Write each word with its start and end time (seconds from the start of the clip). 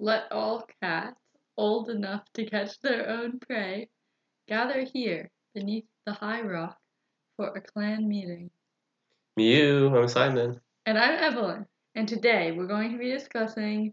Let 0.00 0.30
all 0.30 0.64
cats, 0.80 1.18
old 1.56 1.90
enough 1.90 2.22
to 2.34 2.46
catch 2.46 2.78
their 2.82 3.08
own 3.08 3.40
prey, 3.40 3.88
gather 4.46 4.82
here 4.82 5.28
beneath 5.56 5.86
the 6.06 6.12
high 6.12 6.42
rock 6.42 6.78
for 7.36 7.48
a 7.48 7.60
clan 7.60 8.08
meeting. 8.08 8.48
Mew, 9.36 9.88
I'm 9.96 10.06
Simon. 10.06 10.60
And 10.86 10.96
I'm 10.96 11.18
Evelyn, 11.18 11.66
and 11.96 12.06
today 12.06 12.52
we're 12.52 12.68
going 12.68 12.92
to 12.92 12.98
be 12.98 13.10
discussing 13.10 13.92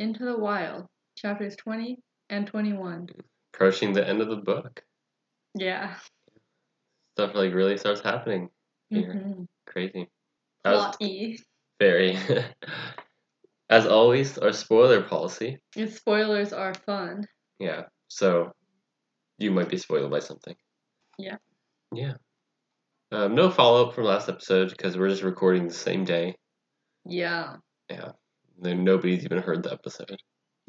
Into 0.00 0.24
the 0.24 0.36
Wild, 0.36 0.86
chapters 1.16 1.54
20 1.54 2.00
and 2.30 2.44
21. 2.44 3.08
Approaching 3.54 3.92
the 3.92 4.08
end 4.08 4.20
of 4.20 4.30
the 4.30 4.36
book. 4.38 4.82
Yeah. 5.54 5.94
Stuff 7.14 7.36
like 7.36 7.54
really 7.54 7.76
starts 7.76 8.00
happening 8.00 8.48
here. 8.90 9.14
Mm-hmm. 9.14 9.42
Crazy. 9.68 10.08
Plot-y. 10.64 11.36
very. 11.78 12.18
As 13.70 13.86
always, 13.86 14.38
our 14.38 14.52
spoiler 14.52 15.02
policy. 15.02 15.58
And 15.76 15.90
spoilers 15.92 16.52
are 16.52 16.74
fun. 16.74 17.26
Yeah. 17.58 17.82
So 18.08 18.52
you 19.38 19.50
might 19.50 19.68
be 19.68 19.76
spoiled 19.76 20.10
by 20.10 20.20
something. 20.20 20.54
Yeah. 21.18 21.36
Yeah. 21.94 22.14
Um, 23.12 23.34
no 23.34 23.50
follow 23.50 23.88
up 23.88 23.94
from 23.94 24.04
last 24.04 24.28
episode 24.28 24.70
because 24.70 24.96
we're 24.96 25.08
just 25.08 25.22
recording 25.22 25.68
the 25.68 25.74
same 25.74 26.04
day. 26.04 26.36
Yeah. 27.04 27.56
Yeah. 27.90 28.12
Then 28.60 28.84
nobody's 28.84 29.24
even 29.24 29.38
heard 29.38 29.62
the 29.62 29.72
episode. 29.72 30.18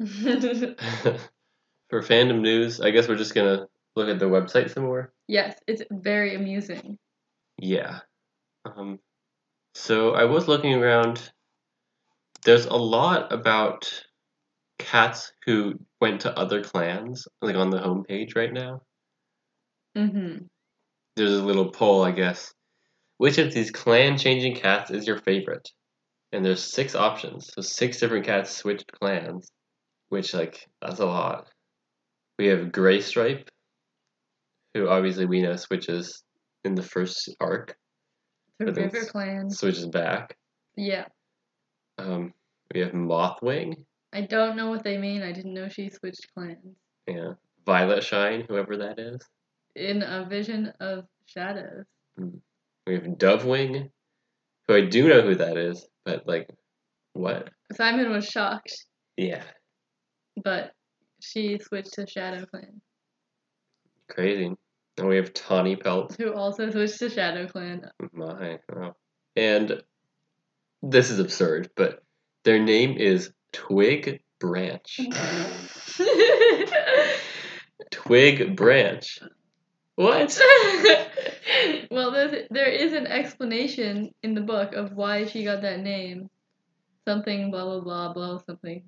For 1.90 2.02
fandom 2.02 2.40
news, 2.40 2.80
I 2.80 2.90
guess 2.90 3.08
we're 3.08 3.16
just 3.16 3.34
gonna 3.34 3.66
look 3.96 4.08
at 4.08 4.18
the 4.18 4.26
website 4.26 4.72
some 4.72 4.84
more. 4.84 5.12
yes, 5.26 5.58
it's 5.66 5.82
very 5.90 6.34
amusing. 6.34 6.98
Yeah. 7.58 7.98
Um, 8.64 9.00
so 9.74 10.14
I 10.14 10.24
was 10.24 10.48
looking 10.48 10.74
around. 10.74 11.30
There's 12.44 12.66
a 12.66 12.76
lot 12.76 13.32
about 13.32 13.90
cats 14.78 15.32
who 15.44 15.74
went 16.00 16.22
to 16.22 16.38
other 16.38 16.62
clans, 16.62 17.26
like 17.42 17.56
on 17.56 17.70
the 17.70 17.78
homepage 17.78 18.34
right 18.34 18.52
now. 18.52 18.82
Mm-hmm. 19.96 20.44
There's 21.16 21.34
a 21.34 21.44
little 21.44 21.70
poll, 21.70 22.02
I 22.02 22.12
guess. 22.12 22.52
Which 23.18 23.38
of 23.38 23.52
these 23.52 23.70
clan 23.70 24.16
changing 24.16 24.56
cats 24.56 24.90
is 24.90 25.06
your 25.06 25.18
favorite? 25.18 25.68
And 26.32 26.44
there's 26.44 26.62
six 26.62 26.94
options. 26.94 27.50
So 27.52 27.60
six 27.60 27.98
different 27.98 28.24
cats 28.24 28.56
switched 28.56 28.90
clans. 28.92 29.50
Which 30.08 30.34
like 30.34 30.66
that's 30.80 31.00
a 31.00 31.06
lot. 31.06 31.48
We 32.38 32.46
have 32.46 32.72
Gray 32.72 33.00
Stripe, 33.00 33.48
who 34.74 34.88
obviously 34.88 35.26
we 35.26 35.42
know 35.42 35.56
switches 35.56 36.24
in 36.64 36.74
the 36.74 36.82
first 36.82 37.30
arc. 37.40 37.76
Then 38.58 38.74
River 38.74 39.04
Clan. 39.04 39.50
switches 39.50 39.86
back. 39.86 40.36
Yeah. 40.76 41.06
Um, 42.00 42.32
we 42.74 42.80
have 42.80 42.92
Mothwing, 42.92 43.84
I 44.12 44.22
don't 44.22 44.56
know 44.56 44.70
what 44.70 44.82
they 44.84 44.96
mean. 44.96 45.22
I 45.22 45.32
didn't 45.32 45.54
know 45.54 45.68
she 45.68 45.88
switched 45.90 46.26
clans. 46.34 46.76
yeah, 47.06 47.34
Violet 47.66 48.02
Shine, 48.02 48.44
whoever 48.48 48.76
that 48.78 48.98
is. 48.98 49.20
In 49.76 50.02
a 50.02 50.24
vision 50.28 50.72
of 50.80 51.04
shadows. 51.26 51.84
We 52.16 52.94
have 52.94 53.04
Dovewing, 53.04 53.90
who 54.66 54.74
I 54.74 54.86
do 54.86 55.08
know 55.08 55.22
who 55.22 55.34
that 55.36 55.56
is, 55.56 55.86
but 56.04 56.26
like, 56.26 56.48
what? 57.12 57.50
Simon 57.72 58.10
was 58.10 58.26
shocked, 58.26 58.74
Yeah, 59.16 59.44
but 60.42 60.72
she 61.20 61.58
switched 61.58 61.92
to 61.94 62.06
Shadow 62.06 62.46
Clan, 62.46 62.80
crazy. 64.08 64.54
And 64.98 65.08
we 65.08 65.16
have 65.16 65.32
Tawny 65.32 65.76
Pelt. 65.76 66.16
who 66.18 66.34
also 66.34 66.68
switched 66.70 66.98
to 66.98 67.08
Shadow 67.08 67.46
Clan. 67.46 67.82
My, 68.12 68.58
wow. 68.74 68.94
And 69.36 69.82
this 70.82 71.10
is 71.10 71.18
absurd, 71.18 71.70
but 71.76 72.02
their 72.44 72.58
name 72.58 72.96
is 72.96 73.32
Twig 73.52 74.22
Branch. 74.38 75.00
Twig 77.90 78.56
Branch. 78.56 79.18
What? 79.96 80.40
well, 81.90 82.10
there's, 82.50 82.92
an 82.92 83.06
explanation 83.06 84.12
in 84.22 84.34
the 84.34 84.40
book 84.40 84.72
of 84.74 84.92
why 84.92 85.26
she 85.26 85.44
got 85.44 85.62
that 85.62 85.80
name. 85.80 86.30
Something 87.06 87.50
blah 87.50 87.64
blah 87.64 87.80
blah 87.80 88.12
blah 88.12 88.38
something. 88.46 88.84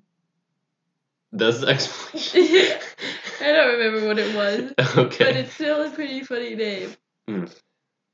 That's 1.31 1.59
the 1.59 1.67
explanation. 1.69 2.79
I 3.41 3.51
don't 3.51 3.79
remember 3.79 4.07
what 4.07 4.19
it 4.19 4.35
was, 4.35 4.73
Okay. 4.97 5.25
but 5.25 5.35
it's 5.35 5.53
still 5.53 5.83
a 5.83 5.89
pretty 5.89 6.23
funny 6.23 6.55
name. 6.55 6.95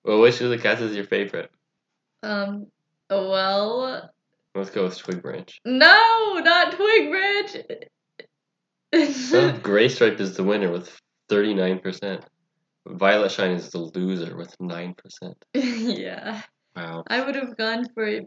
Well, 0.03 0.21
which 0.21 0.41
of 0.41 0.49
the 0.49 0.57
cats 0.57 0.81
is 0.81 0.95
your 0.95 1.05
favorite? 1.05 1.51
Um, 2.23 2.67
well, 3.09 4.09
Let's 4.55 4.69
go 4.71 4.83
with 4.85 4.97
Twig 4.97 5.21
Branch. 5.21 5.59
no, 5.65 6.39
not 6.43 6.73
Twig 6.73 7.09
Branch. 7.09 7.57
Well, 9.31 9.57
Gray 9.63 9.87
Stripe 9.89 10.19
is 10.19 10.35
the 10.35 10.43
winner 10.43 10.71
with 10.71 10.99
39%. 11.29 12.23
Violet 12.87 13.31
Shine 13.31 13.51
is 13.51 13.69
the 13.69 13.77
loser 13.79 14.35
with 14.35 14.55
9%. 14.57 14.95
yeah, 15.53 16.41
Wow. 16.75 17.03
I 17.07 17.21
would 17.23 17.35
have 17.35 17.55
gone 17.57 17.85
for 17.93 18.21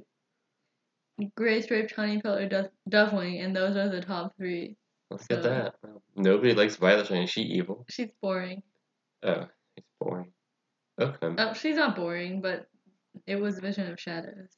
Gray 1.37 1.60
Striped 1.62 1.94
Honeypelt 1.97 2.53
or 2.53 2.71
Dovewing, 2.88 3.44
and 3.44 3.54
those 3.56 3.76
are 3.76 3.88
the 3.88 4.00
top 4.03 4.32
three. 4.37 4.76
Look 5.10 5.21
at 5.31 5.42
So- 5.42 5.48
that. 5.48 5.75
Nobody 6.16 6.54
likes 6.54 6.76
Violet 6.76 7.06
Shine. 7.09 7.22
Is 7.25 7.31
she 7.31 7.42
evil? 7.42 7.84
She's 7.91 8.09
boring. 8.22 8.62
Oh, 9.25 9.47
she's 9.76 9.84
boring. 10.00 10.32
Okay. 11.00 11.34
Oh, 11.38 11.53
she's 11.54 11.76
not 11.76 11.97
boring, 11.97 12.41
but 12.41 12.66
it 13.26 13.37
was 13.37 13.59
Vision 13.59 13.91
of 13.91 13.98
Shadows. 13.98 14.50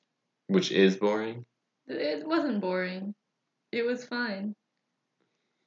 Which 0.47 0.71
is 0.71 0.97
boring. 0.97 1.45
It 1.87 2.27
wasn't 2.27 2.61
boring. 2.61 3.15
It 3.73 3.85
was 3.85 4.05
fine. 4.05 4.55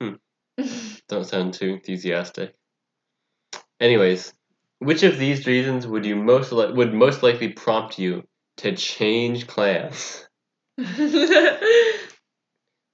Hmm. 0.02 0.16
Don't 1.08 1.26
sound 1.26 1.54
too 1.54 1.74
enthusiastic. 1.74 2.54
Anyways, 3.80 4.34
which 4.80 5.04
of 5.04 5.18
these 5.18 5.46
reasons 5.46 5.86
would 5.88 6.06
you 6.06 6.16
most 6.16 6.52
li- 6.52 6.72
would 6.72 6.94
most 6.94 7.24
likely 7.24 7.50
prompt 7.50 8.00
you 8.00 8.24
to 8.58 8.76
change 8.76 9.48
clans? 9.48 10.28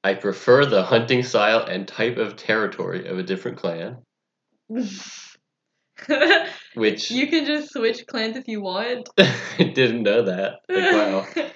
I 0.05 0.15
prefer 0.15 0.65
the 0.65 0.83
hunting 0.83 1.23
style 1.23 1.63
and 1.63 1.87
type 1.87 2.17
of 2.17 2.35
territory 2.35 3.07
of 3.07 3.17
a 3.17 3.23
different 3.23 3.57
clan, 3.57 3.99
which 6.75 7.11
you 7.11 7.27
can 7.27 7.45
just 7.45 7.71
switch 7.71 8.05
clans 8.07 8.35
if 8.37 8.47
you 8.47 8.61
want. 8.61 9.09
I 9.17 9.63
didn't 9.63 10.03
know 10.03 10.23
that. 10.23 10.59
Like, 10.69 10.93
wow. 10.93 11.25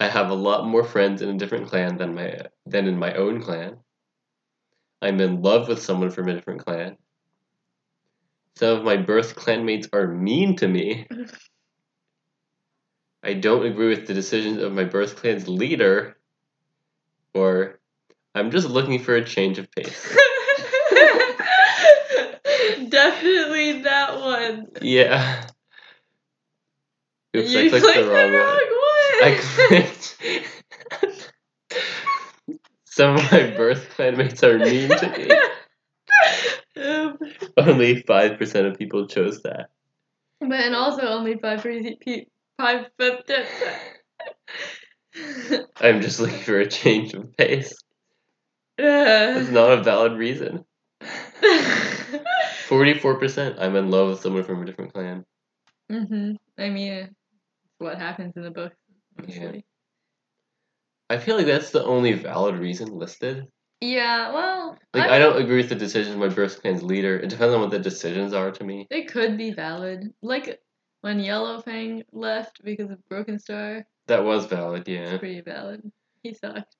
I 0.00 0.08
have 0.08 0.30
a 0.30 0.34
lot 0.34 0.66
more 0.66 0.84
friends 0.84 1.22
in 1.22 1.28
a 1.30 1.38
different 1.38 1.68
clan 1.68 1.96
than 1.96 2.14
my 2.14 2.40
than 2.66 2.86
in 2.86 2.98
my 2.98 3.14
own 3.14 3.40
clan. 3.40 3.78
I'm 5.00 5.20
in 5.20 5.42
love 5.42 5.68
with 5.68 5.82
someone 5.82 6.10
from 6.10 6.28
a 6.28 6.34
different 6.34 6.64
clan. 6.64 6.96
Some 8.56 8.78
of 8.78 8.84
my 8.84 8.96
birth 8.96 9.36
clanmates 9.36 9.88
are 9.92 10.06
mean 10.06 10.56
to 10.56 10.68
me. 10.68 11.06
I 13.22 13.34
don't 13.34 13.66
agree 13.66 13.88
with 13.88 14.06
the 14.06 14.14
decisions 14.14 14.62
of 14.62 14.72
my 14.72 14.84
birth 14.84 15.16
clan's 15.16 15.48
leader. 15.48 16.16
Or 17.34 17.80
I'm 18.34 18.50
just 18.50 18.68
looking 18.68 18.98
for 18.98 19.16
a 19.16 19.24
change 19.24 19.58
of 19.58 19.70
pace. 19.72 20.16
Definitely 22.88 23.82
that 23.82 24.20
one. 24.20 24.66
Yeah. 24.82 25.46
Oops, 27.36 27.54
I 27.54 27.60
you 27.60 27.70
clicked 27.70 27.84
clicked 27.84 27.98
the 27.98 28.10
wrong 28.10 28.32
one. 28.32 28.42
I 29.22 29.38
clicked. 29.40 30.16
Some 32.84 33.16
of 33.16 33.32
my 33.32 33.50
birth 33.56 33.90
clanmates 33.96 34.42
are 34.42 34.58
mean 34.58 34.88
to 34.88 35.08
me. 35.18 35.30
Um, 36.82 37.18
Only 37.56 38.02
five 38.02 38.38
percent 38.38 38.66
of 38.66 38.78
people 38.78 39.06
chose 39.06 39.42
that. 39.42 39.68
but 40.40 40.52
and 40.52 40.74
also 40.74 41.02
only 41.02 41.36
five 41.36 41.62
percent 41.62 42.02
five 42.58 42.86
percent. 42.98 43.48
I'm 45.80 46.00
just 46.02 46.20
looking 46.20 46.40
for 46.40 46.58
a 46.58 46.68
change 46.68 47.14
of 47.14 47.34
pace. 47.36 47.74
That's 48.78 49.48
not 49.50 49.72
a 49.72 49.82
valid 49.82 50.12
reason. 50.12 50.64
Forty-four 52.68 53.18
percent. 53.18 53.56
I'm 53.58 53.76
in 53.76 53.90
love 53.90 54.08
with 54.10 54.20
someone 54.20 54.44
from 54.44 54.62
a 54.62 54.66
different 54.66 54.92
clan. 54.92 55.24
Mm 55.90 56.08
hmm 56.08 56.32
I 56.62 56.68
mean, 56.70 56.92
it's 56.92 57.14
what 57.78 57.98
happens 57.98 58.32
in 58.36 58.42
the 58.42 58.50
book. 58.50 58.72
honestly. 59.18 59.64
I 61.08 61.18
feel 61.18 61.36
like 61.36 61.46
that's 61.46 61.70
the 61.70 61.84
only 61.84 62.12
valid 62.14 62.56
reason 62.56 62.88
listed. 62.88 63.44
Yeah. 63.80 64.32
well, 64.32 64.76
Like 64.94 65.10
I 65.10 65.18
don't 65.18 65.40
agree 65.40 65.58
with 65.58 65.68
the 65.68 65.74
decision 65.76 66.14
of 66.14 66.18
my 66.18 66.28
birth 66.28 66.60
clan's 66.60 66.82
leader. 66.82 67.16
It 67.18 67.28
depends 67.28 67.54
on 67.54 67.60
what 67.60 67.70
the 67.70 67.78
decisions 67.78 68.32
are 68.32 68.50
to 68.50 68.64
me. 68.64 68.86
It 68.90 69.08
could 69.12 69.36
be 69.36 69.52
valid. 69.52 70.12
Like 70.22 70.58
when 71.02 71.20
Yellowfang 71.20 72.02
left 72.12 72.64
because 72.64 72.90
of 72.90 73.06
Broken 73.08 73.38
Star, 73.38 73.86
That 74.08 74.24
was 74.24 74.46
valid, 74.46 74.88
it's 74.88 75.10
yeah. 75.12 75.18
pretty 75.18 75.42
valid. 75.42 75.82
He 76.22 76.34
sucked. 76.34 76.74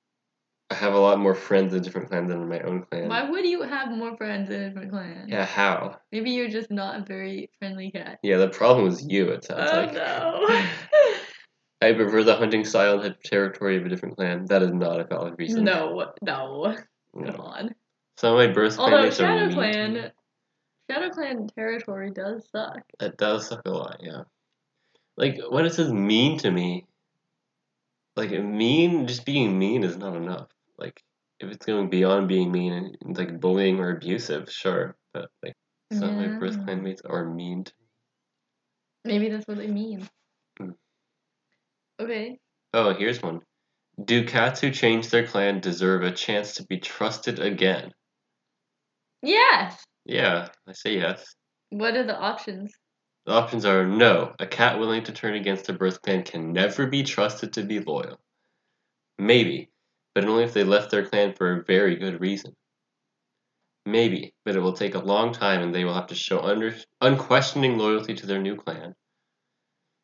I 0.69 0.75
have 0.75 0.93
a 0.93 0.99
lot 0.99 1.17
more 1.19 1.33
friends 1.33 1.73
in 1.73 1.81
different 1.81 2.09
clans 2.09 2.29
than 2.29 2.41
in 2.41 2.49
my 2.49 2.59
own 2.59 2.83
clan. 2.83 3.07
Why 3.07 3.29
would 3.29 3.45
you 3.45 3.61
have 3.61 3.89
more 3.89 4.17
friends 4.17 4.49
in 4.49 4.61
a 4.61 4.67
different 4.67 4.91
clan? 4.91 5.25
Yeah, 5.29 5.45
how? 5.45 5.97
Maybe 6.11 6.31
you're 6.31 6.49
just 6.49 6.71
not 6.71 6.99
a 6.99 7.03
very 7.05 7.49
friendly 7.57 7.89
cat. 7.89 8.19
Yeah, 8.21 8.37
the 8.37 8.49
problem 8.49 8.85
was 8.85 9.05
you, 9.05 9.29
it 9.29 9.45
sounds 9.45 9.71
oh 9.71 9.77
like. 9.77 9.93
no. 9.93 10.47
I 11.81 11.93
prefer 11.93 12.23
the 12.23 12.35
hunting 12.35 12.65
style 12.65 12.99
and 12.99 13.15
territory 13.23 13.77
of 13.77 13.85
a 13.85 13.89
different 13.89 14.17
clan. 14.17 14.45
That 14.45 14.61
is 14.61 14.73
not 14.73 14.99
a 14.99 15.05
valid 15.05 15.35
reason. 15.37 15.63
No, 15.63 16.11
no. 16.21 16.75
No. 17.13 17.31
Come 17.31 17.41
on. 17.41 17.75
Some 18.17 18.33
of 18.33 18.37
my 18.37 18.53
birth 18.53 18.77
Although 18.77 19.07
are 19.07 19.11
Shadow 19.11 19.47
mean 19.47 19.49
to 19.49 19.49
me. 19.49 19.53
Clan, 19.53 20.11
Shadow 20.89 21.09
Clan 21.11 21.47
territory 21.55 22.11
does 22.11 22.49
suck. 22.51 22.81
That 22.99 23.17
does 23.17 23.47
suck 23.47 23.61
a 23.65 23.69
lot, 23.69 23.99
yeah. 24.01 24.23
Like 25.15 25.39
when 25.49 25.65
it 25.65 25.73
says 25.73 25.93
mean 25.93 26.37
to 26.39 26.51
me, 26.51 26.85
like 28.15 28.31
mean, 28.31 29.07
just 29.07 29.25
being 29.25 29.57
mean 29.57 29.83
is 29.83 29.97
not 29.97 30.15
enough. 30.15 30.47
Like 30.77 31.01
if 31.39 31.49
it's 31.49 31.65
going 31.65 31.89
beyond 31.89 32.27
being 32.27 32.51
mean 32.51 32.73
and 33.01 33.17
like 33.17 33.39
bullying 33.39 33.79
or 33.79 33.91
abusive, 33.91 34.51
sure, 34.51 34.95
but 35.13 35.29
like 35.43 35.55
some 35.91 36.09
of 36.09 36.15
my 36.17 36.27
birth 36.39 36.57
Yeah. 36.57 36.65
clanmates 36.75 37.01
are 37.07 37.25
mean. 37.25 37.63
To 37.63 37.73
me. 39.05 39.13
Maybe 39.13 39.29
that's 39.29 39.47
what 39.47 39.57
they 39.57 39.67
mean. 39.67 40.07
Mm. 40.59 40.75
Okay. 41.99 42.39
Oh, 42.73 42.93
here's 42.93 43.21
one. 43.21 43.41
Do 44.03 44.25
cats 44.25 44.61
who 44.61 44.69
change 44.69 45.09
their 45.09 45.25
clan 45.25 45.59
deserve 45.59 46.03
a 46.03 46.11
chance 46.11 46.55
to 46.55 46.65
be 46.65 46.77
trusted 46.79 47.39
again? 47.39 47.91
Yes. 49.23 49.83
Yeah, 50.05 50.49
I 50.67 50.73
say 50.73 50.95
yes. 50.97 51.35
What 51.69 51.95
are 51.95 52.03
the 52.05 52.17
options? 52.17 52.73
The 53.25 53.33
options 53.33 53.65
are 53.65 53.85
no, 53.85 54.33
a 54.39 54.45
cat 54.47 54.79
willing 54.79 55.03
to 55.05 55.11
turn 55.11 55.33
against 55.35 55.67
a 55.69 55.73
birth 55.73 56.01
clan 56.01 56.23
can 56.23 56.53
never 56.53 56.87
be 56.87 57.03
trusted 57.03 57.53
to 57.53 57.63
be 57.63 57.79
loyal. 57.79 58.19
Maybe, 59.17 59.69
but 60.17 60.25
only 60.25 60.43
if 60.43 60.51
they 60.51 60.63
left 60.63 60.89
their 60.89 61.05
clan 61.05 61.31
for 61.31 61.51
a 61.51 61.63
very 61.63 61.95
good 61.95 62.19
reason. 62.19 62.55
Maybe, 63.85 64.33
but 64.43 64.55
it 64.55 64.59
will 64.61 64.73
take 64.73 64.95
a 64.95 64.99
long 64.99 65.31
time 65.31 65.61
and 65.61 65.75
they 65.75 65.85
will 65.85 65.93
have 65.93 66.07
to 66.07 66.15
show 66.15 66.39
under, 66.39 66.75
unquestioning 67.01 67.77
loyalty 67.77 68.15
to 68.15 68.25
their 68.25 68.41
new 68.41 68.55
clan. 68.55 68.95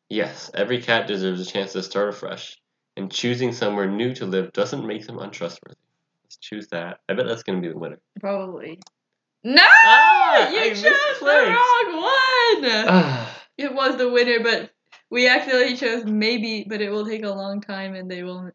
Yes, 0.08 0.52
every 0.54 0.80
cat 0.80 1.08
deserves 1.08 1.40
a 1.40 1.44
chance 1.44 1.72
to 1.72 1.82
start 1.82 2.10
afresh, 2.10 2.56
and 2.96 3.10
choosing 3.10 3.52
somewhere 3.52 3.90
new 3.90 4.14
to 4.14 4.24
live 4.24 4.52
doesn't 4.52 4.86
make 4.86 5.04
them 5.04 5.18
untrustworthy. 5.18 5.80
Let's 6.22 6.36
choose 6.36 6.68
that. 6.68 7.00
I 7.08 7.14
bet 7.14 7.26
that's 7.26 7.42
going 7.42 7.60
to 7.60 7.66
be 7.66 7.72
the 7.72 7.80
winner. 7.80 7.98
Probably. 8.20 8.78
No! 9.42 9.66
Ah, 9.66 10.48
you 10.48 10.60
I 10.60 10.68
chose 10.68 11.18
the 11.18 11.56
wrong 11.82 12.62
one! 12.62 13.26
It 13.58 13.74
was 13.74 13.96
the 13.96 14.10
winner, 14.10 14.38
but 14.44 14.70
we 15.10 15.26
accidentally 15.26 15.76
chose 15.76 16.04
maybe, 16.04 16.64
but 16.68 16.80
it 16.80 16.90
will 16.90 17.04
take 17.04 17.24
a 17.24 17.30
long 17.30 17.60
time 17.60 17.96
and 17.96 18.08
they 18.08 18.22
will 18.22 18.52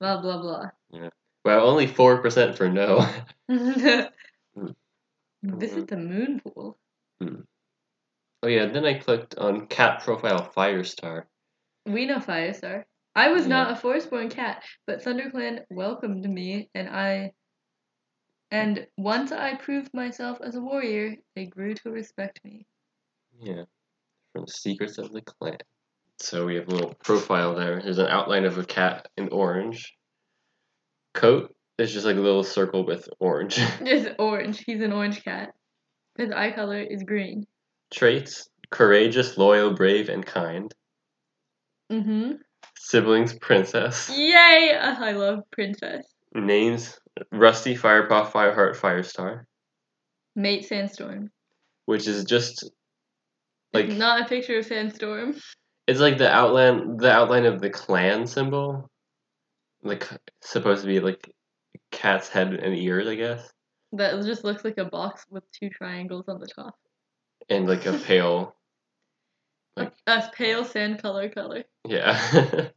blah 0.00 0.22
blah 0.22 0.40
blah. 0.40 0.70
Well, 1.44 1.66
only 1.66 1.86
4% 1.86 2.56
for 2.56 2.68
no. 2.68 3.06
Mm-hmm. 4.54 5.58
Visit 5.58 5.88
the 5.88 5.96
moon 5.96 6.40
pool. 6.40 6.78
Mm-hmm. 7.22 7.40
Oh 8.42 8.48
yeah, 8.48 8.66
then 8.66 8.84
I 8.84 8.94
clicked 8.94 9.36
on 9.36 9.66
cat 9.66 10.02
profile 10.02 10.50
Firestar. 10.56 11.24
We 11.86 12.06
know 12.06 12.18
Firestar. 12.18 12.84
I 13.14 13.28
was 13.32 13.42
Yeah. 13.42 13.48
not 13.48 13.70
a 13.72 13.80
Forestborn 13.80 14.30
cat, 14.30 14.62
but 14.86 15.02
ThunderClan 15.02 15.64
welcomed 15.70 16.24
me, 16.28 16.70
and 16.74 16.88
I. 16.88 17.32
And 18.50 18.86
once 18.96 19.32
I 19.32 19.56
proved 19.56 19.92
myself 19.94 20.38
as 20.42 20.54
a 20.54 20.60
warrior, 20.60 21.16
they 21.34 21.46
grew 21.46 21.74
to 21.74 21.90
respect 21.90 22.40
me. 22.44 22.66
Yeah, 23.40 23.64
from 24.32 24.46
Secrets 24.46 24.98
of 24.98 25.12
the 25.12 25.22
Clan. 25.22 25.56
So 26.18 26.46
we 26.46 26.54
have 26.56 26.68
a 26.68 26.70
little 26.70 26.94
profile 27.02 27.54
there. 27.54 27.80
There's 27.82 27.98
an 27.98 28.08
outline 28.08 28.44
of 28.44 28.58
a 28.58 28.64
cat 28.64 29.08
in 29.16 29.28
orange. 29.30 29.94
Coat 31.14 31.54
is 31.78 31.92
just 31.92 32.06
like 32.06 32.16
a 32.16 32.20
little 32.20 32.44
circle 32.44 32.84
with 32.86 33.08
orange. 33.20 33.58
It's 33.80 34.14
orange. 34.18 34.62
He's 34.64 34.82
an 34.82 34.92
orange 34.92 35.22
cat. 35.24 35.50
His 36.16 36.30
eye 36.30 36.52
color 36.52 36.80
is 36.80 37.02
green. 37.02 37.46
Traits: 37.92 38.48
courageous, 38.70 39.36
loyal, 39.36 39.74
brave, 39.74 40.08
and 40.08 40.24
kind. 40.24 40.74
Mm-hmm. 41.90 42.32
Siblings: 42.76 43.38
princess. 43.38 44.10
Yay! 44.10 44.76
I 44.78 45.12
love 45.12 45.40
Princess. 45.50 46.06
Names: 46.34 46.98
Rusty, 47.30 47.74
Firepaw, 47.74 48.30
Fireheart, 48.30 48.76
Firestar. 48.76 49.44
Mate 50.34 50.64
Sandstorm. 50.64 51.30
Which 51.86 52.06
is 52.06 52.24
just 52.24 52.70
like 53.72 53.86
It's 53.86 53.98
not 53.98 54.22
a 54.22 54.28
picture 54.28 54.58
of 54.58 54.66
Sandstorm. 54.66 55.36
It's 55.86 56.00
like 56.00 56.18
the 56.18 56.30
outline, 56.30 56.96
the 56.96 57.10
outline 57.10 57.44
of 57.44 57.60
the 57.60 57.70
clan 57.70 58.26
symbol, 58.26 58.90
like 59.82 60.08
supposed 60.40 60.82
to 60.82 60.86
be 60.88 61.00
like 61.00 61.30
cat's 61.90 62.28
head 62.28 62.52
and 62.54 62.74
ears, 62.76 63.06
I 63.08 63.14
guess, 63.16 63.50
That 63.92 64.22
just 64.24 64.44
looks 64.44 64.64
like 64.64 64.78
a 64.78 64.84
box 64.84 65.24
with 65.30 65.44
two 65.52 65.68
triangles 65.70 66.24
on 66.28 66.40
the 66.40 66.46
top. 66.46 66.74
and 67.48 67.66
like 67.68 67.86
a 67.86 67.98
pale, 67.98 68.56
Like- 69.76 69.92
a, 70.06 70.12
a 70.18 70.30
pale 70.34 70.64
sand 70.64 71.00
color 71.02 71.28
color. 71.28 71.64
yeah. 71.86 72.18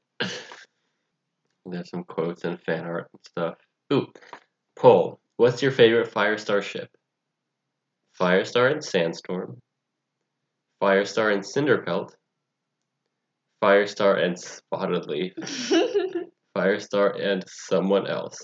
There's 1.66 1.90
some 1.90 2.04
quotes 2.04 2.44
and 2.44 2.62
fan 2.62 2.86
art 2.86 3.10
and 3.12 3.22
stuff. 3.28 3.56
Ooh, 3.92 4.08
poll. 4.78 5.20
What's 5.38 5.62
your 5.64 5.72
favorite 5.72 6.14
Firestar 6.14 6.62
ship? 6.62 6.90
Firestar 8.20 8.72
and 8.72 8.84
Sandstorm. 8.84 9.58
Firestar 10.82 11.34
and 11.34 11.44
Cinderpelt. 11.44 12.12
Firestar 13.64 14.24
and 14.24 14.38
Spotted 14.40 15.08
Leaf. 15.08 15.34
Firestar 16.56 17.20
and 17.20 17.44
someone 17.48 18.08
else. 18.08 18.38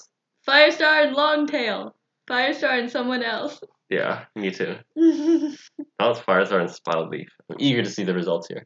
Firestar 0.47 1.05
and 1.05 1.15
Longtail. 1.15 1.95
Firestar 2.29 2.79
and 2.79 2.89
someone 2.91 3.23
else. 3.23 3.59
Yeah, 3.89 4.25
me 4.35 4.51
too. 4.51 4.77
it 4.95 5.59
That 5.99 6.07
was 6.07 6.19
Firestar 6.19 6.61
and 6.61 6.71
Spotted 6.71 7.09
Leaf. 7.09 7.27
I'm 7.49 7.57
eager 7.59 7.83
to 7.83 7.89
see 7.89 8.03
the 8.03 8.13
results 8.13 8.47
here. 8.47 8.65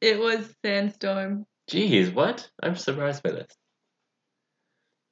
It 0.00 0.18
was 0.18 0.52
Sandstorm. 0.64 1.46
Jeez, 1.70 2.12
what? 2.12 2.48
I'm 2.62 2.76
surprised 2.76 3.22
by 3.22 3.30
this. 3.32 3.48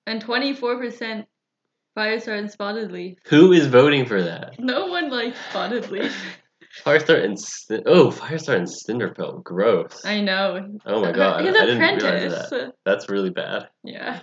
And 0.06 0.24
24% 0.24 1.24
Firestar 1.96 2.38
and 2.38 2.50
Spotted 2.50 2.92
Leaf. 2.92 3.18
Who 3.26 3.52
is 3.52 3.66
voting 3.66 4.06
for 4.06 4.22
that? 4.22 4.58
No 4.58 4.86
one 4.86 5.10
likes 5.10 5.38
Spotted 5.50 5.90
Leaf. 5.90 6.14
Firestar 6.84 7.22
and 7.22 7.38
Cin- 7.38 7.82
oh, 7.86 8.10
Firestar 8.10 8.56
and 8.56 8.66
Cinderpelt. 8.66 9.42
Gross. 9.44 10.04
I 10.04 10.20
know. 10.20 10.78
oh 10.86 11.00
my 11.02 11.12
god, 11.12 11.44
His 11.44 11.54
I 11.54 11.66
didn't 11.66 11.78
realize 11.80 12.02
apprentice. 12.02 12.50
that. 12.50 12.72
That's 12.84 13.08
really 13.10 13.30
bad. 13.30 13.68
Yeah. 13.84 14.20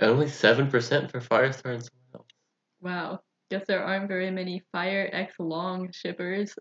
Only 0.00 0.28
seven 0.28 0.70
percent 0.70 1.10
for 1.10 1.20
Firestar 1.20 1.74
and 1.74 1.88
else. 2.14 2.24
Wow. 2.80 3.20
Guess 3.50 3.64
there 3.66 3.84
aren't 3.84 4.08
very 4.08 4.30
many 4.30 4.62
Fire 4.72 5.10
X 5.12 5.34
Long 5.38 5.90
shippers. 5.92 6.54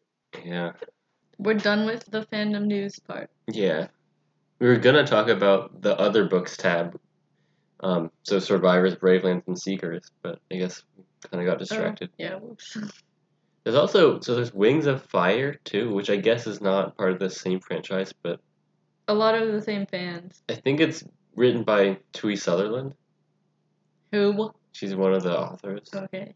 Yeah, 0.44 0.71
We're 1.38 1.53
done 1.53 1.85
with 1.85 2.06
the 2.06 2.25
fandom 2.25 2.65
news 2.65 3.00
part. 3.00 3.29
yeah. 3.51 3.88
We 4.59 4.67
were 4.67 4.75
gonna 4.77 5.07
talk 5.07 5.29
about 5.29 5.81
the 5.81 5.97
other 5.97 6.25
books 6.27 6.57
tab. 6.57 7.00
Um, 7.79 8.11
so 8.23 8.39
Survivors, 8.39 8.95
Bravelands, 8.95 9.47
and 9.47 9.57
Seekers, 9.57 10.11
but 10.21 10.39
I 10.51 10.57
guess 10.57 10.83
kind 11.31 11.42
of 11.42 11.49
got 11.49 11.59
distracted. 11.59 12.09
Yeah, 12.18 12.35
whoops. 12.35 12.78
There's 13.63 13.75
also 13.75 14.19
so 14.21 14.35
there's 14.35 14.54
Wings 14.54 14.85
of 14.85 15.04
Fire 15.04 15.54
too, 15.66 15.94
which 15.94 16.09
I 16.09 16.16
guess 16.16 16.47
is 16.47 16.61
not 16.61 16.97
part 16.97 17.11
of 17.11 17.19
the 17.19 17.30
same 17.30 17.59
franchise, 17.59 18.13
but 18.23 18.39
A 19.07 19.13
lot 19.13 19.35
of 19.35 19.51
the 19.51 19.61
same 19.61 19.85
fans. 19.85 20.42
I 20.49 20.56
think 20.56 20.80
it's 20.80 21.04
written 21.35 21.63
by 21.63 21.97
Tui 22.13 22.35
Sutherland. 22.35 22.94
Who? 24.11 24.51
She's 24.71 24.95
one 24.95 25.13
of 25.13 25.23
the 25.23 25.37
authors, 25.37 25.89
Okay. 25.94 26.33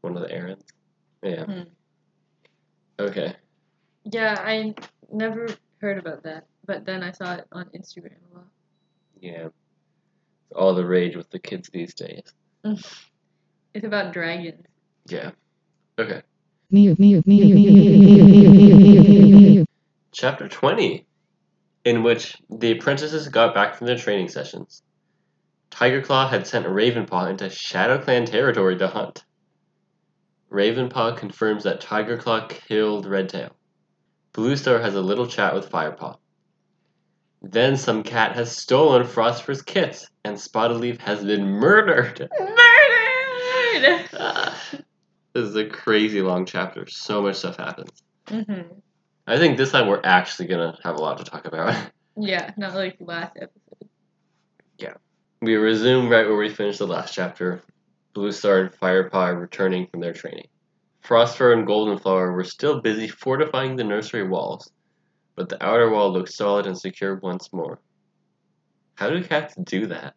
one 0.00 0.16
of 0.16 0.22
the 0.22 0.28
Erins. 0.28 0.64
Yeah. 1.22 1.44
Hmm. 1.44 1.62
Okay. 2.98 3.34
Yeah, 4.04 4.36
I 4.38 4.74
never 5.12 5.48
heard 5.80 5.98
about 5.98 6.22
that, 6.24 6.46
but 6.66 6.84
then 6.84 7.02
I 7.02 7.12
saw 7.12 7.34
it 7.34 7.46
on 7.52 7.66
Instagram 7.74 8.18
a 8.32 8.34
lot. 8.36 8.46
Yeah. 9.20 9.46
It's 9.46 10.52
all 10.54 10.74
the 10.74 10.86
rage 10.86 11.16
with 11.16 11.30
the 11.30 11.38
kids 11.38 11.68
these 11.72 11.94
days. 11.94 12.32
It's 13.74 13.84
about 13.84 14.14
dragons. 14.14 14.64
Yeah. 15.06 15.32
Okay. 15.98 16.22
Chapter 20.12 20.48
20, 20.48 21.06
in 21.84 22.02
which 22.02 22.36
the 22.50 22.72
apprentices 22.72 23.28
got 23.28 23.54
back 23.54 23.76
from 23.76 23.86
their 23.86 23.96
training 23.96 24.28
sessions. 24.28 24.82
Tigerclaw 25.70 26.28
had 26.28 26.46
sent 26.46 26.66
Ravenpaw 26.66 27.30
into 27.30 27.50
Shadow 27.50 27.98
Clan 28.02 28.24
territory 28.26 28.76
to 28.78 28.88
hunt. 28.88 29.24
Ravenpaw 30.50 31.16
confirms 31.16 31.64
that 31.64 31.80
Tigerclaw 31.80 32.48
killed 32.48 33.06
Redtail. 33.06 33.54
Bluestar 34.32 34.80
has 34.80 34.94
a 34.94 35.00
little 35.00 35.26
chat 35.26 35.54
with 35.54 35.70
Firepaw. 35.70 36.16
Then 37.42 37.76
some 37.76 38.02
cat 38.02 38.34
has 38.34 38.56
stolen 38.56 39.06
Frostfur's 39.06 39.62
kits, 39.62 40.08
and 40.24 40.40
Spotted 40.40 40.78
Leaf 40.78 40.98
has 41.00 41.24
been 41.24 41.46
murdered. 41.46 42.28
Murdered! 42.40 44.08
Ah, 44.18 44.58
this 45.36 45.48
is 45.48 45.56
a 45.56 45.66
crazy 45.66 46.22
long 46.22 46.46
chapter. 46.46 46.86
So 46.88 47.22
much 47.22 47.36
stuff 47.36 47.56
happens. 47.56 48.02
hmm 48.28 48.62
I 49.28 49.38
think 49.38 49.56
this 49.56 49.72
time 49.72 49.88
we're 49.88 50.00
actually 50.04 50.46
gonna 50.46 50.78
have 50.84 50.96
a 50.96 51.00
lot 51.00 51.18
to 51.18 51.24
talk 51.24 51.46
about. 51.46 51.74
Yeah, 52.18 52.50
not 52.56 52.74
like 52.74 52.96
last 52.98 53.36
episode. 53.36 53.90
Yeah, 54.78 54.94
we 55.42 55.56
resume 55.56 56.08
right 56.08 56.26
where 56.26 56.38
we 56.38 56.48
finished 56.48 56.78
the 56.78 56.86
last 56.86 57.12
chapter. 57.12 57.60
Blue 58.14 58.32
Star 58.32 58.60
and 58.60 58.72
Firepaw 58.72 59.12
are 59.14 59.38
returning 59.38 59.86
from 59.88 60.00
their 60.00 60.14
training. 60.14 60.46
Frostfur 61.04 61.52
and 61.52 61.68
Goldenflower 61.68 62.32
were 62.34 62.42
still 62.44 62.80
busy 62.80 63.06
fortifying 63.06 63.76
the 63.76 63.84
nursery 63.84 64.26
walls 64.26 64.72
but 65.36 65.50
the 65.50 65.64
outer 65.64 65.90
wall 65.90 66.12
looked 66.12 66.32
solid 66.32 66.66
and 66.66 66.76
secure 66.76 67.16
once 67.16 67.52
more. 67.52 67.78
How 68.94 69.10
do 69.10 69.22
cats 69.22 69.54
do 69.62 69.86
that? 69.86 70.16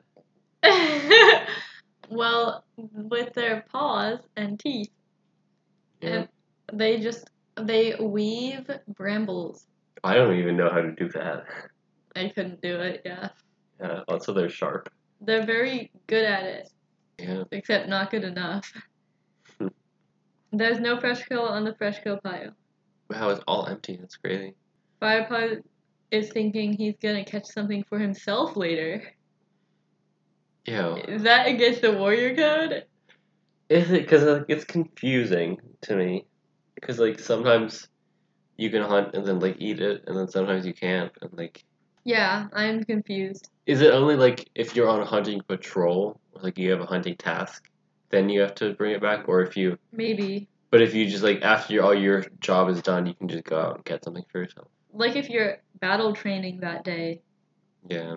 well, 2.10 2.64
with 2.78 3.34
their 3.34 3.66
paws 3.70 4.20
and 4.38 4.58
teeth, 4.58 4.90
Yeah. 6.02 6.10
and 6.72 6.80
they 6.80 7.00
just 7.00 7.30
they 7.56 7.96
weave 8.00 8.70
brambles. 8.88 9.68
I 10.04 10.14
don't 10.14 10.36
even 10.38 10.56
know 10.56 10.70
how 10.70 10.82
to 10.82 10.92
do 10.94 11.10
that. 11.10 11.44
I 12.16 12.30
couldn't 12.30 12.62
do 12.62 12.80
it. 12.80 13.02
Yeah, 13.06 13.30
Yeah, 13.82 14.02
also 14.08 14.34
they're 14.34 14.50
sharp. 14.50 14.90
they're 15.22 15.46
very 15.46 15.92
good 16.08 16.24
at 16.26 16.44
it, 16.44 16.70
Yeah. 17.20 17.44
except 17.52 17.90
not 17.90 18.12
good 18.12 18.24
enough. 18.24 18.72
Hmm. 19.60 19.68
There's 20.54 20.80
no 20.80 21.00
fresh 21.00 21.24
kill 21.26 21.42
on 21.44 21.64
the 21.66 21.76
fresh 21.76 22.02
kill 22.04 22.18
pile. 22.24 22.54
Wow, 23.10 23.30
it's 23.30 23.42
all 23.48 23.66
empty. 23.68 23.98
That's 23.98 24.16
crazy. 24.16 24.54
Firepaw 25.02 25.62
is 26.12 26.30
thinking 26.32 26.74
he's 26.74 26.96
gonna 27.02 27.26
catch 27.26 27.46
something 27.48 27.84
for 27.84 28.00
himself 28.00 28.56
later. 28.56 29.04
Yeah. 30.66 30.96
Is 30.96 31.24
that 31.24 31.48
against 31.48 31.82
the 31.82 31.92
warrior 31.94 32.36
code? 32.36 32.86
Is 33.70 33.92
it? 33.92 34.02
Because 34.02 34.24
like, 34.24 34.46
it's 34.48 34.66
confusing 34.66 35.58
to 35.82 35.96
me. 35.96 36.26
Because 36.76 37.00
like 37.00 37.20
sometimes 37.20 37.88
you 38.58 38.70
can 38.70 38.82
hunt 38.84 39.16
and 39.16 39.26
then 39.26 39.40
like 39.40 39.58
eat 39.60 39.80
it, 39.80 40.04
and 40.08 40.18
then 40.18 40.28
sometimes 40.28 40.66
you 40.66 40.74
can't. 40.74 41.12
And 41.22 41.32
like, 41.38 41.64
Yeah, 42.04 42.48
I'm 42.54 42.84
confused. 42.84 43.50
is 43.66 43.82
it 43.82 43.94
only 43.94 44.16
like 44.16 44.50
if 44.56 44.76
you're 44.76 44.90
on 44.90 45.02
a 45.02 45.06
hunting 45.06 45.42
patrol, 45.48 46.20
or, 46.34 46.42
like 46.42 46.58
you 46.58 46.72
have 46.72 46.82
a 46.82 46.86
hunting 46.86 47.16
task, 47.16 47.70
then 48.10 48.30
you 48.30 48.42
have 48.42 48.56
to 48.56 48.74
bring 48.74 48.92
it 48.92 49.02
back, 49.02 49.28
or 49.28 49.42
if 49.42 49.56
you? 49.56 49.78
Maybe. 49.92 50.48
But 50.72 50.82
if 50.82 50.94
you 50.94 51.08
just 51.10 51.24
like 51.24 51.42
after 51.42 51.74
your, 51.74 51.84
all 51.84 51.96
your 51.96 52.26
job 52.40 52.70
is 52.70 52.82
done, 52.82 53.06
you 53.06 53.14
can 53.14 53.28
just 53.28 53.44
go 53.44 53.60
out 53.60 53.76
and 53.76 53.86
get 53.86 54.04
something 54.04 54.24
for 54.32 54.40
yourself. 54.44 54.68
Like 54.92 55.16
if 55.16 55.30
you're 55.30 55.58
battle 55.80 56.14
training 56.14 56.60
that 56.62 56.84
day, 56.84 57.22
Yeah, 57.90 58.16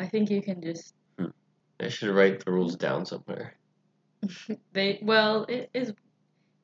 I 0.00 0.06
think 0.06 0.30
you 0.30 0.40
can 0.42 0.62
just 0.62 0.94
hmm. 1.18 1.26
I 1.80 1.88
should 1.88 2.10
write 2.14 2.44
the 2.44 2.52
rules 2.52 2.76
down 2.76 3.06
somewhere. 3.06 3.54
they 4.72 4.98
well, 5.02 5.44
it 5.48 5.70
is 5.74 5.92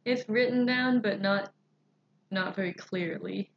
it's 0.04 0.28
written 0.28 0.66
down 0.66 1.00
but 1.00 1.20
not 1.20 1.52
not 2.30 2.56
very 2.56 2.72
clearly. 2.72 3.50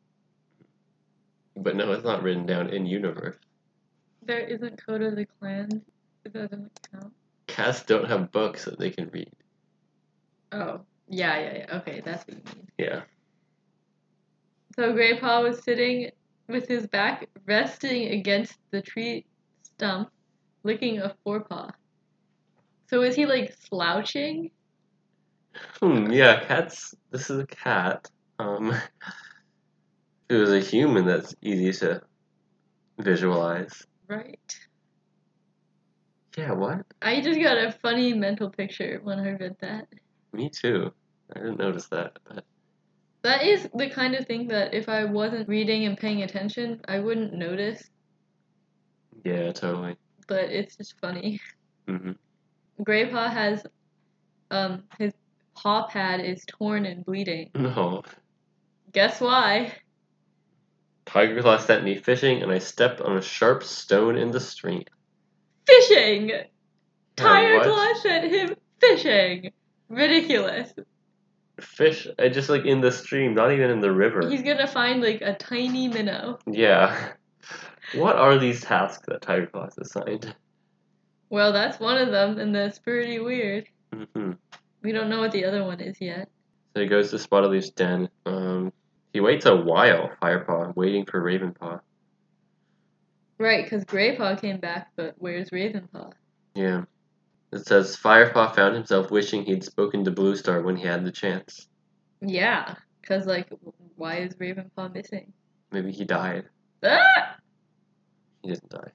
But 1.55 1.75
no, 1.75 1.91
it's 1.91 2.03
not 2.03 2.21
written 2.21 2.45
down 2.45 2.69
in 2.69 2.85
universe. 2.85 3.37
There 4.21 4.39
isn't 4.39 4.85
Code 4.85 5.01
of 5.01 5.15
the 5.15 5.25
Clan. 5.25 5.81
Doesn't 6.31 6.69
count. 6.91 7.13
Cats 7.47 7.83
don't 7.83 8.07
have 8.07 8.31
books 8.31 8.65
that 8.65 8.77
they 8.77 8.89
can 8.91 9.09
read. 9.09 9.31
Oh. 10.51 10.81
Yeah, 11.07 11.39
yeah, 11.39 11.57
yeah. 11.57 11.77
Okay, 11.77 12.01
that's 12.03 12.27
what 12.27 12.37
you 12.37 12.43
mean. 12.55 12.67
Yeah. 12.77 13.01
So 14.75 14.95
Paw 15.19 15.41
was 15.41 15.63
sitting 15.63 16.11
with 16.47 16.67
his 16.67 16.85
back 16.87 17.27
resting 17.45 18.09
against 18.11 18.57
the 18.71 18.81
tree 18.81 19.25
stump, 19.63 20.09
licking 20.63 20.99
a 20.99 21.15
forepaw. 21.23 21.71
So 22.87 23.03
is 23.03 23.15
he 23.15 23.25
like 23.25 23.53
slouching? 23.69 24.51
Hmm, 25.81 26.11
yeah, 26.11 26.43
cats. 26.45 26.93
This 27.11 27.29
is 27.29 27.39
a 27.39 27.47
cat. 27.47 28.09
Um, 28.39 28.73
it 30.29 30.35
was 30.35 30.51
a 30.51 30.59
human, 30.59 31.05
that's 31.05 31.35
easy 31.41 31.71
to 31.79 32.01
visualize. 32.99 33.85
Right. 34.07 34.39
Yeah, 36.37 36.53
what? 36.53 36.85
I 37.01 37.21
just 37.21 37.39
got 37.41 37.57
a 37.57 37.71
funny 37.71 38.13
mental 38.13 38.49
picture 38.49 38.99
when 39.03 39.19
I 39.19 39.31
read 39.31 39.55
that. 39.61 39.87
Me 40.33 40.49
too. 40.49 40.93
I 41.35 41.39
didn't 41.39 41.59
notice 41.59 41.87
that, 41.89 42.17
but 42.27 42.45
That 43.23 43.43
is 43.43 43.69
the 43.73 43.89
kind 43.89 44.15
of 44.15 44.25
thing 44.27 44.47
that 44.47 44.73
if 44.73 44.89
I 44.89 45.05
wasn't 45.05 45.47
reading 45.49 45.85
and 45.85 45.97
paying 45.97 46.23
attention, 46.23 46.81
I 46.87 46.99
wouldn't 46.99 47.33
notice, 47.33 47.83
yeah, 49.23 49.51
totally. 49.51 49.97
but 50.27 50.45
it's 50.51 50.77
just 50.77 50.95
funny. 51.01 51.39
hmm 51.87 52.11
Paw 52.85 53.29
has 53.29 53.65
um 54.51 54.83
his 54.97 55.13
paw 55.55 55.87
pad 55.87 56.21
is 56.21 56.45
torn 56.45 56.85
and 56.85 57.05
bleeding. 57.05 57.49
No. 57.55 58.03
Guess 58.93 59.21
why? 59.21 59.73
Tiger 61.05 61.41
Claw 61.41 61.57
sent 61.57 61.83
me 61.83 61.95
fishing, 61.95 62.43
and 62.43 62.51
I 62.51 62.59
stepped 62.59 62.99
on 63.01 63.17
a 63.17 63.21
sharp 63.21 63.63
stone 63.63 64.17
in 64.17 64.31
the 64.31 64.41
stream. 64.41 64.83
Fishing! 65.65 66.31
Tiger? 67.15 67.63
Claw 67.63 67.93
sent 68.01 68.31
him 68.31 68.55
fishing! 68.79 69.51
Ridiculous. 69.89 70.73
Fish, 71.61 72.07
I 72.19 72.29
just 72.29 72.49
like 72.49 72.65
in 72.65 72.81
the 72.81 72.91
stream, 72.91 73.33
not 73.33 73.51
even 73.51 73.71
in 73.71 73.79
the 73.79 73.91
river. 73.91 74.29
He's 74.29 74.43
gonna 74.43 74.67
find 74.67 75.01
like 75.01 75.21
a 75.21 75.33
tiny 75.35 75.87
minnow. 75.87 76.39
Yeah. 76.45 77.13
What 77.95 78.17
are 78.17 78.37
these 78.37 78.61
tasks 78.61 79.05
that 79.07 79.21
Tiger 79.21 79.47
Claw 79.47 79.63
has 79.63 79.77
assigned? 79.77 80.35
Well, 81.29 81.51
that's 81.51 81.79
one 81.79 81.97
of 81.97 82.11
them, 82.11 82.39
and 82.39 82.55
that's 82.55 82.79
pretty 82.79 83.19
weird. 83.19 83.67
hmm 83.93 84.31
We 84.81 84.91
don't 84.91 85.09
know 85.09 85.19
what 85.19 85.31
the 85.31 85.45
other 85.45 85.63
one 85.63 85.79
is 85.81 85.99
yet. 85.99 86.29
So 86.73 86.81
he 86.81 86.87
goes 86.87 87.11
to 87.11 87.19
Spotted 87.19 87.51
Leaf's 87.51 87.71
den. 87.71 88.09
Um, 88.25 88.71
he 89.13 89.19
waits 89.19 89.45
a 89.45 89.55
while, 89.55 90.11
Firepaw, 90.21 90.75
waiting 90.75 91.05
for 91.05 91.21
Ravenpaw. 91.21 91.79
Right, 93.39 93.63
because 93.63 93.83
Grey 93.83 94.15
Paw 94.15 94.35
came 94.35 94.59
back, 94.59 94.91
but 94.95 95.15
where's 95.17 95.49
Ravenpaw? 95.49 96.11
Yeah. 96.55 96.83
It 97.51 97.65
says 97.65 97.95
Firepaw 97.95 98.55
found 98.55 98.75
himself 98.75 99.09
wishing 99.11 99.43
he'd 99.45 99.63
spoken 99.63 100.03
to 100.05 100.11
Blue 100.11 100.35
Star 100.35 100.61
when 100.61 100.75
he 100.75 100.85
had 100.85 101.05
the 101.05 101.11
chance. 101.11 101.67
Yeah, 102.21 102.75
because, 103.01 103.25
like, 103.25 103.47
why 103.95 104.17
is 104.17 104.35
Ravenpaw 104.35 104.93
missing? 104.93 105.31
Maybe 105.71 105.91
he 105.91 106.03
died. 106.03 106.45
Ah! 106.83 107.35
He 108.41 108.49
didn't 108.49 108.69
die. 108.69 108.91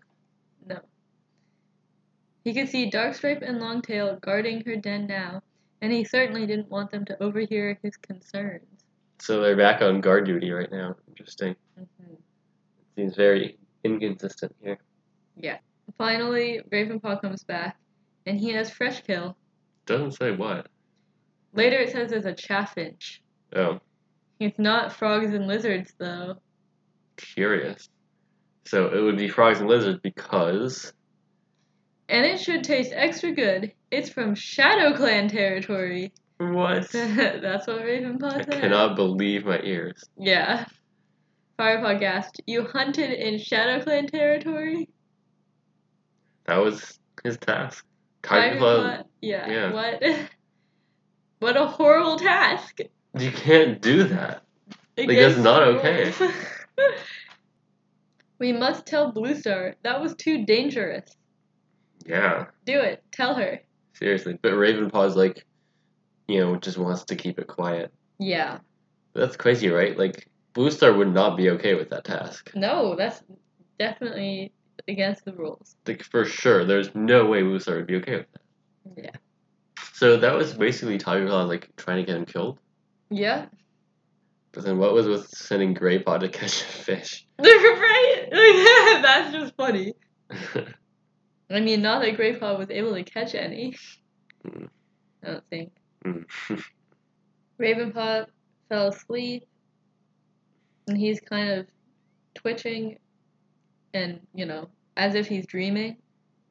He 2.44 2.54
could 2.54 2.68
see 2.68 2.90
Darkstripe 2.90 3.46
and 3.46 3.60
Longtail 3.60 4.16
guarding 4.20 4.62
her 4.66 4.76
den 4.76 5.06
now, 5.06 5.42
and 5.80 5.92
he 5.92 6.04
certainly 6.04 6.46
didn't 6.46 6.70
want 6.70 6.90
them 6.90 7.04
to 7.06 7.22
overhear 7.22 7.78
his 7.82 7.96
concerns. 7.96 8.64
So 9.20 9.40
they're 9.40 9.56
back 9.56 9.80
on 9.82 10.00
guard 10.00 10.26
duty 10.26 10.50
right 10.50 10.70
now. 10.70 10.96
Interesting. 11.08 11.54
hmm 11.76 12.14
Seems 12.96 13.14
very 13.16 13.58
inconsistent 13.84 14.54
here. 14.62 14.78
Yeah. 15.36 15.58
Finally, 15.96 16.60
Ravenpaw 16.70 17.20
comes 17.22 17.42
back, 17.44 17.78
and 18.26 18.38
he 18.38 18.50
has 18.50 18.70
fresh 18.70 19.02
kill. 19.02 19.36
Doesn't 19.86 20.12
say 20.12 20.32
what. 20.32 20.66
Later 21.54 21.78
it 21.78 21.90
says 21.90 22.10
there's 22.10 22.26
a 22.26 22.32
chaffinch. 22.34 23.20
Oh, 23.54 23.80
It's 24.40 24.58
not 24.58 24.92
frogs 24.92 25.32
and 25.32 25.46
lizards, 25.46 25.92
though. 25.98 26.36
curious. 27.16 27.88
So 28.64 28.88
it 28.88 29.00
would 29.00 29.16
be 29.18 29.28
frogs 29.28 29.60
and 29.60 29.68
lizards 29.68 30.00
because 30.02 30.92
And 32.12 32.26
it 32.26 32.38
should 32.38 32.62
taste 32.62 32.92
extra 32.94 33.32
good. 33.32 33.72
It's 33.90 34.10
from 34.10 34.34
Shadow 34.34 34.94
Clan 34.94 35.28
territory. 35.28 36.12
what? 36.36 36.90
That's 36.92 37.66
what 37.66 37.80
Ravenpaw 37.80 38.32
said. 38.32 38.40
I 38.40 38.42
said. 38.42 38.60
cannot 38.60 38.96
believe 38.96 39.46
my 39.46 39.60
ears. 39.62 40.04
Yeah. 40.18 40.66
Firepaw 41.58 42.00
gasped. 42.00 42.42
You 42.46 42.66
hunted 42.66 43.12
in 43.12 43.38
Shadow 43.38 43.82
Clan 43.82 44.08
territory? 44.08 44.90
That 46.44 46.58
was 46.58 46.98
his 47.24 47.38
task. 47.38 47.86
Tiger 48.22 48.48
Tiger 48.48 48.58
Claw, 48.58 48.82
Claw- 48.82 49.02
Yeah. 49.22 49.50
yeah. 49.50 49.72
What? 49.72 50.02
what 51.38 51.56
a 51.56 51.66
horrible 51.66 52.18
task. 52.18 52.80
you 53.18 53.30
can't 53.30 53.80
do 53.80 54.04
that. 54.04 54.42
Like, 54.98 55.08
that's 55.08 55.38
not 55.38 55.62
okay. 55.62 56.12
we 58.38 58.52
must 58.52 58.84
tell 58.84 59.12
Blue 59.12 59.34
Star. 59.34 59.76
That 59.82 60.02
was 60.02 60.14
too 60.14 60.44
dangerous. 60.44 61.16
Yeah, 62.06 62.46
Do 62.64 62.80
it. 62.80 63.02
Tell 63.12 63.34
her. 63.34 63.60
seriously. 63.94 64.38
But 64.40 64.52
Ravenpaw's 64.52 65.16
like, 65.16 65.44
you 66.28 66.40
know, 66.40 66.56
just 66.56 66.78
wants 66.78 67.04
to 67.04 67.16
keep 67.16 67.38
it 67.38 67.46
quiet. 67.46 67.92
Yeah. 68.18 68.58
That's 69.14 69.36
crazy, 69.36 69.68
right? 69.68 69.96
Like, 69.98 70.28
Blue 70.54 70.70
Star 70.70 70.92
would 70.92 71.12
not 71.12 71.36
be 71.36 71.50
okay 71.50 71.74
with 71.74 71.90
that 71.90 72.04
task. 72.04 72.50
No, 72.54 72.94
that's 72.96 73.22
definitely 73.78 74.52
against 74.88 75.24
the 75.24 75.32
rules. 75.32 75.76
Like, 75.86 76.02
for 76.02 76.24
sure, 76.24 76.64
there's 76.64 76.94
no 76.94 77.26
way 77.26 77.42
Blue 77.42 77.58
Star 77.60 77.76
would 77.76 77.86
be 77.86 77.96
okay 77.96 78.16
with 78.18 78.26
that. 78.32 79.02
Yeah. 79.04 79.10
So 79.94 80.16
that 80.16 80.34
was 80.34 80.54
basically 80.54 80.98
Tiger 80.98 81.26
Claw, 81.28 81.42
like, 81.44 81.68
trying 81.76 81.98
to 81.98 82.02
get 82.04 82.16
him 82.16 82.24
killed. 82.24 82.58
Yeah. 83.10 83.46
But 84.52 84.64
then 84.64 84.78
what 84.78 84.92
was 84.94 85.06
with 85.06 85.28
sending 85.28 85.74
Grey 85.74 85.98
Paw 86.00 86.18
to 86.18 86.28
catch 86.40 86.62
a 86.62 86.64
fish? 86.64 87.26
right? 87.38 88.24
Like, 88.30 89.02
that's 89.02 89.32
just 89.32 89.56
funny. 89.56 89.94
I 91.52 91.60
mean, 91.60 91.82
not 91.82 92.02
that 92.02 92.16
Greypaw 92.16 92.58
was 92.58 92.70
able 92.70 92.94
to 92.94 93.02
catch 93.02 93.34
any. 93.34 93.76
Mm. 94.46 94.68
I 95.22 95.26
don't 95.26 95.44
think. 95.50 95.72
Mm. 96.04 96.24
Ravenpaw 97.60 98.26
fell 98.68 98.88
asleep, 98.88 99.46
and 100.88 100.96
he's 100.96 101.20
kind 101.20 101.50
of 101.50 101.66
twitching, 102.34 102.98
and 103.94 104.20
you 104.34 104.46
know, 104.46 104.68
as 104.96 105.14
if 105.14 105.26
he's 105.26 105.46
dreaming. 105.46 105.96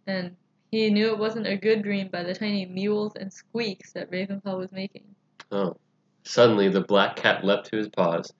And 0.07 0.35
he 0.71 0.89
knew 0.89 1.07
it 1.11 1.19
wasn't 1.19 1.47
a 1.47 1.57
good 1.57 1.83
dream 1.83 2.09
by 2.11 2.23
the 2.23 2.33
tiny 2.33 2.65
mews 2.65 3.11
and 3.19 3.31
squeaks 3.31 3.91
that 3.93 4.11
Ravenpaw 4.11 4.57
was 4.57 4.71
making. 4.71 5.15
oh. 5.51 5.77
Suddenly, 6.23 6.69
the 6.69 6.81
black 6.81 7.15
cat 7.15 7.43
leapt 7.43 7.71
to 7.71 7.77
his 7.77 7.89
paws. 7.89 8.31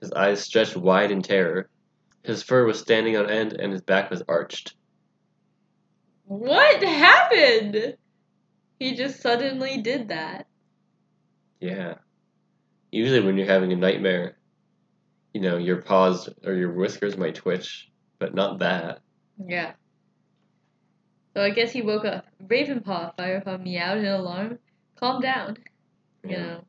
his 0.00 0.12
eyes 0.12 0.42
stretched 0.42 0.76
wide 0.76 1.10
in 1.10 1.22
terror. 1.22 1.70
His 2.22 2.42
fur 2.42 2.66
was 2.66 2.78
standing 2.78 3.16
on 3.16 3.30
end 3.30 3.54
and 3.54 3.72
his 3.72 3.80
back 3.80 4.10
was 4.10 4.22
arched. 4.28 4.74
What 6.24 6.82
happened? 6.82 7.96
He 8.78 8.94
just 8.94 9.20
suddenly 9.20 9.80
did 9.82 10.08
that. 10.08 10.46
Yeah. 11.60 11.94
Usually, 12.90 13.20
when 13.20 13.36
you're 13.36 13.46
having 13.46 13.72
a 13.72 13.76
nightmare, 13.76 14.36
you 15.32 15.40
know, 15.40 15.56
your 15.56 15.82
paws 15.82 16.28
or 16.44 16.54
your 16.54 16.72
whiskers 16.72 17.16
might 17.16 17.34
twitch, 17.34 17.90
but 18.18 18.34
not 18.34 18.58
that. 18.60 19.00
Yeah. 19.44 19.72
So 21.34 21.42
I 21.42 21.50
guess 21.50 21.72
he 21.72 21.82
woke 21.82 22.04
up. 22.04 22.26
Ravenpaw, 22.46 23.16
Firepaw 23.16 23.62
meowed 23.62 23.98
in 23.98 24.06
alarm. 24.06 24.58
Calm 24.96 25.20
down, 25.20 25.56
you 26.22 26.30
Yeah. 26.30 26.42
know. 26.42 26.64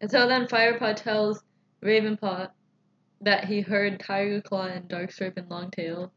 And 0.00 0.10
so 0.10 0.28
then 0.28 0.46
Firepaw 0.46 0.96
tells 0.96 1.42
Ravenpaw 1.82 2.50
that 3.22 3.44
he 3.46 3.62
heard 3.62 4.00
Tiger 4.00 4.42
Claw 4.42 4.66
and 4.66 4.88
Darkstripe 4.88 5.38
and 5.38 5.48
Longtail. 5.48 6.12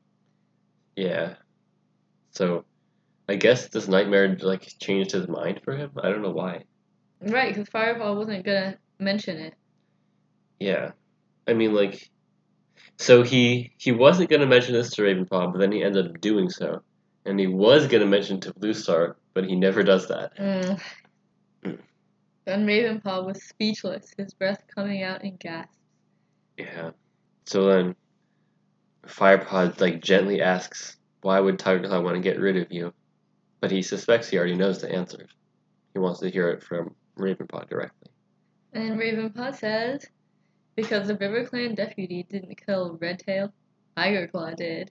Yeah. 0.97 1.35
So, 2.37 2.65
I 3.27 3.35
guess 3.35 3.69
this 3.69 3.87
nightmare 3.87 4.37
like 4.39 4.71
changed 4.79 5.11
his 5.11 5.27
mind 5.27 5.61
for 5.63 5.75
him. 5.75 5.89
I 6.03 6.09
don't 6.09 6.21
know 6.21 6.29
why. 6.29 6.65
Right, 7.19 7.51
because 7.51 7.67
Firepaw 7.67 8.15
wasn't 8.15 8.45
gonna 8.45 8.77
mention 8.99 9.37
it. 9.37 9.55
Yeah. 10.59 10.91
I 11.47 11.53
mean, 11.53 11.73
like, 11.73 12.11
so 12.97 13.23
he 13.23 13.71
he 13.77 13.91
wasn't 13.91 14.29
gonna 14.29 14.45
mention 14.45 14.73
this 14.73 14.91
to 14.91 15.01
Ravenpaw, 15.01 15.51
but 15.51 15.57
then 15.57 15.71
he 15.71 15.83
ended 15.83 16.09
up 16.09 16.21
doing 16.21 16.51
so, 16.51 16.83
and 17.25 17.39
he 17.39 17.47
was 17.47 17.87
gonna 17.87 18.05
mention 18.05 18.39
to 18.41 18.53
Blue 18.53 18.75
Star, 18.75 19.17
but 19.33 19.45
he 19.45 19.55
never 19.55 19.81
does 19.81 20.07
that. 20.09 20.37
Mm. 20.37 20.81
Mm. 21.63 21.79
Then 22.45 22.67
Ravenpaw 22.67 23.25
was 23.25 23.41
speechless, 23.41 24.13
his 24.15 24.35
breath 24.35 24.61
coming 24.75 25.01
out 25.01 25.23
in 25.23 25.37
gasps. 25.37 25.75
Yeah. 26.55 26.91
So 27.45 27.65
then, 27.65 27.95
Firepaw 29.07 29.81
like 29.81 30.03
gently 30.03 30.39
asks, 30.39 30.96
"Why 31.27 31.41
would 31.41 31.59
Tigerclaw 31.59 32.01
want 32.01 32.15
to 32.15 32.21
get 32.21 32.39
rid 32.39 32.55
of 32.55 32.71
you?" 32.71 32.93
But 33.59 33.69
he 33.69 33.81
suspects 33.81 34.29
he 34.29 34.37
already 34.37 34.55
knows 34.55 34.79
the 34.79 34.89
answer. 34.89 35.27
He 35.91 35.99
wants 35.99 36.21
to 36.21 36.29
hear 36.29 36.47
it 36.51 36.63
from 36.63 36.95
Ravenpaw 37.17 37.67
directly. 37.67 38.11
And 38.71 38.97
Ravenpaw 38.97 39.55
says, 39.57 40.05
because 40.77 41.09
the 41.09 41.17
River 41.17 41.43
Clan 41.43 41.75
deputy 41.75 42.23
didn't 42.23 42.65
kill 42.65 42.97
Redtail, 43.01 43.51
Tiger 43.97 44.27
Claw 44.27 44.51
did. 44.51 44.89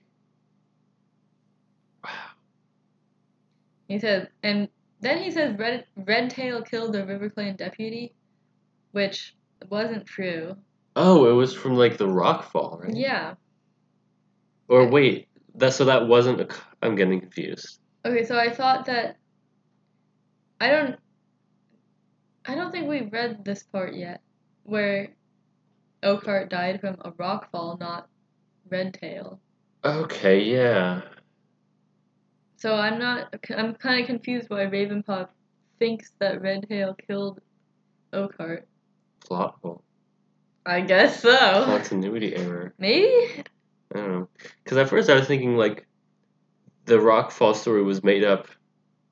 Wow. 2.05 2.11
He 3.89 3.99
says, 3.99 4.27
and 4.43 4.69
then 5.01 5.23
he 5.23 5.31
says 5.31 5.59
Red 5.59 5.87
Redtail 5.97 6.61
killed 6.63 6.93
the 6.93 7.07
River 7.07 7.31
Clan 7.31 7.57
deputy, 7.57 8.15
which 8.93 9.35
wasn't 9.71 10.05
true. 10.05 10.55
Oh, 10.97 11.31
it 11.31 11.35
was 11.35 11.55
from 11.55 11.77
like 11.77 11.97
the 11.97 12.09
rockfall, 12.09 12.83
right? 12.83 12.95
Yeah. 12.95 13.37
Or 14.69 14.91
wait, 14.91 15.29
that 15.57 15.75
so 15.75 15.85
that 15.87 16.07
wasn't. 16.07 16.41
A, 16.41 16.49
I'm 16.83 16.95
getting 16.97 17.21
confused. 17.21 17.81
Okay, 18.05 18.25
so 18.25 18.39
I 18.39 18.53
thought 18.53 18.87
that 18.87 19.17
I 20.61 20.69
don't 20.69 20.97
I 22.49 22.55
don't 22.55 22.71
think 22.71 22.89
we 22.89 23.03
read 23.03 23.45
this 23.45 23.63
part 23.65 23.95
yet, 23.95 24.21
where 24.63 25.09
Oakheart 26.03 26.49
died 26.49 26.81
from 26.81 26.97
a 27.05 27.11
rock 27.19 27.51
fall, 27.51 27.77
not 27.81 28.09
Redtail. 28.69 29.41
Okay, 29.85 30.43
yeah. 30.43 31.03
So 32.57 32.75
I'm 32.75 32.99
not. 32.99 33.35
I'm 33.55 33.75
kind 33.75 34.01
of 34.01 34.07
confused 34.07 34.49
why 34.49 34.67
Ravenpaw 34.67 35.29
thinks 35.79 36.13
that 36.21 36.41
Redtail 36.41 36.97
killed 37.07 37.41
Oakheart. 38.13 38.63
Plot 39.27 39.57
hole. 39.63 39.83
I 40.65 40.81
guess 40.81 41.23
so. 41.23 41.65
Continuity 41.65 42.35
error. 42.35 42.75
Maybe. 42.79 43.45
I 43.95 43.99
don't 43.99 44.13
know. 44.13 44.29
Because 44.63 44.79
at 44.79 44.89
first 44.89 45.11
I 45.11 45.15
was 45.15 45.27
thinking 45.27 45.57
like 45.57 45.87
the 46.85 46.97
rockfall 46.97 47.55
story 47.55 47.83
was 47.83 48.03
made 48.03 48.25
up 48.25 48.49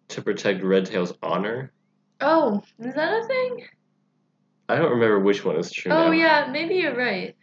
to 0.09 0.23
protect 0.23 0.63
Redtail's 0.63 1.13
honor. 1.23 1.73
Oh, 2.21 2.63
is 2.79 2.95
that 2.95 3.23
a 3.23 3.27
thing? 3.27 3.67
I 4.69 4.77
don't 4.77 4.93
remember 4.93 5.21
which 5.21 5.45
one 5.45 5.57
is 5.57 5.71
true. 5.71 5.93
Oh 5.93 6.07
now. 6.07 6.13
yeah, 6.13 6.49
maybe 6.51 6.77
you're 6.77 6.97
right. 6.97 7.37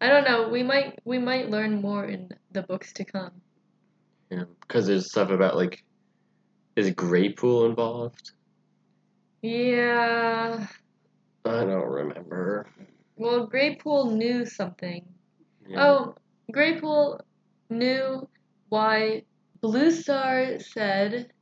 I 0.00 0.08
don't 0.08 0.24
know. 0.24 0.48
We 0.48 0.62
might 0.62 0.98
we 1.04 1.18
might 1.18 1.50
learn 1.50 1.80
more 1.80 2.06
in 2.06 2.30
the 2.52 2.62
books 2.62 2.92
to 2.94 3.04
come. 3.04 3.32
Yeah. 4.30 4.44
Because 4.60 4.86
there's 4.86 5.10
stuff 5.10 5.30
about 5.30 5.56
like, 5.56 5.84
is 6.76 6.90
Greypool 6.90 7.68
involved? 7.68 8.32
Yeah. 9.42 10.66
I 11.44 11.64
don't 11.64 11.88
remember. 11.88 12.68
Well, 13.16 13.48
Greypool 13.48 14.12
knew 14.12 14.46
something. 14.46 15.04
Yeah. 15.66 15.84
Oh, 15.84 16.14
Greypool 16.52 17.20
knew 17.68 18.28
why 18.68 19.24
Blue 19.60 19.90
Star 19.90 20.58
said 20.58 21.32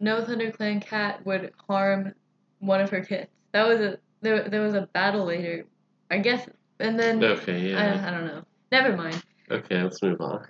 no 0.00 0.22
ThunderClan 0.22 0.82
cat 0.82 1.24
would 1.24 1.52
harm 1.68 2.14
one 2.58 2.80
of 2.80 2.90
her 2.90 3.00
kids. 3.00 3.30
That 3.52 3.66
was 3.66 3.80
a 3.80 3.98
there. 4.20 4.48
There 4.48 4.62
was 4.62 4.74
a 4.74 4.88
battle 4.92 5.24
later, 5.24 5.64
I 6.10 6.18
guess, 6.18 6.48
and 6.80 6.98
then 6.98 7.22
Okay. 7.22 7.70
Yeah. 7.70 8.02
I, 8.02 8.08
I 8.08 8.10
don't 8.10 8.26
know. 8.26 8.44
Never 8.72 8.96
mind. 8.96 9.22
Okay, 9.50 9.82
let's 9.82 10.02
move 10.02 10.20
on. 10.20 10.46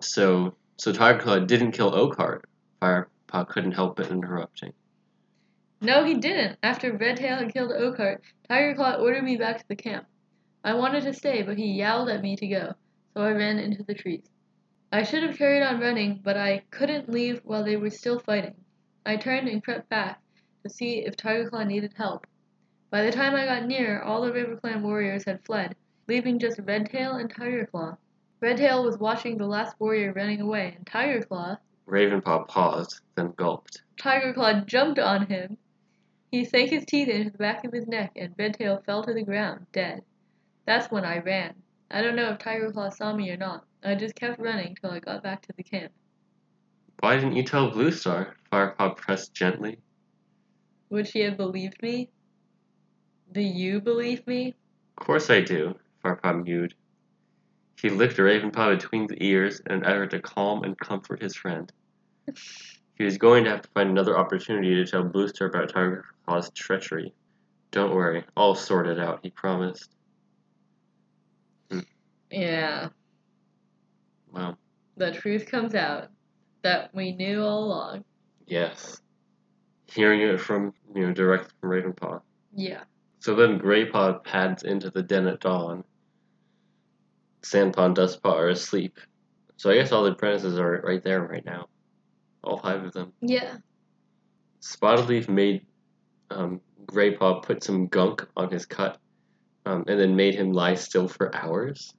So, 0.00 0.54
so 0.76 0.92
Tigerclaw 0.92 1.46
didn't 1.46 1.72
kill 1.72 1.90
Oakheart. 1.92 2.42
Firepaw 2.80 3.48
couldn't 3.48 3.72
help 3.72 3.96
but 3.96 4.10
interrupting. 4.10 4.72
No, 5.82 6.04
he 6.04 6.14
didn't. 6.14 6.58
After 6.62 6.96
Redtail 6.96 7.38
had 7.38 7.52
killed 7.52 7.70
Oakheart, 7.70 8.20
Tigerclaw 8.48 9.00
ordered 9.00 9.24
me 9.24 9.36
back 9.36 9.58
to 9.58 9.64
the 9.68 9.76
camp. 9.76 10.06
I 10.62 10.74
wanted 10.74 11.04
to 11.04 11.14
stay, 11.14 11.42
but 11.42 11.56
he 11.56 11.72
yelled 11.72 12.08
at 12.10 12.22
me 12.22 12.36
to 12.36 12.46
go, 12.46 12.74
so 13.14 13.22
I 13.22 13.32
ran 13.32 13.58
into 13.58 13.82
the 13.82 13.94
trees. 13.94 14.28
I 14.92 15.04
should 15.04 15.22
have 15.22 15.38
carried 15.38 15.62
on 15.62 15.80
running, 15.80 16.20
but 16.22 16.36
I 16.36 16.64
couldn't 16.70 17.08
leave 17.08 17.40
while 17.44 17.64
they 17.64 17.76
were 17.76 17.90
still 17.90 18.18
fighting. 18.18 18.56
I 19.06 19.16
turned 19.16 19.48
and 19.48 19.64
crept 19.64 19.88
back 19.88 20.20
to 20.62 20.68
see 20.68 20.98
if 21.06 21.16
Tigerclaw 21.16 21.66
needed 21.66 21.94
help. 21.96 22.26
By 22.90 23.04
the 23.04 23.12
time 23.12 23.34
I 23.34 23.46
got 23.46 23.66
near, 23.66 24.02
all 24.02 24.20
the 24.20 24.32
River 24.32 24.56
Clan 24.56 24.82
warriors 24.82 25.24
had 25.24 25.44
fled, 25.44 25.76
leaving 26.08 26.38
just 26.38 26.58
Redtail 26.58 27.14
and 27.14 27.30
Tiger 27.30 27.64
Tigerclaw. 27.64 27.96
Redtail 28.40 28.84
was 28.84 28.98
watching 28.98 29.38
the 29.38 29.46
last 29.46 29.78
warrior 29.78 30.12
running 30.12 30.40
away, 30.40 30.74
and 30.76 30.86
Tiger 30.86 31.20
Tigerclaw, 31.20 31.58
Ravenpaw 31.86 32.48
paused, 32.48 33.00
then 33.14 33.32
gulped. 33.36 33.82
Tigerclaw 33.96 34.66
jumped 34.66 34.98
on 34.98 35.26
him. 35.26 35.56
He 36.30 36.44
sank 36.44 36.70
his 36.70 36.84
teeth 36.84 37.08
into 37.08 37.30
the 37.30 37.38
back 37.38 37.64
of 37.64 37.72
his 37.72 37.86
neck, 37.86 38.12
and 38.16 38.34
Redtail 38.36 38.82
fell 38.84 39.02
to 39.04 39.14
the 39.14 39.22
ground, 39.22 39.66
dead. 39.72 40.02
That's 40.70 40.88
when 40.88 41.04
I 41.04 41.18
ran. 41.18 41.54
I 41.90 42.00
don't 42.00 42.14
know 42.14 42.30
if 42.30 42.38
Tiger 42.38 42.70
Claw 42.70 42.90
saw 42.90 43.12
me 43.12 43.28
or 43.28 43.36
not. 43.36 43.64
I 43.82 43.96
just 43.96 44.14
kept 44.14 44.38
running 44.38 44.76
till 44.80 44.92
I 44.92 45.00
got 45.00 45.20
back 45.20 45.42
to 45.42 45.52
the 45.56 45.64
camp. 45.64 45.90
Why 47.00 47.16
didn't 47.16 47.34
you 47.34 47.42
tell 47.42 47.72
Blue 47.72 47.90
Star? 47.90 48.36
Firepaw 48.52 48.96
pressed 48.96 49.34
gently. 49.34 49.78
Would 50.90 51.08
she 51.08 51.22
have 51.22 51.36
believed 51.36 51.82
me? 51.82 52.10
Do 53.32 53.40
you 53.40 53.80
believe 53.80 54.24
me? 54.28 54.54
Of 54.96 55.06
course 55.06 55.28
I 55.28 55.40
do, 55.40 55.74
Firepaw 56.04 56.44
mewed. 56.44 56.74
He 57.82 57.90
licked 57.90 58.18
Ravenpaw 58.18 58.78
between 58.78 59.08
the 59.08 59.20
ears 59.20 59.60
in 59.66 59.72
an 59.72 59.84
effort 59.84 60.12
to 60.12 60.20
calm 60.20 60.62
and 60.62 60.78
comfort 60.78 61.20
his 61.20 61.34
friend. 61.34 61.72
He 62.94 63.04
was 63.04 63.18
going 63.18 63.44
to 63.44 63.50
have 63.50 63.62
to 63.62 63.68
find 63.70 63.88
another 63.88 64.16
opportunity 64.16 64.74
to 64.74 64.86
tell 64.86 65.02
Blue 65.02 65.26
Star 65.26 65.48
about 65.48 65.70
Tiger 65.70 66.04
Claw's 66.28 66.50
treachery. 66.50 67.12
Don't 67.72 67.94
worry, 67.94 68.24
I'll 68.36 68.54
sort 68.54 68.86
it 68.86 69.00
out, 69.00 69.20
he 69.22 69.30
promised. 69.30 69.96
Yeah. 72.30 72.88
Well, 74.32 74.56
The 74.96 75.12
truth 75.12 75.46
comes 75.46 75.74
out 75.74 76.08
that 76.62 76.94
we 76.94 77.12
knew 77.12 77.42
all 77.42 77.64
along. 77.64 78.04
yes. 78.46 79.00
Hearing 79.86 80.20
it 80.20 80.40
from, 80.40 80.72
you 80.94 81.04
know, 81.04 81.12
direct 81.12 81.52
from 81.60 81.70
Ravenpaw. 81.70 82.20
Yeah. 82.54 82.84
So 83.18 83.34
then 83.34 83.58
Greypaw 83.58 84.22
pads 84.22 84.62
into 84.62 84.88
the 84.88 85.02
den 85.02 85.26
at 85.26 85.40
dawn. 85.40 85.82
Sandpaw 87.42 87.86
and 87.86 87.96
Dustpaw 87.96 88.32
are 88.32 88.48
asleep. 88.50 88.98
So 89.56 89.68
I 89.68 89.74
guess 89.74 89.90
all 89.90 90.04
the 90.04 90.12
apprentices 90.12 90.58
are 90.60 90.80
right 90.84 91.02
there 91.02 91.22
right 91.22 91.44
now. 91.44 91.66
All 92.44 92.58
five 92.58 92.84
of 92.84 92.92
them. 92.92 93.12
Yeah. 93.20 93.56
Spotted 94.60 95.08
Leaf 95.08 95.28
made 95.28 95.66
um, 96.30 96.60
Greypaw 96.86 97.42
put 97.42 97.64
some 97.64 97.88
gunk 97.88 98.24
on 98.36 98.50
his 98.52 98.66
cut 98.66 98.98
um, 99.66 99.84
and 99.88 99.98
then 99.98 100.14
made 100.14 100.36
him 100.36 100.52
lie 100.52 100.74
still 100.76 101.08
for 101.08 101.34
hours. 101.34 101.92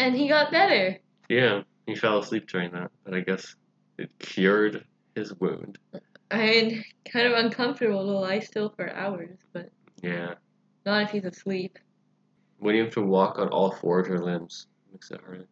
And 0.00 0.16
he 0.16 0.28
got 0.28 0.50
better. 0.50 0.96
Yeah, 1.28 1.60
he 1.84 1.94
fell 1.94 2.20
asleep 2.20 2.48
during 2.48 2.72
that, 2.72 2.90
but 3.04 3.12
I 3.12 3.20
guess 3.20 3.54
it 3.98 4.08
cured 4.18 4.82
his 5.14 5.38
wound. 5.38 5.76
I 6.30 6.38
mean, 6.38 6.84
kind 7.12 7.26
of 7.26 7.34
uncomfortable 7.34 8.06
to 8.06 8.12
lie 8.12 8.38
still 8.38 8.70
for 8.70 8.90
hours, 8.90 9.36
but 9.52 9.68
Yeah. 10.02 10.36
not 10.86 11.02
if 11.02 11.10
he's 11.10 11.24
asleep. 11.26 11.78
When 12.60 12.76
you 12.76 12.84
have 12.84 12.94
to 12.94 13.02
walk 13.02 13.38
on 13.38 13.48
all 13.48 13.72
four 13.72 14.00
of 14.00 14.08
your 14.08 14.24
limbs, 14.24 14.68
makes 14.90 15.10
it 15.10 15.20
hard. 15.20 15.46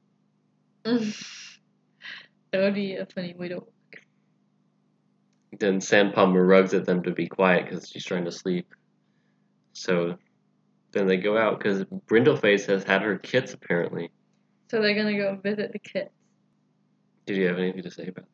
that 0.85 1.15
would 2.55 2.75
be 2.75 2.97
a 2.97 3.05
funny 3.05 3.35
way 3.37 3.49
to. 3.49 3.57
Walk. 3.57 3.69
Then 5.61 5.81
Sandpaw 5.81 6.33
rugs 6.49 6.73
at 6.73 6.87
them 6.87 7.03
to 7.03 7.11
be 7.11 7.27
quiet 7.27 7.67
because 7.67 7.87
she's 7.91 8.07
trying 8.07 8.25
to 8.25 8.33
sleep. 8.33 8.75
So 9.75 10.17
then 10.93 11.07
they 11.07 11.19
go 11.19 11.37
out 11.37 11.59
because 11.59 11.85
Brindleface 11.85 12.65
has 12.65 12.83
had 12.85 13.03
her 13.03 13.19
kits 13.19 13.53
apparently. 13.53 14.11
So 14.71 14.83
they're 14.83 14.95
gonna 14.95 15.17
go 15.17 15.37
visit 15.37 15.73
the 15.73 15.79
kids. 15.79 16.11
Did 17.27 17.37
you 17.37 17.47
have 17.47 17.59
anything 17.59 17.83
to 17.83 17.91
say 17.91 18.09
about 18.09 18.25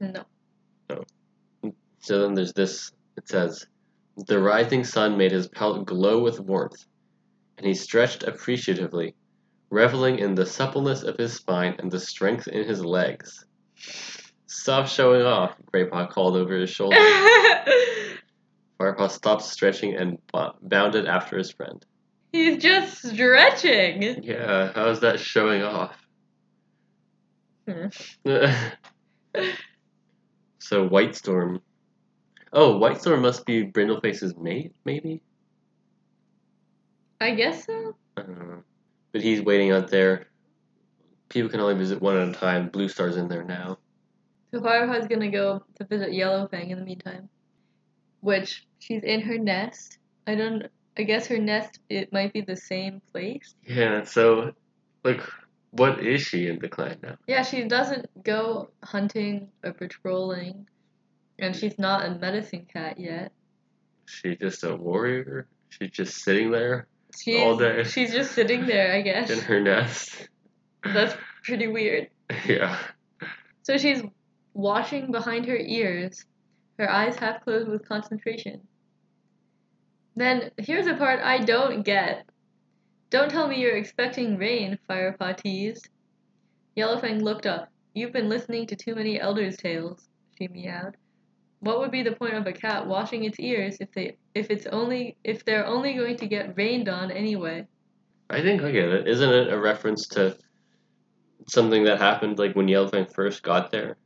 that? 0.00 0.26
No. 0.90 1.04
So 2.00 2.22
then 2.22 2.34
there's 2.34 2.52
this. 2.52 2.92
It 3.16 3.28
says, 3.28 3.66
"The 4.26 4.38
rising 4.38 4.84
sun 4.84 5.16
made 5.16 5.32
his 5.32 5.48
pelt 5.48 5.86
glow 5.86 6.22
with 6.22 6.40
warmth, 6.40 6.84
and 7.58 7.66
he 7.66 7.74
stretched 7.74 8.22
appreciatively, 8.22 9.14
reveling 9.70 10.18
in 10.18 10.34
the 10.34 10.46
suppleness 10.46 11.02
of 11.02 11.16
his 11.16 11.34
spine 11.34 11.76
and 11.78 11.90
the 11.90 12.00
strength 12.00 12.48
in 12.48 12.66
his 12.66 12.84
legs." 12.84 13.44
Stop 14.46 14.86
showing 14.86 15.22
off, 15.22 15.56
Greypaw 15.72 16.10
called 16.10 16.36
over 16.36 16.56
his 16.56 16.70
shoulder. 16.70 16.96
Firepaw 18.78 19.10
stopped 19.10 19.42
stretching 19.42 19.96
and 19.96 20.18
bounded 20.62 21.06
after 21.06 21.36
his 21.38 21.50
friend. 21.50 21.84
He's 22.36 22.62
just 22.62 23.02
stretching. 23.02 24.22
Yeah, 24.22 24.70
how's 24.74 25.00
that 25.00 25.18
showing 25.18 25.62
off? 25.62 25.96
Hmm. 27.66 27.86
so 30.58 30.86
White 30.86 31.16
Storm. 31.16 31.62
Oh, 32.52 32.76
White 32.76 33.00
Storm 33.00 33.22
must 33.22 33.46
be 33.46 33.64
Brindleface's 33.64 34.36
mate, 34.36 34.74
maybe? 34.84 35.22
I 37.22 37.30
guess 37.30 37.64
so. 37.64 37.96
I 38.18 38.22
don't 38.22 38.38
know. 38.38 38.62
But 39.12 39.22
he's 39.22 39.40
waiting 39.40 39.72
out 39.72 39.88
there. 39.88 40.26
People 41.30 41.48
can 41.48 41.60
only 41.60 41.74
visit 41.74 42.02
one 42.02 42.18
at 42.18 42.28
a 42.28 42.32
time. 42.32 42.68
Blue 42.68 42.90
Star's 42.90 43.16
in 43.16 43.28
there 43.28 43.44
now. 43.44 43.78
So 44.52 44.60
Firepaw's 44.60 45.08
gonna 45.08 45.30
go 45.30 45.62
to 45.76 45.86
visit 45.86 46.10
Yellowfang 46.10 46.68
in 46.68 46.78
the 46.78 46.84
meantime. 46.84 47.30
Which 48.20 48.66
she's 48.78 49.04
in 49.04 49.22
her 49.22 49.38
nest. 49.38 49.98
I 50.26 50.34
don't 50.34 50.66
I 50.98 51.02
guess 51.02 51.26
her 51.26 51.38
nest 51.38 51.80
it 51.88 52.12
might 52.12 52.32
be 52.32 52.40
the 52.40 52.56
same 52.56 53.02
place. 53.12 53.54
Yeah, 53.66 54.04
so, 54.04 54.52
like, 55.04 55.20
what 55.70 56.04
is 56.04 56.22
she 56.22 56.48
in 56.48 56.58
the 56.58 56.68
clan 56.68 56.98
now? 57.02 57.16
Yeah, 57.26 57.42
she 57.42 57.64
doesn't 57.64 58.06
go 58.24 58.70
hunting 58.82 59.48
or 59.62 59.72
patrolling. 59.72 60.66
And 61.38 61.54
she's 61.54 61.78
not 61.78 62.06
a 62.06 62.14
medicine 62.14 62.66
cat 62.72 62.98
yet. 62.98 63.30
She's 64.06 64.38
just 64.38 64.64
a 64.64 64.74
warrior? 64.74 65.48
She's 65.68 65.90
just 65.90 66.22
sitting 66.22 66.50
there 66.50 66.86
She's, 67.18 67.40
All 67.40 67.56
day. 67.56 67.84
She's 67.84 68.12
just 68.12 68.32
sitting 68.32 68.66
there, 68.66 68.94
I 68.94 69.00
guess. 69.00 69.30
in 69.30 69.40
her 69.40 69.60
nest. 69.60 70.28
That's 70.84 71.14
pretty 71.44 71.66
weird. 71.66 72.08
yeah. 72.46 72.78
So 73.62 73.78
she's 73.78 74.02
watching 74.54 75.10
behind 75.10 75.46
her 75.46 75.56
ears, 75.56 76.24
her 76.78 76.90
eyes 76.90 77.16
half 77.16 77.42
closed 77.42 77.68
with 77.68 77.88
concentration. 77.88 78.60
Then 80.16 80.50
here's 80.56 80.86
a 80.86 80.94
part 80.94 81.20
I 81.20 81.38
don't 81.38 81.82
get. 81.82 82.26
Don't 83.10 83.30
tell 83.30 83.46
me 83.46 83.60
you're 83.60 83.76
expecting 83.76 84.38
rain, 84.38 84.78
Firepaw 84.88 85.36
teased. 85.36 85.88
Yellowfang 86.76 87.22
looked 87.22 87.46
up. 87.46 87.68
You've 87.94 88.12
been 88.12 88.28
listening 88.28 88.66
to 88.66 88.76
too 88.76 88.94
many 88.94 89.20
elders' 89.20 89.56
tales, 89.56 90.08
she 90.38 90.48
meowed. 90.48 90.96
What 91.60 91.80
would 91.80 91.90
be 91.90 92.02
the 92.02 92.12
point 92.12 92.34
of 92.34 92.46
a 92.46 92.52
cat 92.52 92.86
washing 92.86 93.24
its 93.24 93.40
ears 93.40 93.78
if 93.80 93.92
they 93.92 94.16
if 94.34 94.50
it's 94.50 94.66
only 94.66 95.16
if 95.24 95.44
they're 95.44 95.66
only 95.66 95.94
going 95.94 96.16
to 96.18 96.26
get 96.26 96.56
rained 96.56 96.88
on 96.88 97.10
anyway? 97.10 97.66
I 98.28 98.42
think 98.42 98.62
I 98.62 98.70
get 98.70 98.88
it. 98.88 99.08
Isn't 99.08 99.30
it 99.30 99.52
a 99.52 99.58
reference 99.58 100.08
to 100.08 100.36
something 101.48 101.84
that 101.84 101.98
happened 101.98 102.38
like 102.38 102.54
when 102.54 102.66
Yellowfang 102.66 103.12
first 103.12 103.42
got 103.42 103.70
there? 103.70 103.96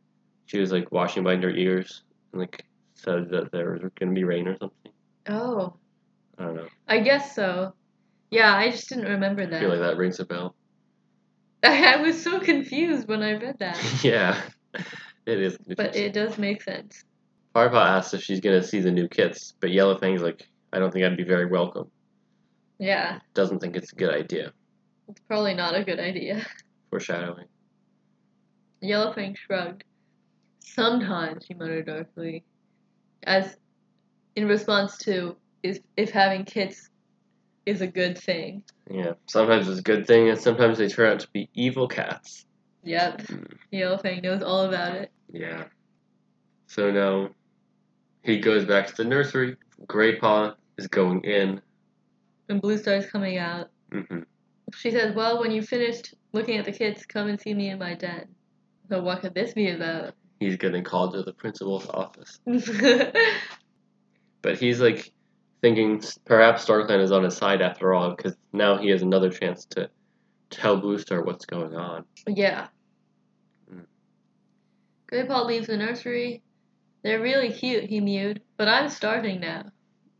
She 0.46 0.58
was 0.58 0.72
like 0.72 0.92
washing 0.92 1.22
behind 1.22 1.42
her 1.42 1.50
ears 1.50 2.02
and 2.32 2.40
like 2.42 2.64
said 2.94 3.30
that 3.30 3.50
there 3.50 3.72
was 3.72 3.82
gonna 3.98 4.12
be 4.12 4.24
rain 4.24 4.46
or 4.46 4.56
something. 4.56 4.92
Oh, 5.28 5.74
I 6.40 6.44
don't 6.44 6.54
know. 6.56 6.66
I 6.88 7.00
guess 7.00 7.34
so. 7.34 7.74
Yeah, 8.30 8.54
I 8.56 8.70
just 8.70 8.88
didn't 8.88 9.04
remember 9.04 9.42
I 9.42 9.46
that. 9.46 9.60
feel 9.60 9.68
like 9.68 9.80
that 9.80 9.96
rings 9.98 10.18
a 10.20 10.24
bell. 10.24 10.54
I 11.62 11.96
was 11.96 12.22
so 12.22 12.40
confused 12.40 13.06
when 13.08 13.22
I 13.22 13.32
read 13.34 13.58
that. 13.58 13.78
yeah. 14.04 14.40
It 15.26 15.38
is. 15.40 15.58
But 15.76 15.94
it 15.94 16.14
does 16.14 16.38
make 16.38 16.62
sense. 16.62 17.04
Firepaw 17.54 17.84
asks 17.98 18.14
if 18.14 18.22
she's 18.22 18.40
gonna 18.40 18.62
see 18.62 18.80
the 18.80 18.90
new 18.90 19.06
kits, 19.08 19.52
but 19.60 19.70
Yellowfang's 19.70 20.22
like, 20.22 20.48
I 20.72 20.78
don't 20.78 20.90
think 20.92 21.04
I'd 21.04 21.16
be 21.16 21.24
very 21.24 21.46
welcome. 21.46 21.90
Yeah, 22.78 23.18
Doesn't 23.34 23.58
think 23.58 23.76
it's 23.76 23.92
a 23.92 23.96
good 23.96 24.14
idea. 24.14 24.52
it's 25.08 25.20
probably 25.28 25.52
not 25.52 25.74
a 25.74 25.84
good 25.84 26.00
idea. 26.00 26.46
Foreshadowing. 26.88 27.44
Yellowfang 28.82 29.36
shrugged. 29.36 29.84
Sometimes, 30.60 31.44
he 31.44 31.52
muttered 31.52 31.86
darkly, 31.86 32.44
as 33.24 33.56
in 34.36 34.48
response 34.48 34.96
to 34.98 35.36
is 35.62 35.80
if 35.96 36.10
having 36.10 36.44
kids 36.44 36.90
is 37.66 37.80
a 37.80 37.86
good 37.86 38.16
thing. 38.18 38.62
Yeah. 38.90 39.12
Sometimes 39.26 39.68
it's 39.68 39.80
a 39.80 39.82
good 39.82 40.06
thing, 40.06 40.28
and 40.28 40.38
sometimes 40.40 40.78
they 40.78 40.88
turn 40.88 41.12
out 41.12 41.20
to 41.20 41.28
be 41.32 41.48
evil 41.54 41.86
cats. 41.88 42.46
Yep, 42.82 43.18
Mm. 43.22 43.52
Yellowfang 43.72 44.22
knows 44.22 44.42
all 44.42 44.62
about 44.64 44.94
it. 44.96 45.10
Yeah. 45.30 45.64
So 46.66 46.90
now 46.90 47.30
he 48.22 48.38
goes 48.38 48.64
back 48.64 48.86
to 48.88 48.94
the 48.96 49.04
nursery. 49.04 49.56
Greypaw 49.86 50.54
is 50.78 50.86
going 50.86 51.22
in. 51.24 51.60
And 52.48 52.60
Blue 52.60 52.78
Star's 52.78 53.06
coming 53.06 53.36
out. 53.38 53.68
hmm 53.92 54.20
She 54.74 54.90
says, 54.90 55.14
Well, 55.14 55.40
when 55.40 55.50
you 55.50 55.62
finished 55.62 56.14
looking 56.32 56.56
at 56.56 56.64
the 56.64 56.72
kits, 56.72 57.04
come 57.04 57.28
and 57.28 57.38
see 57.40 57.52
me 57.54 57.68
in 57.70 57.78
my 57.78 57.94
den. 57.94 58.26
So, 58.88 59.02
what 59.02 59.20
could 59.20 59.34
this 59.34 59.52
be 59.52 59.70
about? 59.70 60.14
He's 60.40 60.56
getting 60.56 60.82
called 60.82 61.12
to 61.12 61.22
the 61.22 61.34
principal's 61.34 61.86
office. 61.90 62.40
But 64.42 64.58
he's 64.58 64.80
like 64.80 65.12
thinking 65.60 66.02
perhaps 66.24 66.64
StarClan 66.64 67.02
is 67.02 67.12
on 67.12 67.24
his 67.24 67.36
side 67.36 67.62
after 67.62 67.94
all, 67.94 68.14
because 68.14 68.36
now 68.52 68.78
he 68.78 68.88
has 68.90 69.02
another 69.02 69.30
chance 69.30 69.64
to 69.66 69.90
tell 70.50 70.76
Blue 70.76 70.98
Star 70.98 71.22
what's 71.22 71.46
going 71.46 71.74
on. 71.74 72.04
Yeah. 72.26 72.68
Mm. 73.72 73.84
Greypaw 75.10 75.46
leaves 75.46 75.66
the 75.68 75.76
nursery. 75.76 76.42
They're 77.02 77.20
really 77.20 77.52
cute, 77.52 77.84
he 77.84 78.00
mewed, 78.00 78.42
but 78.56 78.68
I'm 78.68 78.88
starving 78.88 79.40
now. 79.40 79.64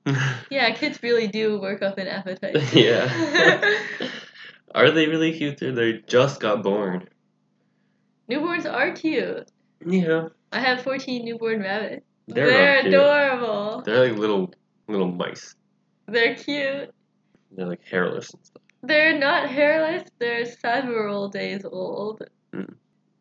Yeah, 0.50 0.70
kids 0.74 1.00
really 1.02 1.28
do 1.28 1.60
work 1.60 1.82
up 1.82 1.98
an 1.98 2.08
appetite. 2.08 2.56
yeah. 2.74 3.78
Are 4.74 4.90
they 4.90 5.06
really 5.06 5.32
cute? 5.32 5.58
They 5.58 5.70
they 5.70 5.92
just 6.06 6.40
got 6.40 6.62
born. 6.62 7.08
Newborns 8.28 8.70
are 8.70 8.92
cute. 8.92 9.48
Yeah. 9.84 10.28
I 10.52 10.60
have 10.60 10.82
14 10.82 11.24
newborn 11.24 11.60
rabbits. 11.60 12.04
They're, 12.28 12.46
They're, 12.46 12.86
adorable. 12.86 13.82
They're 13.84 14.08
like 14.08 14.18
little 14.18 14.52
little 14.90 15.10
mice. 15.10 15.54
They're 16.06 16.34
cute. 16.34 16.90
They're 17.52 17.66
like 17.66 17.84
hairless 17.84 18.32
and 18.32 18.44
stuff. 18.44 18.62
They're 18.82 19.18
not 19.18 19.50
hairless, 19.50 20.08
they're 20.18 20.46
several 20.46 21.28
days 21.28 21.64
old. 21.64 22.22
Mm. 22.54 22.74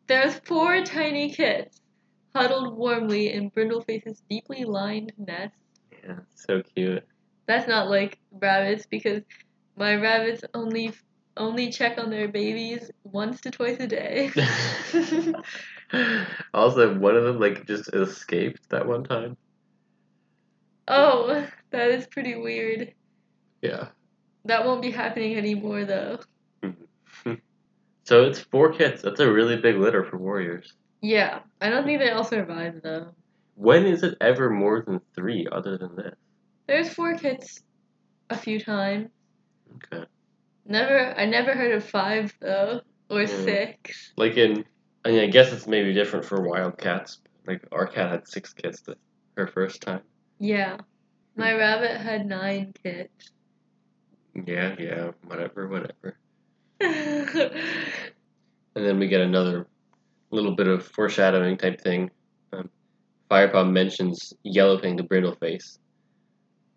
There's 0.06 0.34
four 0.40 0.82
tiny 0.82 1.30
kits 1.32 1.80
huddled 2.34 2.76
warmly 2.76 3.32
in 3.32 3.50
Brindleface's 3.50 4.22
deeply 4.30 4.64
lined 4.64 5.12
nest. 5.18 5.54
Yeah, 6.02 6.20
so 6.34 6.62
cute. 6.74 7.04
That's 7.46 7.68
not 7.68 7.90
like 7.90 8.18
rabbits 8.32 8.86
because 8.86 9.22
my 9.76 9.96
rabbits 9.96 10.42
only 10.54 10.92
only 11.36 11.70
check 11.70 11.98
on 11.98 12.10
their 12.10 12.28
babies 12.28 12.90
once 13.04 13.40
to 13.42 13.50
twice 13.50 13.78
a 13.80 13.86
day. 13.86 14.30
also, 16.54 16.96
one 16.98 17.16
of 17.16 17.24
them 17.24 17.40
like 17.40 17.66
just 17.66 17.92
escaped 17.94 18.68
that 18.70 18.86
one 18.86 19.04
time. 19.04 19.36
oh, 20.88 21.46
that 21.70 21.90
is 21.90 22.06
pretty 22.06 22.34
weird. 22.36 22.94
Yeah. 23.62 23.88
That 24.44 24.64
won't 24.64 24.82
be 24.82 24.90
happening 24.90 25.36
anymore 25.36 25.84
though. 25.84 26.18
So 28.04 28.24
it's 28.24 28.40
four 28.40 28.72
kits. 28.72 29.02
That's 29.02 29.20
a 29.20 29.30
really 29.30 29.56
big 29.56 29.76
litter 29.76 30.02
for 30.02 30.18
warriors. 30.18 30.72
Yeah, 31.00 31.40
I 31.60 31.70
don't 31.70 31.84
think 31.84 32.00
they 32.00 32.10
all 32.10 32.24
survive 32.24 32.80
though. 32.82 33.12
When 33.54 33.86
is 33.86 34.02
it 34.02 34.16
ever 34.20 34.50
more 34.50 34.82
than 34.84 35.00
three 35.14 35.46
other 35.52 35.78
than 35.78 35.94
this? 35.94 36.14
There's 36.66 36.92
four 36.92 37.14
kits 37.14 37.62
a 38.28 38.36
few 38.36 38.58
times. 38.58 39.10
Okay. 39.76 40.04
Never, 40.66 41.14
I 41.16 41.24
never 41.26 41.52
heard 41.52 41.72
of 41.72 41.84
five 41.84 42.34
though, 42.40 42.80
or 43.08 43.20
Mm. 43.20 43.44
six. 43.44 44.12
Like 44.16 44.36
in, 44.36 44.64
I 45.04 45.10
mean, 45.10 45.20
I 45.20 45.26
guess 45.26 45.52
it's 45.52 45.68
maybe 45.68 45.92
different 45.94 46.24
for 46.24 46.40
wild 46.42 46.78
cats. 46.78 47.20
Like 47.46 47.62
our 47.70 47.86
cat 47.86 48.10
had 48.10 48.26
six 48.28 48.52
kits 48.52 48.80
the, 48.80 48.96
her 49.36 49.46
first 49.46 49.82
time. 49.82 50.02
Yeah, 50.40 50.78
my 51.36 51.52
rabbit 51.54 51.96
had 52.00 52.26
nine 52.26 52.72
kits. 52.82 53.30
Yeah, 54.46 54.74
yeah, 54.78 55.10
whatever, 55.26 55.68
whatever. 55.68 56.16
And 58.76 58.86
then 58.86 59.00
we 59.00 59.08
get 59.08 59.20
another 59.20 59.66
little 60.30 60.54
bit 60.54 60.68
of 60.68 60.86
foreshadowing 60.86 61.56
type 61.58 61.80
thing. 61.80 62.08
Um, 62.52 62.70
Firepaw 63.28 63.70
mentions 63.70 64.32
Yellowfang 64.46 64.96
to 64.98 65.02
Brindleface. 65.02 65.78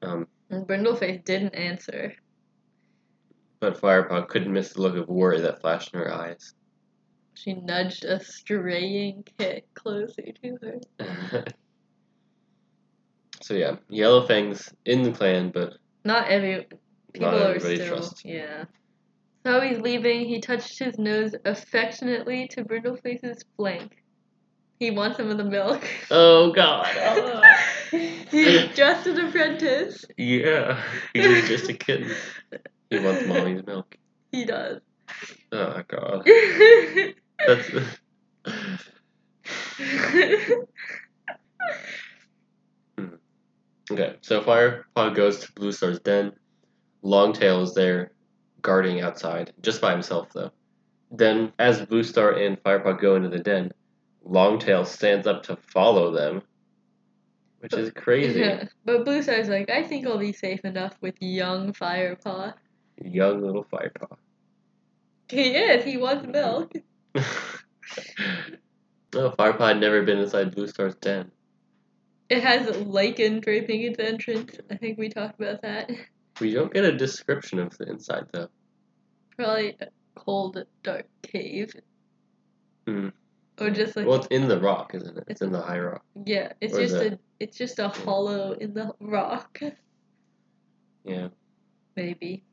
Um, 0.01 0.27
and 0.49 0.67
Brindleface 0.67 1.23
didn't 1.23 1.53
answer. 1.53 2.15
but 3.59 3.79
Firepaw 3.79 4.27
couldn't 4.27 4.51
miss 4.51 4.73
the 4.73 4.81
look 4.81 4.95
of 4.97 5.07
worry 5.07 5.39
that 5.41 5.61
flashed 5.61 5.93
in 5.93 5.99
her 5.99 6.11
eyes. 6.11 6.55
She 7.35 7.53
nudged 7.53 8.05
a 8.05 8.19
straying 8.19 9.23
kit 9.37 9.67
closer 9.75 10.23
to 10.43 10.57
her. 10.99 11.45
so 13.43 13.53
yeah, 13.53 13.75
Yellowfang's 13.89 14.73
in 14.85 15.03
the 15.03 15.11
clan, 15.11 15.51
but 15.53 15.73
Not 16.05 16.29
every, 16.29 16.65
People 17.13 17.31
not 17.31 17.41
are 17.55 17.59
still 17.59 17.87
trusts. 17.87 18.23
yeah. 18.25 18.65
So 19.45 19.59
he's 19.59 19.79
leaving. 19.79 20.21
He 20.25 20.39
touched 20.39 20.79
his 20.79 20.97
nose 20.97 21.35
affectionately 21.43 22.47
to 22.49 22.63
Brindleface's 22.63 23.43
flank. 23.57 24.01
He 24.79 24.89
wants 24.91 25.17
some 25.17 25.29
of 25.29 25.37
the 25.37 25.43
milk. 25.43 25.85
Oh 26.09 26.51
God. 26.53 26.87
Ah. 26.95 27.41
He's 28.31 28.67
just 28.75 29.05
an 29.05 29.19
apprentice. 29.19 30.03
yeah, 30.17 30.81
he's 31.13 31.47
just 31.47 31.69
a 31.69 31.73
kitten. 31.73 32.11
He 32.89 32.99
wants 32.99 33.27
mommy's 33.27 33.63
milk. 33.65 33.95
He 34.31 34.45
does. 34.45 34.79
Oh 35.51 35.83
God. 35.87 36.25
That's. 37.47 37.69
So 44.33 44.41
Firepaw 44.41 45.13
goes 45.13 45.37
to 45.41 45.51
Blue 45.53 45.71
Star's 45.71 45.99
den. 45.99 46.31
Longtail 47.03 47.61
is 47.61 47.75
there, 47.75 48.13
guarding 48.63 48.99
outside, 48.99 49.53
just 49.61 49.79
by 49.79 49.91
himself 49.91 50.29
though. 50.33 50.49
Then, 51.11 51.53
as 51.59 51.85
Blue 51.85 52.01
Star 52.01 52.31
and 52.31 52.57
Firepaw 52.63 52.99
go 52.99 53.15
into 53.15 53.29
the 53.29 53.37
den, 53.37 53.71
Longtail 54.23 54.85
stands 54.85 55.27
up 55.27 55.43
to 55.43 55.55
follow 55.55 56.09
them, 56.11 56.41
which 57.59 57.75
is 57.75 57.91
crazy. 57.91 58.39
Yeah. 58.39 58.63
But 58.85 59.05
Blue 59.05 59.21
Star's 59.21 59.49
like, 59.49 59.69
I 59.69 59.83
think 59.83 60.07
I'll 60.07 60.17
be 60.17 60.33
safe 60.33 60.65
enough 60.65 60.97
with 60.99 61.13
young 61.19 61.71
Firepaw. 61.71 62.55
Young 63.03 63.39
little 63.39 63.65
Firepaw. 63.65 64.17
He 65.29 65.51
is. 65.51 65.85
He 65.85 65.97
wants 65.97 66.25
milk. 66.25 66.73
no, 67.13 67.21
Firepaw 69.13 69.67
had 69.67 69.79
never 69.79 70.01
been 70.01 70.17
inside 70.17 70.55
Blue 70.55 70.65
Star's 70.65 70.95
den. 70.95 71.29
It 72.33 72.41
has 72.41 72.75
lichen 72.87 73.41
draping 73.41 73.83
its 73.83 73.99
entrance. 73.99 74.57
I 74.71 74.75
think 74.75 74.97
we 74.97 75.07
talked 75.07 75.39
about 75.39 75.61
that. 75.61 75.91
We 76.41 76.51
don't 76.51 76.73
get 76.73 76.83
a 76.83 76.97
description 76.97 77.59
of 77.59 77.77
the 77.77 77.87
inside 77.87 78.25
though. 78.31 78.47
Probably 79.37 79.77
a 79.79 79.89
cold, 80.15 80.57
dark 80.81 81.05
cave. 81.21 81.71
Hmm. 82.87 83.09
Or 83.61 83.69
just 83.69 83.95
like 83.95 84.07
Well, 84.07 84.15
it's 84.15 84.25
in 84.31 84.47
the 84.47 84.59
rock, 84.59 84.95
isn't 84.95 85.15
it? 85.15 85.25
It's 85.27 85.41
in 85.41 85.51
the 85.51 85.61
high 85.61 85.77
rock. 85.77 86.03
yeah, 86.25 86.53
it's 86.59 86.73
or 86.73 86.81
just 86.81 86.95
a 86.95 87.19
it's 87.39 87.55
just 87.55 87.77
a 87.77 87.89
hollow 87.89 88.53
in 88.53 88.73
the 88.73 88.91
rock. 88.99 89.59
Yeah. 91.05 91.27
Maybe. 91.95 92.43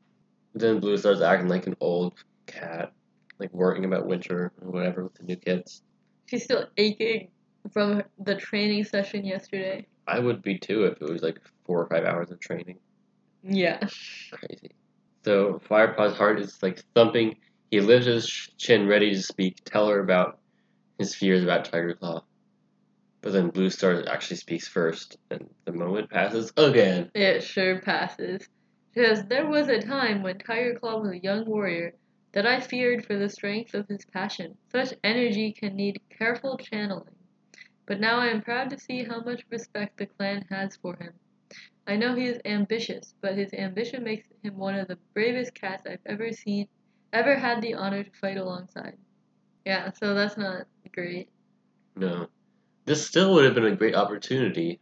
Then 0.53 0.79
Blue 0.79 0.95
starts 0.95 1.21
acting 1.21 1.47
like 1.47 1.65
an 1.65 1.75
old 1.79 2.23
cat, 2.45 2.93
like 3.39 3.51
worrying 3.51 3.85
about 3.85 4.05
winter 4.05 4.51
or 4.61 4.69
whatever 4.69 5.05
with 5.05 5.15
the 5.15 5.23
new 5.23 5.37
kids. 5.37 5.81
She's 6.27 6.43
still 6.43 6.67
aching 6.77 7.29
from 7.71 8.03
the 8.19 8.35
training 8.35 8.83
session 8.83 9.25
yesterday. 9.25 9.87
I 10.07 10.19
would 10.19 10.41
be 10.41 10.57
too 10.57 10.85
if 10.85 11.01
it 11.01 11.09
was 11.09 11.21
like 11.21 11.39
four 11.65 11.81
or 11.81 11.87
five 11.87 12.05
hours 12.05 12.31
of 12.31 12.39
training. 12.39 12.79
Yeah. 13.43 13.79
Crazy. 14.31 14.71
So 15.23 15.61
Firepaw's 15.69 16.17
heart 16.17 16.39
is 16.39 16.61
like 16.61 16.83
thumping. 16.95 17.37
He 17.69 17.79
lifts 17.79 18.07
his 18.07 18.27
chin, 18.57 18.87
ready 18.87 19.13
to 19.13 19.21
speak, 19.21 19.63
tell 19.63 19.87
her 19.87 19.99
about 19.99 20.39
his 20.97 21.15
fears 21.15 21.43
about 21.43 21.65
Tiger 21.65 21.93
Claw. 21.93 22.23
But 23.21 23.33
then 23.33 23.49
Blue 23.49 23.69
Star 23.69 24.03
actually 24.07 24.37
speaks 24.37 24.67
first, 24.67 25.17
and 25.29 25.47
the 25.65 25.71
moment 25.71 26.09
passes 26.09 26.51
again. 26.57 27.11
It 27.13 27.43
sure 27.43 27.79
passes. 27.79 28.47
She 28.93 28.99
says, 28.99 29.25
There 29.25 29.47
was 29.47 29.69
a 29.69 29.79
time 29.79 30.23
when 30.23 30.39
Tiger 30.39 30.77
Claw 30.79 30.99
was 30.99 31.11
a 31.11 31.19
young 31.19 31.45
warrior 31.45 31.93
that 32.33 32.47
I 32.47 32.59
feared 32.59 33.05
for 33.05 33.15
the 33.17 33.29
strength 33.29 33.73
of 33.73 33.87
his 33.87 34.05
passion. 34.05 34.57
Such 34.71 34.93
energy 35.03 35.53
can 35.53 35.75
need 35.75 36.01
careful 36.09 36.57
channeling. 36.57 37.15
But 37.91 37.99
now 37.99 38.19
I 38.19 38.27
am 38.27 38.41
proud 38.41 38.69
to 38.69 38.79
see 38.79 39.03
how 39.03 39.19
much 39.19 39.43
respect 39.49 39.97
the 39.97 40.05
clan 40.05 40.45
has 40.49 40.77
for 40.77 40.95
him. 40.95 41.11
I 41.85 41.97
know 41.97 42.15
he 42.15 42.25
is 42.25 42.39
ambitious, 42.45 43.13
but 43.19 43.35
his 43.35 43.53
ambition 43.53 44.01
makes 44.01 44.29
him 44.41 44.55
one 44.55 44.75
of 44.75 44.87
the 44.87 44.97
bravest 45.13 45.53
cats 45.55 45.83
I've 45.85 45.99
ever 46.05 46.31
seen, 46.31 46.69
ever 47.11 47.35
had 47.35 47.61
the 47.61 47.73
honor 47.73 48.05
to 48.05 48.11
fight 48.21 48.37
alongside. 48.37 48.95
Yeah, 49.65 49.91
so 49.91 50.13
that's 50.13 50.37
not 50.37 50.67
great. 50.93 51.27
No. 51.97 52.27
This 52.85 53.05
still 53.05 53.33
would 53.33 53.43
have 53.43 53.55
been 53.55 53.65
a 53.65 53.75
great 53.75 53.95
opportunity 53.95 54.79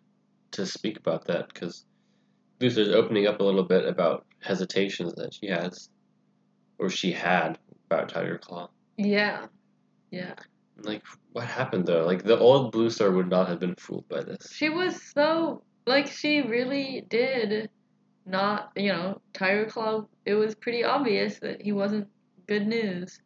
to 0.51 0.67
speak 0.67 0.99
about 0.99 1.25
that 1.25 1.51
because 1.51 1.85
Star's 2.59 2.89
opening 2.89 3.25
up 3.25 3.39
a 3.39 3.43
little 3.43 3.63
bit 3.63 3.85
about 3.85 4.27
hesitations 4.39 5.15
that 5.15 5.33
she 5.33 5.47
has, 5.47 5.89
or 6.77 6.91
she 6.91 7.11
had 7.11 7.57
about 7.87 8.09
Tiger 8.09 8.37
Claw. 8.37 8.69
Yeah. 8.97 9.47
Yeah. 10.11 10.35
Like, 10.83 11.03
what 11.33 11.45
happened 11.45 11.85
though? 11.85 12.05
Like, 12.05 12.23
the 12.23 12.37
old 12.37 12.71
Blue 12.71 12.89
Star 12.89 13.11
would 13.11 13.29
not 13.29 13.47
have 13.47 13.59
been 13.59 13.75
fooled 13.75 14.07
by 14.09 14.23
this. 14.23 14.51
She 14.53 14.69
was 14.69 15.01
so 15.15 15.63
like 15.85 16.07
she 16.07 16.41
really 16.41 17.05
did 17.09 17.69
not 18.25 18.71
you 18.75 18.89
know 18.89 19.21
Tiger 19.33 19.65
Claw. 19.65 20.05
It 20.25 20.35
was 20.35 20.55
pretty 20.55 20.83
obvious 20.83 21.39
that 21.39 21.61
he 21.61 21.71
wasn't 21.71 22.07
good 22.47 22.67
news, 22.67 23.19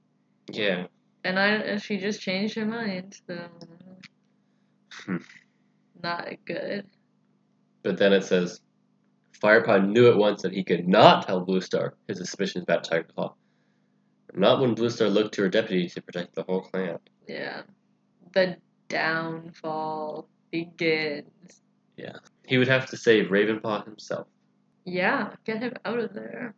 Yeah. 0.51 0.85
and 1.23 1.37
I 1.39 1.47
and 1.47 1.81
she 1.81 1.97
just 1.97 2.21
changed 2.21 2.55
her 2.55 2.65
mind. 2.65 3.15
So 3.27 3.47
Hmm. 5.05 5.17
not 6.01 6.27
good. 6.45 6.85
But 7.83 7.97
then 7.97 8.13
it 8.13 8.23
says, 8.23 8.61
Firepaw 9.41 9.89
knew 9.89 10.07
at 10.09 10.15
once 10.17 10.41
that 10.43 10.53
he 10.53 10.63
could 10.63 10.87
not 10.87 11.25
tell 11.27 11.41
Blue 11.41 11.59
Star 11.61 11.95
his 12.07 12.17
suspicions 12.19 12.63
about 12.63 12.83
Tiger 12.85 13.07
Claw. 13.15 13.35
Not 14.35 14.61
when 14.61 14.73
Blue 14.73 14.89
Star 14.89 15.09
looked 15.09 15.35
to 15.35 15.41
her 15.43 15.49
deputy 15.49 15.89
to 15.89 16.01
protect 16.01 16.33
the 16.35 16.43
whole 16.43 16.61
clan. 16.61 16.97
Yeah, 17.27 17.62
the 18.33 18.57
downfall 18.89 20.27
begins. 20.51 21.62
Yeah. 21.97 22.17
He 22.45 22.57
would 22.57 22.67
have 22.67 22.86
to 22.88 22.97
save 22.97 23.29
Ravenpaw 23.29 23.86
himself. 23.86 24.27
Yeah, 24.86 25.31
get 25.45 25.62
him 25.62 25.73
out 25.86 25.99
of 25.99 26.13
there. 26.13 26.53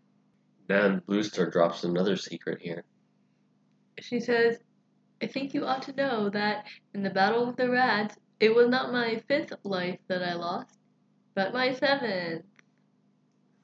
Then 0.67 1.01
Blue 1.06 1.23
Star 1.23 1.49
drops 1.49 1.84
another 1.84 2.15
secret 2.15 2.60
here. 2.62 2.84
She 3.99 4.19
says, 4.19 4.58
I 5.21 5.28
think 5.28 5.54
you 5.54 5.65
ought 5.65 5.84
to 5.84 5.93
know 5.93 6.30
that 6.30 6.65
in 6.93 7.04
the 7.04 7.10
battle 7.10 7.47
with 7.47 7.56
the 7.56 7.69
rats, 7.69 8.15
it 8.39 8.54
was 8.54 8.67
not 8.67 8.91
my 8.91 9.21
fifth 9.28 9.54
life 9.63 9.99
that 10.08 10.23
I 10.23 10.34
lost, 10.34 10.78
but 11.36 11.54
my 11.54 11.73
seventh. 11.73 12.43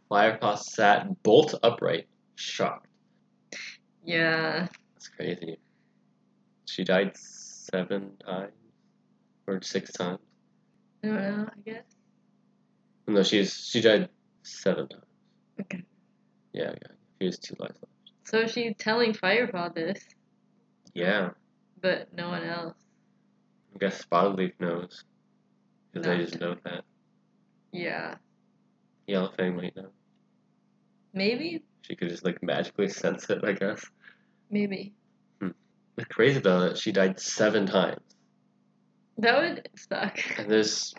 Firepaw 0.10 0.58
sat 0.60 1.24
bolt 1.24 1.56
upright, 1.64 2.08
shocked. 2.36 2.88
Yeah. 4.06 4.68
That's 4.94 5.08
crazy. 5.08 5.58
She 6.72 6.86
died 6.86 7.18
seven 7.18 8.12
times? 8.26 8.54
Or 9.46 9.62
six 9.62 9.92
times? 9.92 10.20
I 11.04 11.08
don't 11.08 11.16
know, 11.18 11.48
I 11.52 11.60
guess. 11.70 11.84
No, 13.08 13.24
she's 13.24 13.54
she 13.54 13.82
died 13.82 14.08
seven 14.44 14.88
times. 14.88 15.04
Okay. 15.60 15.84
Yeah, 16.54 16.72
yeah. 16.72 16.92
She 17.20 17.26
has 17.26 17.40
two 17.40 17.56
lives 17.60 17.76
left. 17.82 18.12
So 18.24 18.48
she's 18.48 18.74
telling 18.78 19.14
Firepaw 19.14 19.76
this, 19.76 20.00
Yeah. 20.94 21.32
but 21.82 22.14
no 22.14 22.30
one 22.30 22.44
else. 22.44 22.78
I 23.76 23.80
guess 23.80 24.00
Spotted 24.00 24.38
Leaf 24.38 24.54
knows. 24.60 25.04
Because 25.92 26.06
they 26.08 26.18
just 26.24 26.40
know 26.40 26.56
that. 26.64 26.86
Yeah. 27.74 28.16
Yellow 29.08 29.32
Fang 29.36 29.58
might 29.58 29.76
know. 29.76 29.90
Maybe? 31.14 31.64
She 31.82 31.96
could 31.98 32.08
just 32.08 32.24
like 32.24 32.42
magically 32.42 32.88
sense 33.04 33.30
it, 33.30 33.44
I 33.44 33.52
guess. 33.52 33.84
Maybe. 34.50 34.94
Crazy 36.10 36.38
about 36.38 36.72
it, 36.72 36.78
she 36.78 36.92
died 36.92 37.20
seven 37.20 37.66
times. 37.66 38.02
That 39.18 39.40
would 39.40 39.70
suck. 39.76 40.20
And 40.38 40.50
there's 40.50 40.94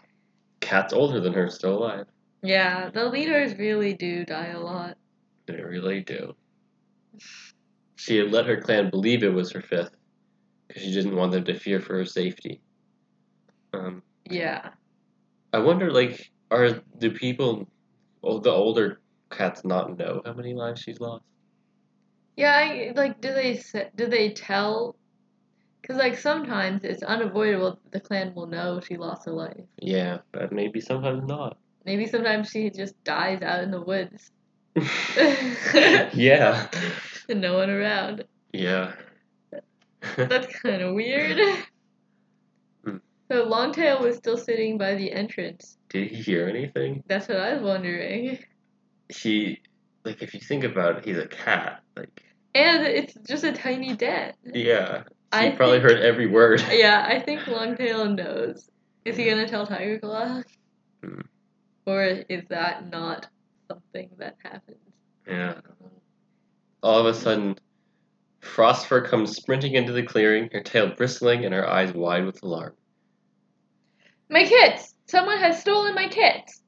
cats 0.60 0.92
older 0.92 1.20
than 1.20 1.32
her 1.32 1.48
still 1.50 1.78
alive. 1.78 2.06
Yeah, 2.42 2.90
the 2.90 3.08
leaders 3.08 3.56
really 3.58 3.94
do 3.94 4.24
die 4.24 4.48
a 4.48 4.60
lot. 4.60 4.96
They 5.46 5.60
really 5.60 6.00
do. 6.00 6.34
She 7.96 8.16
had 8.18 8.32
let 8.32 8.46
her 8.46 8.60
clan 8.60 8.90
believe 8.90 9.22
it 9.22 9.32
was 9.32 9.52
her 9.52 9.60
fifth, 9.60 9.96
because 10.68 10.82
she 10.82 10.92
didn't 10.92 11.16
want 11.16 11.32
them 11.32 11.44
to 11.44 11.58
fear 11.58 11.80
for 11.80 11.94
her 11.98 12.04
safety. 12.04 12.60
Um, 13.72 14.02
Yeah. 14.28 14.70
I 15.52 15.58
wonder, 15.58 15.92
like, 15.92 16.30
are 16.50 16.80
do 16.98 17.10
people, 17.10 17.68
the 18.22 18.50
older 18.50 19.00
cats, 19.30 19.64
not 19.64 19.98
know 19.98 20.22
how 20.24 20.32
many 20.32 20.54
lives 20.54 20.80
she's 20.80 21.00
lost? 21.00 21.24
Yeah, 22.36 22.52
I, 22.54 22.92
like, 22.96 23.20
do 23.20 23.32
they 23.32 23.62
do 23.94 24.06
they 24.06 24.30
tell? 24.30 24.96
Because, 25.80 25.96
like, 25.96 26.16
sometimes 26.16 26.84
it's 26.84 27.02
unavoidable 27.02 27.78
that 27.82 27.92
the 27.92 28.00
clan 28.00 28.34
will 28.34 28.46
know 28.46 28.80
she 28.80 28.96
lost 28.96 29.26
her 29.26 29.32
life. 29.32 29.64
Yeah, 29.78 30.18
but 30.30 30.52
maybe 30.52 30.80
sometimes 30.80 31.26
not. 31.26 31.58
Maybe 31.84 32.06
sometimes 32.06 32.50
she 32.50 32.70
just 32.70 33.02
dies 33.02 33.42
out 33.42 33.64
in 33.64 33.70
the 33.72 33.80
woods. 33.82 34.30
yeah, 36.14 36.68
and 37.28 37.40
no 37.42 37.54
one 37.54 37.68
around. 37.70 38.24
yeah. 38.52 38.92
That's 40.16 40.58
kind 40.60 40.82
of 40.82 40.94
weird. 40.94 41.38
Hmm. 42.84 42.96
So 43.30 43.44
Longtail 43.44 44.00
was 44.00 44.16
still 44.16 44.36
sitting 44.36 44.78
by 44.78 44.94
the 44.94 45.12
entrance. 45.12 45.76
Did 45.90 46.10
he 46.10 46.16
hear 46.22 46.48
anything? 46.48 47.04
That's 47.06 47.28
what 47.28 47.38
I 47.38 47.54
was 47.54 47.62
wondering. 47.62 48.38
He, 49.08 49.60
like, 50.04 50.22
if 50.22 50.34
you 50.34 50.40
think 50.40 50.64
about 50.64 50.98
it, 50.98 51.04
he's 51.04 51.18
a 51.18 51.26
cat. 51.28 51.81
Like, 51.96 52.22
And 52.54 52.86
it's 52.86 53.14
just 53.26 53.44
a 53.44 53.52
tiny 53.52 53.94
dent. 53.96 54.36
yeah, 54.44 55.02
he 55.04 55.48
I 55.48 55.50
probably 55.50 55.80
think- 55.80 55.90
heard 55.90 56.00
every 56.02 56.26
word. 56.26 56.62
Yeah, 56.70 57.04
I 57.06 57.20
think 57.20 57.46
Longtail 57.46 58.10
knows. 58.14 58.68
Is 59.04 59.16
he 59.16 59.24
gonna 59.28 59.48
tell 59.48 59.66
Tiger 59.66 59.98
Claw? 59.98 60.42
Hmm. 61.02 61.20
Or 61.86 62.02
is 62.04 62.44
that 62.48 62.88
not 62.90 63.26
something 63.68 64.10
that 64.18 64.36
happens? 64.42 64.78
Yeah. 65.26 65.50
I 65.50 65.52
don't 65.54 65.80
know. 65.80 65.90
All 66.82 66.98
of 67.00 67.06
a 67.06 67.14
sudden, 67.14 67.58
Frostfur 68.40 69.04
comes 69.04 69.34
sprinting 69.36 69.74
into 69.74 69.92
the 69.92 70.02
clearing, 70.02 70.48
her 70.52 70.60
tail 70.62 70.88
bristling 70.94 71.44
and 71.44 71.54
her 71.54 71.68
eyes 71.68 71.92
wide 71.92 72.24
with 72.24 72.42
alarm. 72.42 72.74
My 74.28 74.44
kits! 74.44 74.94
Someone 75.06 75.38
has 75.38 75.60
stolen 75.60 75.94
my 75.94 76.08
kits! 76.08 76.62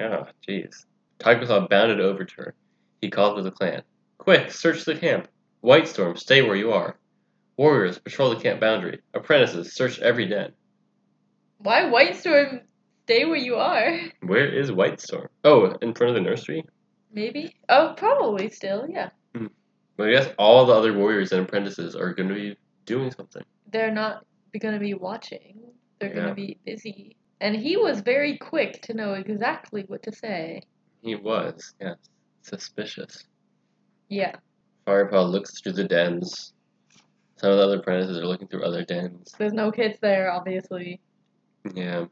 Yeah, 0.00 0.24
jeez. 0.46 0.84
Tigerclaw 1.18 1.68
bounded 1.68 2.00
over 2.00 2.24
to 2.24 2.34
her. 2.36 2.54
He 3.00 3.10
called 3.10 3.36
to 3.36 3.42
the 3.42 3.50
clan. 3.50 3.82
Quick, 4.18 4.50
search 4.50 4.84
the 4.84 4.94
camp. 4.96 5.28
White 5.60 5.88
Storm, 5.88 6.16
stay 6.16 6.42
where 6.42 6.56
you 6.56 6.72
are. 6.72 6.96
Warriors, 7.56 7.98
patrol 7.98 8.30
the 8.30 8.40
camp 8.40 8.60
boundary. 8.60 9.00
Apprentices, 9.14 9.74
search 9.74 9.98
every 10.00 10.26
den. 10.26 10.52
Why 11.58 11.88
White 11.88 12.16
Storm, 12.16 12.60
stay 13.04 13.24
where 13.24 13.36
you 13.36 13.56
are? 13.56 13.98
Where 14.22 14.46
is 14.46 14.72
White 14.72 15.00
Storm? 15.00 15.28
Oh, 15.44 15.66
in 15.80 15.94
front 15.94 16.10
of 16.10 16.14
the 16.22 16.28
nursery? 16.28 16.64
Maybe? 17.12 17.54
Oh, 17.68 17.94
probably 17.96 18.50
still, 18.50 18.86
yeah. 18.88 19.10
Hmm. 19.34 19.46
But 19.96 20.08
I 20.08 20.12
guess 20.12 20.28
all 20.38 20.66
the 20.66 20.72
other 20.74 20.92
warriors 20.92 21.32
and 21.32 21.46
apprentices 21.46 21.94
are 21.94 22.12
going 22.12 22.28
to 22.28 22.34
be 22.34 22.56
doing 22.86 23.10
something. 23.12 23.42
They're 23.70 23.92
not 23.92 24.24
gonna 24.60 24.78
be 24.78 24.94
watching. 24.94 25.60
They're 25.98 26.10
Yeah. 26.10 26.22
gonna 26.22 26.34
be 26.34 26.58
busy. 26.64 27.16
And 27.40 27.56
he 27.56 27.76
was 27.76 28.00
very 28.00 28.38
quick 28.38 28.82
to 28.82 28.94
know 28.94 29.14
exactly 29.14 29.82
what 29.88 30.02
to 30.04 30.12
say. 30.12 30.62
He 31.02 31.14
was, 31.16 31.74
yes. 31.80 31.96
Suspicious. 32.42 33.24
Yeah. 34.08 34.36
Firepaw 34.86 35.30
looks 35.30 35.60
through 35.60 35.72
the 35.72 35.84
dens. 35.84 36.52
Some 37.36 37.50
of 37.50 37.58
the 37.58 37.64
other 37.64 37.78
apprentices 37.78 38.18
are 38.18 38.26
looking 38.26 38.48
through 38.48 38.64
other 38.64 38.84
dens. 38.84 39.34
There's 39.38 39.52
no 39.52 39.70
kids 39.72 39.98
there, 40.00 40.30
obviously. 40.30 41.00
Yeah. 41.74 42.06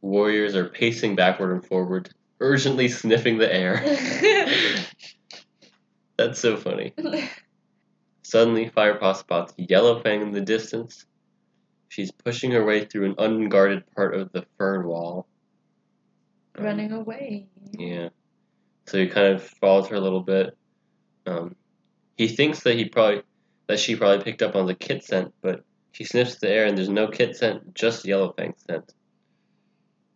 Warriors 0.00 0.54
are 0.54 0.68
pacing 0.68 1.16
backward 1.16 1.52
and 1.52 1.64
forward, 1.64 2.10
urgently 2.40 2.88
sniffing 2.88 3.38
the 3.38 3.54
air. 3.54 3.82
That's 6.16 6.38
so 6.38 6.56
funny. 6.56 6.94
Suddenly, 8.22 8.70
Firepaw 8.70 9.16
spots 9.16 9.54
Yellowfang 9.58 10.22
in 10.22 10.32
the 10.32 10.40
distance. 10.40 11.06
She's 11.88 12.10
pushing 12.10 12.50
her 12.52 12.64
way 12.64 12.84
through 12.84 13.06
an 13.06 13.14
unguarded 13.18 13.84
part 13.94 14.14
of 14.14 14.32
the 14.32 14.44
fern 14.58 14.86
wall. 14.86 15.26
Running 16.58 16.92
away. 16.92 17.46
Yeah. 17.72 18.08
So 18.86 18.98
he 18.98 19.08
kind 19.08 19.34
of 19.34 19.42
follows 19.42 19.88
her 19.88 19.96
a 19.96 20.00
little 20.00 20.20
bit. 20.20 20.56
Um, 21.26 21.56
he 22.16 22.28
thinks 22.28 22.60
that 22.60 22.76
he 22.76 22.86
probably 22.86 23.22
that 23.66 23.80
she 23.80 23.96
probably 23.96 24.22
picked 24.22 24.42
up 24.42 24.56
on 24.56 24.66
the 24.66 24.74
kit 24.74 25.04
scent, 25.04 25.32
but 25.40 25.64
she 25.92 26.04
sniffs 26.04 26.36
the 26.36 26.50
air 26.50 26.66
and 26.66 26.76
there's 26.76 26.88
no 26.88 27.08
kit 27.08 27.36
scent, 27.36 27.74
just 27.74 28.04
Yellowfang 28.04 28.54
scent. 28.66 28.92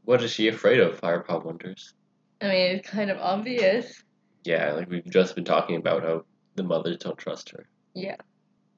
What 0.05 0.23
is 0.23 0.33
she 0.33 0.49
afraid 0.49 0.81
of? 0.81 1.01
Firepaw 1.01 1.45
wonders. 1.45 1.95
I 2.41 2.49
mean, 2.49 2.77
it's 2.77 2.89
kind 2.89 3.11
of 3.11 3.19
obvious. 3.19 4.03
Yeah, 4.45 4.73
like 4.73 4.91
we've 4.91 5.05
just 5.05 5.35
been 5.35 5.45
talking 5.45 5.77
about 5.77 6.03
how 6.03 6.25
the 6.57 6.63
mothers 6.63 6.99
don't 6.99 7.19
trust 7.19 7.51
her. 7.51 7.67
Yeah. 7.95 8.17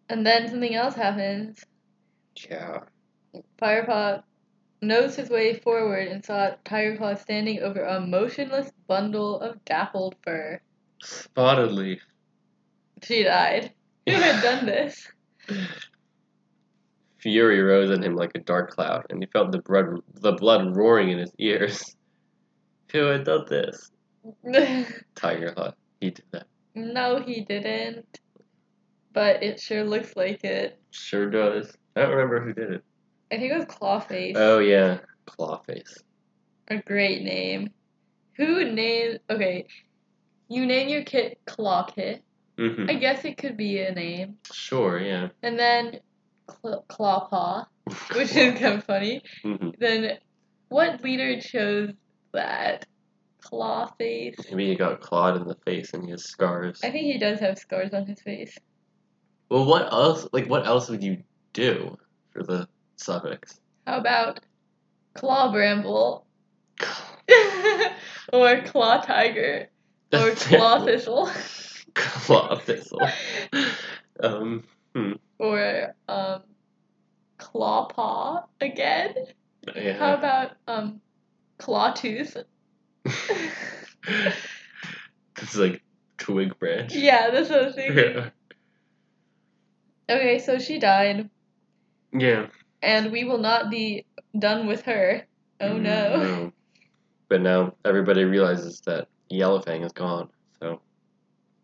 And 0.09 0.27
then 0.27 0.49
something 0.49 0.75
else 0.75 0.95
happens. 0.95 1.65
Yeah. 2.49 2.81
Firepaw 3.61 4.23
nosed 4.83 5.17
his 5.17 5.31
way 5.31 5.55
forward 5.55 6.09
and 6.09 6.25
saw 6.25 6.53
Tigerclaw 6.65 7.19
standing 7.19 7.61
over 7.61 7.83
a 7.83 8.01
motionless 8.01 8.71
bundle 8.87 9.41
of 9.41 9.65
dappled 9.65 10.17
fur. 10.23 10.61
Spotted 11.03 11.73
leaf. 11.73 12.03
She 13.03 13.23
died. 13.23 13.73
Who 14.07 14.15
had 14.15 14.43
done 14.43 14.67
this? 14.67 15.11
Fury 17.19 17.61
rose 17.61 17.91
in 17.91 18.03
him 18.03 18.15
like 18.15 18.33
a 18.35 18.41
dark 18.41 18.71
cloud, 18.71 19.05
and 19.11 19.23
he 19.23 19.29
felt 19.31 19.53
the 19.53 19.61
blood, 19.61 20.01
the 20.15 20.33
blood 20.33 20.75
roaring 20.75 21.11
in 21.11 21.19
his 21.19 21.33
ears. 21.39 21.97
Who 22.93 23.05
had 23.05 23.25
done 23.25 23.45
this? 23.49 23.91
Tiger 25.15 25.53
thought 25.53 25.77
he 26.01 26.11
did 26.11 26.25
that. 26.33 26.47
no, 26.75 27.21
he 27.21 27.43
didn't. 27.43 28.21
But 29.13 29.43
it 29.43 29.61
sure 29.61 29.85
looks 29.85 30.17
like 30.17 30.45
it. 30.45 30.81
Sure 30.91 31.29
does. 31.29 31.77
I 31.97 32.03
don't 32.03 32.11
remember 32.11 32.41
who 32.41 32.53
did 32.53 32.71
it. 32.73 32.85
I 33.33 33.37
think 33.39 33.53
it 33.53 33.57
was 33.57 33.65
Clawface. 33.67 34.33
Oh 34.37 34.59
yeah, 34.59 34.99
Clawface. 35.27 35.99
A 36.69 36.79
great 36.79 37.23
name. 37.23 37.71
Who 38.37 38.65
named. 38.73 39.21
Okay. 39.29 39.67
You 40.49 40.67
name 40.67 40.89
your 40.89 41.05
kit 41.05 41.39
Claw 41.47 41.85
Kit. 41.85 42.23
hmm 42.59 42.87
I 42.89 42.95
guess 42.95 43.25
it 43.25 43.37
could 43.37 43.57
be 43.57 43.79
a 43.81 43.93
name. 43.93 44.37
Sure, 44.53 44.99
yeah. 44.99 45.29
And 45.43 45.59
then 45.59 46.01
Cl- 46.63 46.85
Clawpaw, 46.89 47.65
which 48.17 48.35
is 48.35 48.59
kind 48.59 48.75
of 48.79 48.85
funny. 48.85 49.23
hmm 49.43 49.71
Then 49.79 50.19
what 50.69 51.03
leader 51.03 51.41
chose 51.41 51.91
that? 52.33 52.87
Claw 53.43 53.87
face. 53.99 54.37
Maybe 54.51 54.67
he 54.69 54.75
got 54.75 55.01
clawed 55.01 55.37
in 55.41 55.49
the 55.49 55.57
face 55.65 55.95
and 55.95 56.05
he 56.05 56.11
has 56.11 56.25
scars. 56.25 56.81
I 56.85 56.91
think 56.91 57.05
he 57.05 57.17
does 57.19 57.41
have 57.41 57.59
scars 57.59 57.95
on 57.95 58.07
his 58.07 58.21
face. 58.21 58.57
Well, 59.49 59.65
what 59.65 59.91
else? 59.93 60.29
Like, 60.33 60.47
what 60.47 60.67
else 60.67 60.91
would 60.91 61.03
you 61.03 61.23
do 61.55 61.97
for 62.33 62.43
the 62.43 62.69
suffix? 63.01 63.59
How 63.87 63.99
about 63.99 64.41
Claw 65.15 65.51
Bramble? 65.53 66.27
or 68.33 68.61
Claw 68.63 69.01
Tiger? 69.01 69.69
Or 70.13 70.31
Claw 70.37 70.85
Thistle? 70.85 71.31
Claw 71.95 72.57
thistle. 72.57 73.01
Um. 74.23 74.65
Hmm. 74.95 75.13
or 75.39 75.95
um, 76.07 76.43
Claw 77.39 77.87
Paw 77.87 78.45
again? 78.61 79.15
Yeah. 79.75 79.97
How 79.99 80.13
about 80.15 80.51
um, 80.69 81.01
Claw 81.57 81.93
Tooth? 81.93 82.37
this 83.05 83.15
is 85.41 85.57
like 85.57 85.83
twig 86.19 86.59
branch. 86.59 86.95
yeah, 86.95 87.31
that's 87.31 87.49
what 87.49 87.63
I 87.63 87.65
was 87.67 87.75
thinking. 87.75 87.97
Yeah. 87.97 88.31
Okay, 90.11 90.39
so 90.39 90.59
she 90.59 90.79
died, 90.79 91.31
Yeah. 92.13 92.49
And 92.83 93.13
we 93.13 93.25
will 93.25 93.39
not 93.39 93.71
be 93.71 94.05
done 94.39 94.67
with 94.67 94.83
her. 94.83 95.27
Oh 95.61 95.77
no. 95.77 96.17
No. 96.17 96.53
But 97.29 97.43
now 97.43 97.75
everybody 97.85 98.25
realizes 98.25 98.81
that 98.87 99.09
Yellowfang 99.31 99.85
is 99.85 99.93
gone. 99.93 100.29
So, 100.61 100.81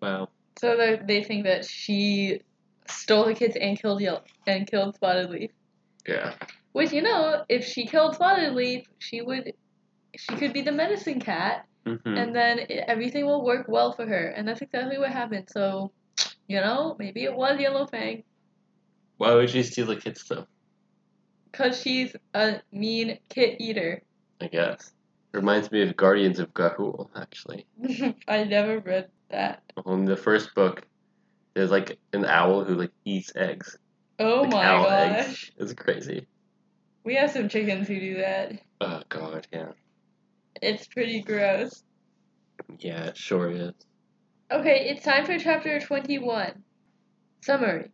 wow. 0.00 0.29
So 0.59 0.76
they 0.76 1.00
they 1.05 1.24
think 1.24 1.44
that 1.44 1.64
she 1.64 2.40
stole 2.88 3.26
the 3.26 3.35
kids 3.35 3.57
and 3.57 3.81
killed 3.81 4.00
Yellow 4.00 4.22
and 4.46 4.66
killed 4.66 4.94
Spotted 4.96 5.31
Leaf. 5.31 5.50
Yeah. 6.07 6.35
Which 6.72 6.92
you 6.92 7.02
know, 7.02 7.44
if 7.48 7.64
she 7.64 7.87
killed 7.87 8.14
Spotted 8.14 8.55
Leaf, 8.55 8.87
she 8.98 9.22
would, 9.22 9.52
she 10.16 10.35
could 10.37 10.52
be 10.52 10.62
the 10.62 10.72
medicine 10.72 11.20
cat, 11.20 11.66
hmm 11.87 11.96
and 12.07 12.35
then 12.35 12.61
it, 12.61 12.85
everything 12.88 13.26
will 13.26 13.44
work 13.44 13.66
well 13.68 13.92
for 13.92 14.07
her. 14.07 14.29
And 14.29 14.46
that's 14.46 14.61
exactly 14.62 14.98
what 14.98 15.11
happened. 15.11 15.48
So, 15.50 15.92
you 16.48 16.61
know, 16.61 16.96
maybe 16.98 17.24
it 17.24 17.35
was 17.35 17.59
Yellowfang, 17.59 18.24
Why 19.16 19.35
would 19.35 19.50
she 19.50 19.62
steal 19.62 19.87
the 19.87 19.96
kids 19.96 20.24
though? 20.29 20.46
Cause 21.57 21.81
she's 21.81 22.14
a 22.35 22.61
mean 22.71 23.19
kit 23.31 23.61
eater. 23.61 24.03
I 24.40 24.49
guess. 24.49 24.92
Reminds 25.33 25.73
me 25.73 25.83
of 25.83 25.97
Guardians 25.97 26.38
of 26.38 26.53
Ga'Hoole, 26.53 27.09
actually. 27.16 27.66
I 28.29 28.45
never 28.45 28.81
read 28.81 29.09
that. 29.31 29.62
Well, 29.85 29.95
in 29.95 30.05
the 30.05 30.16
first 30.16 30.55
book, 30.55 30.83
there's 31.55 31.71
like 31.71 31.99
an 32.12 32.27
owl 32.27 32.64
who 32.64 32.75
like 32.75 32.92
eats 33.05 33.33
eggs. 33.35 33.79
Oh 34.19 34.42
like 34.42 34.53
my 34.53 34.62
gosh. 34.62 35.27
eggs. 35.27 35.51
It's 35.57 35.73
crazy. 35.73 36.27
We 37.05 37.14
have 37.14 37.31
some 37.31 37.49
chickens 37.49 37.88
who 37.88 38.01
do 38.01 38.16
that. 38.19 38.53
Oh 38.81 39.03
god, 39.09 39.47
yeah. 39.53 39.73
It's 40.61 40.87
pretty 40.87 41.23
gross. 41.23 41.83
Yeah, 42.79 43.05
it 43.07 43.16
sure 43.16 43.51
is. 43.51 43.73
Okay, 44.51 44.90
it's 44.90 45.05
time 45.05 45.25
for 45.25 45.38
chapter 45.38 45.81
21. 45.81 46.62
Summary 47.42 47.90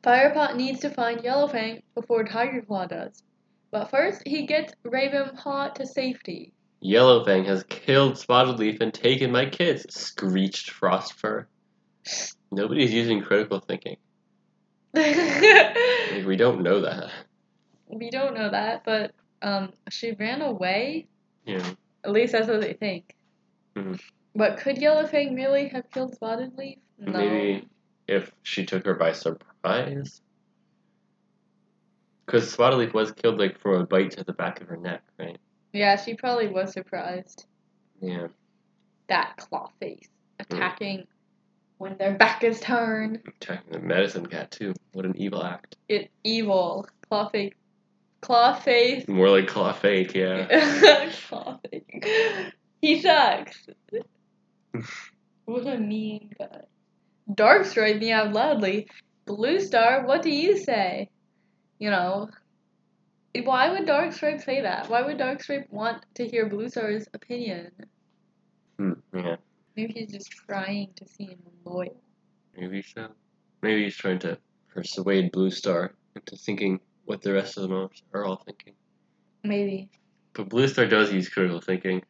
Firepaw 0.00 0.56
needs 0.56 0.80
to 0.80 0.90
find 0.90 1.20
Yellowfang 1.20 1.82
before 1.94 2.24
Tigerclaw 2.24 2.88
does. 2.88 3.22
But 3.70 3.90
first, 3.90 4.22
he 4.26 4.46
gets 4.46 4.72
Ravenpaw 4.84 5.74
to 5.74 5.86
safety. 5.86 6.52
Yellowfang 6.84 7.46
has 7.46 7.62
killed 7.64 8.18
Spotted 8.18 8.58
Leaf 8.58 8.80
and 8.80 8.92
taken 8.92 9.30
my 9.30 9.46
kids, 9.46 9.86
screeched 9.94 10.72
Frostfur. 10.72 11.46
Nobody's 12.50 12.92
using 12.92 13.22
critical 13.22 13.60
thinking. 13.60 13.96
Like, 14.94 15.16
we 16.26 16.36
don't 16.36 16.62
know 16.62 16.80
that. 16.82 17.10
We 17.88 18.10
don't 18.10 18.34
know 18.34 18.50
that, 18.50 18.84
but 18.84 19.12
um, 19.40 19.72
she 19.90 20.12
ran 20.12 20.42
away. 20.42 21.06
Yeah. 21.46 21.64
At 22.04 22.12
least 22.12 22.32
that's 22.32 22.48
what 22.48 22.60
they 22.60 22.72
think. 22.74 23.14
Mhm. 23.76 24.00
But 24.34 24.58
could 24.58 24.76
Yellowfang 24.76 25.34
really 25.36 25.68
have 25.68 25.90
killed 25.90 26.14
Spotted 26.14 26.56
Leaf? 26.58 26.78
No. 26.98 27.18
Maybe 27.18 27.68
if 28.08 28.32
she 28.42 28.66
took 28.66 28.84
her 28.86 28.94
by 28.94 29.12
surprise. 29.12 29.51
Because 29.62 30.20
Spotted 32.50 32.78
Leaf 32.78 32.94
was 32.94 33.12
killed 33.12 33.38
like 33.38 33.58
for 33.58 33.76
a 33.76 33.86
bite 33.86 34.12
to 34.12 34.24
the 34.24 34.32
back 34.32 34.60
of 34.60 34.68
her 34.68 34.76
neck, 34.76 35.02
right? 35.18 35.38
Yeah, 35.72 35.96
she 35.96 36.14
probably 36.14 36.48
was 36.48 36.72
surprised. 36.72 37.46
Yeah. 38.00 38.28
That 39.08 39.36
claw 39.36 39.70
face 39.80 40.08
mm. 40.40 40.56
attacking 40.56 41.06
when 41.78 41.96
their 41.98 42.14
back 42.14 42.44
is 42.44 42.60
turned. 42.60 43.20
Attacking 43.26 43.72
the 43.72 43.80
medicine 43.80 44.26
cat 44.26 44.50
too. 44.50 44.74
What 44.92 45.04
an 45.04 45.16
evil 45.16 45.42
act. 45.44 45.76
It 45.88 46.10
evil. 46.24 46.86
Claw 47.08 47.28
face. 47.28 47.54
Claw 48.20 48.54
face. 48.54 49.08
More 49.08 49.30
like 49.30 49.48
claw 49.48 49.72
fake, 49.72 50.14
yeah. 50.14 51.10
claw 51.28 51.58
face. 51.70 52.52
He 52.80 53.00
sucks. 53.00 53.66
what 55.44 55.66
a 55.66 55.78
mean 55.78 56.34
guy. 56.38 56.62
Darkstripe 57.30 57.98
me 57.98 58.12
out 58.12 58.32
loudly. 58.32 58.88
Blue 59.24 59.60
Star, 59.60 60.06
what 60.06 60.22
do 60.22 60.30
you 60.30 60.56
say? 60.58 61.08
You 61.78 61.90
know, 61.90 62.28
why 63.44 63.70
would 63.70 63.88
Darkstripe 63.88 64.42
say 64.44 64.62
that? 64.62 64.88
Why 64.88 65.02
would 65.02 65.18
Darkstripe 65.18 65.70
want 65.70 66.04
to 66.14 66.26
hear 66.28 66.48
Blue 66.48 66.68
Star's 66.68 67.06
opinion? 67.14 67.70
Hmm, 68.78 68.92
yeah, 69.14 69.36
Maybe 69.76 69.92
he's 69.94 70.12
just 70.12 70.30
trying 70.30 70.88
to 70.96 71.08
seem 71.08 71.38
loyal. 71.64 71.96
maybe 72.56 72.82
so. 72.82 73.08
Maybe 73.62 73.84
he's 73.84 73.96
trying 73.96 74.18
to 74.20 74.38
persuade 74.74 75.32
Blue 75.32 75.50
Star 75.50 75.94
into 76.16 76.36
thinking 76.36 76.80
what 77.04 77.22
the 77.22 77.32
rest 77.32 77.56
of 77.56 77.62
them 77.64 77.72
are- 77.72 77.90
are 78.12 78.24
all 78.24 78.36
thinking. 78.36 78.74
Maybe. 79.44 79.90
But 80.34 80.48
Blue 80.48 80.68
Star 80.68 80.86
does 80.86 81.12
use 81.12 81.28
critical 81.28 81.60
thinking 81.60 82.02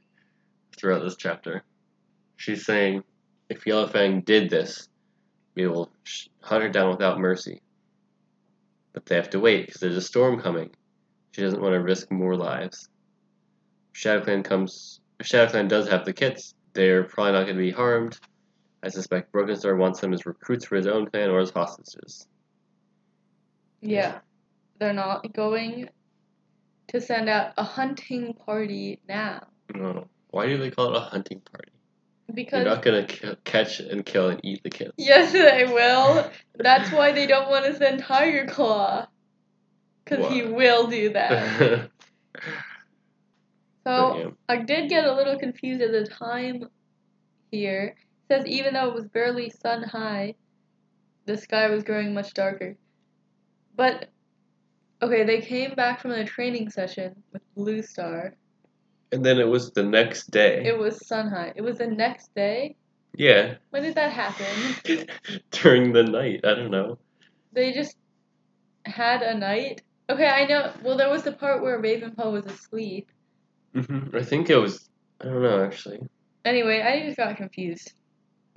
throughout 0.76 1.00
this 1.02 1.16
chapter. 1.16 1.62
She's 2.36 2.64
saying, 2.64 3.04
if 3.48 3.64
Yellowfang 3.64 4.24
did 4.24 4.50
this, 4.50 4.88
we 5.54 5.66
will 5.66 5.90
hunt 6.40 6.62
her 6.62 6.68
down 6.68 6.90
without 6.90 7.18
mercy. 7.18 7.60
But 8.92 9.06
they 9.06 9.16
have 9.16 9.30
to 9.30 9.40
wait 9.40 9.66
because 9.66 9.80
there's 9.80 9.96
a 9.96 10.02
storm 10.02 10.40
coming. 10.40 10.70
She 11.32 11.42
doesn't 11.42 11.62
want 11.62 11.74
to 11.74 11.80
risk 11.80 12.10
more 12.10 12.36
lives. 12.36 12.88
ShadowClan 13.94 14.44
comes. 14.44 15.00
ShadowClan 15.22 15.68
does 15.68 15.88
have 15.88 16.04
the 16.04 16.12
kits, 16.12 16.54
they're 16.74 17.04
probably 17.04 17.32
not 17.32 17.44
going 17.44 17.56
to 17.56 17.62
be 17.62 17.70
harmed. 17.70 18.18
I 18.82 18.88
suspect 18.88 19.32
Broken 19.32 19.56
Star 19.56 19.76
wants 19.76 20.00
them 20.00 20.12
as 20.12 20.26
recruits 20.26 20.64
for 20.64 20.76
his 20.76 20.86
own 20.86 21.06
clan 21.06 21.30
or 21.30 21.38
as 21.38 21.50
hostages. 21.50 22.26
Yeah. 23.80 24.18
They're 24.78 24.92
not 24.92 25.32
going 25.32 25.88
to 26.88 27.00
send 27.00 27.28
out 27.28 27.52
a 27.56 27.62
hunting 27.62 28.34
party 28.34 29.00
now. 29.08 29.46
No. 29.74 30.08
Why 30.30 30.46
do 30.46 30.58
they 30.58 30.70
call 30.70 30.94
it 30.94 30.96
a 30.96 31.00
hunting 31.00 31.40
party? 31.40 31.71
You're 32.34 32.64
not 32.64 32.82
going 32.82 33.06
to 33.06 33.36
catch 33.44 33.80
and 33.80 34.04
kill 34.06 34.28
and 34.28 34.40
eat 34.42 34.62
the 34.62 34.70
kids. 34.70 34.92
Yes, 34.96 35.32
they 35.32 35.64
will. 35.64 36.30
That's 36.56 36.90
why 36.90 37.12
they 37.12 37.26
don't 37.26 37.50
want 37.50 37.66
to 37.66 37.76
send 37.76 38.02
Tiger 38.02 38.46
Claw. 38.46 39.06
Because 40.04 40.32
he 40.32 40.42
will 40.42 40.86
do 40.86 41.12
that. 41.12 41.90
So, 43.84 44.16
yeah. 44.16 44.30
I 44.48 44.58
did 44.58 44.88
get 44.88 45.04
a 45.04 45.14
little 45.14 45.38
confused 45.38 45.82
at 45.82 45.90
the 45.90 46.06
time 46.06 46.68
here. 47.50 47.96
It 47.96 48.32
says 48.32 48.46
even 48.46 48.74
though 48.74 48.88
it 48.88 48.94
was 48.94 49.08
barely 49.08 49.50
sun 49.50 49.82
high, 49.82 50.34
the 51.26 51.36
sky 51.36 51.68
was 51.68 51.82
growing 51.82 52.14
much 52.14 52.32
darker. 52.34 52.76
But, 53.74 54.08
okay, 55.02 55.24
they 55.24 55.40
came 55.40 55.74
back 55.74 56.00
from 56.00 56.12
the 56.12 56.24
training 56.24 56.70
session 56.70 57.22
with 57.32 57.42
Blue 57.56 57.82
Star. 57.82 58.34
And 59.12 59.24
then 59.24 59.38
it 59.38 59.46
was 59.46 59.70
the 59.72 59.82
next 59.82 60.30
day. 60.30 60.64
It 60.64 60.78
was 60.78 61.06
sun 61.06 61.28
high. 61.28 61.52
It 61.54 61.62
was 61.62 61.78
the 61.78 61.86
next 61.86 62.34
day. 62.34 62.76
yeah. 63.14 63.54
When 63.70 63.82
did 63.82 63.94
that 63.96 64.12
happen? 64.12 65.06
During 65.50 65.92
the 65.92 66.02
night. 66.02 66.40
I 66.44 66.54
don't 66.54 66.70
know. 66.70 66.98
They 67.52 67.72
just 67.72 67.96
had 68.86 69.22
a 69.22 69.34
night. 69.34 69.82
Okay, 70.08 70.26
I 70.26 70.46
know. 70.46 70.72
Well, 70.82 70.96
there 70.96 71.10
was 71.10 71.22
the 71.22 71.32
part 71.32 71.62
where 71.62 71.80
Ravenpaw 71.80 72.32
was 72.32 72.46
asleep. 72.46 73.10
Mm-hmm. 73.74 74.16
I 74.16 74.22
think 74.22 74.50
it 74.50 74.56
was. 74.56 74.88
I 75.20 75.24
don't 75.24 75.42
know, 75.42 75.62
actually. 75.62 76.00
Anyway, 76.44 76.80
I 76.82 77.04
just 77.06 77.16
got 77.18 77.36
confused. 77.36 77.92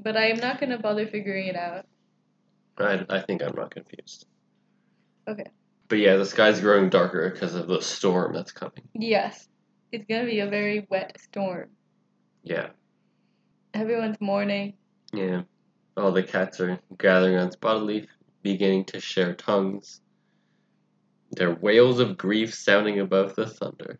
But 0.01 0.17
I 0.17 0.27
am 0.27 0.37
not 0.37 0.59
gonna 0.59 0.79
bother 0.79 1.07
figuring 1.07 1.47
it 1.47 1.55
out. 1.55 1.85
I, 2.77 3.05
I 3.09 3.19
think 3.21 3.41
I'm 3.43 3.55
not 3.55 3.71
confused. 3.71 4.25
Okay. 5.27 5.45
But 5.87 5.99
yeah, 5.99 6.15
the 6.17 6.25
sky's 6.25 6.59
growing 6.59 6.89
darker 6.89 7.29
because 7.29 7.55
of 7.55 7.67
the 7.67 7.81
storm 7.81 8.33
that's 8.33 8.51
coming. 8.51 8.87
Yes, 8.93 9.47
it's 9.95 10.05
gonna 10.09 10.25
be 10.25 10.39
a 10.39 10.47
very 10.47 10.85
wet 10.89 11.17
storm. 11.19 11.69
Yeah. 12.43 12.67
Everyone's 13.73 14.19
mourning. 14.19 14.73
Yeah. 15.13 15.43
All 15.97 16.11
the 16.11 16.23
cats 16.23 16.59
are 16.59 16.79
gathering 16.97 17.37
on 17.37 17.51
Spotted 17.51 17.83
Leaf, 17.83 18.05
beginning 18.43 18.85
to 18.85 18.99
share 18.99 19.33
tongues. 19.33 20.01
Their 21.31 21.55
wails 21.55 21.99
of 21.99 22.17
grief 22.17 22.53
sounding 22.53 22.99
above 22.99 23.35
the 23.35 23.47
thunder. 23.47 23.99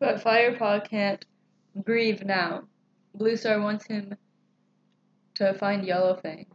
But 0.00 0.22
Firepaw 0.22 0.88
can't 0.88 1.24
grieve 1.84 2.24
now. 2.24 2.62
Blue 3.14 3.36
Star 3.36 3.60
wants 3.60 3.86
him 3.86 4.16
to 5.34 5.54
find 5.54 5.84
Yellowfang. 5.84 6.46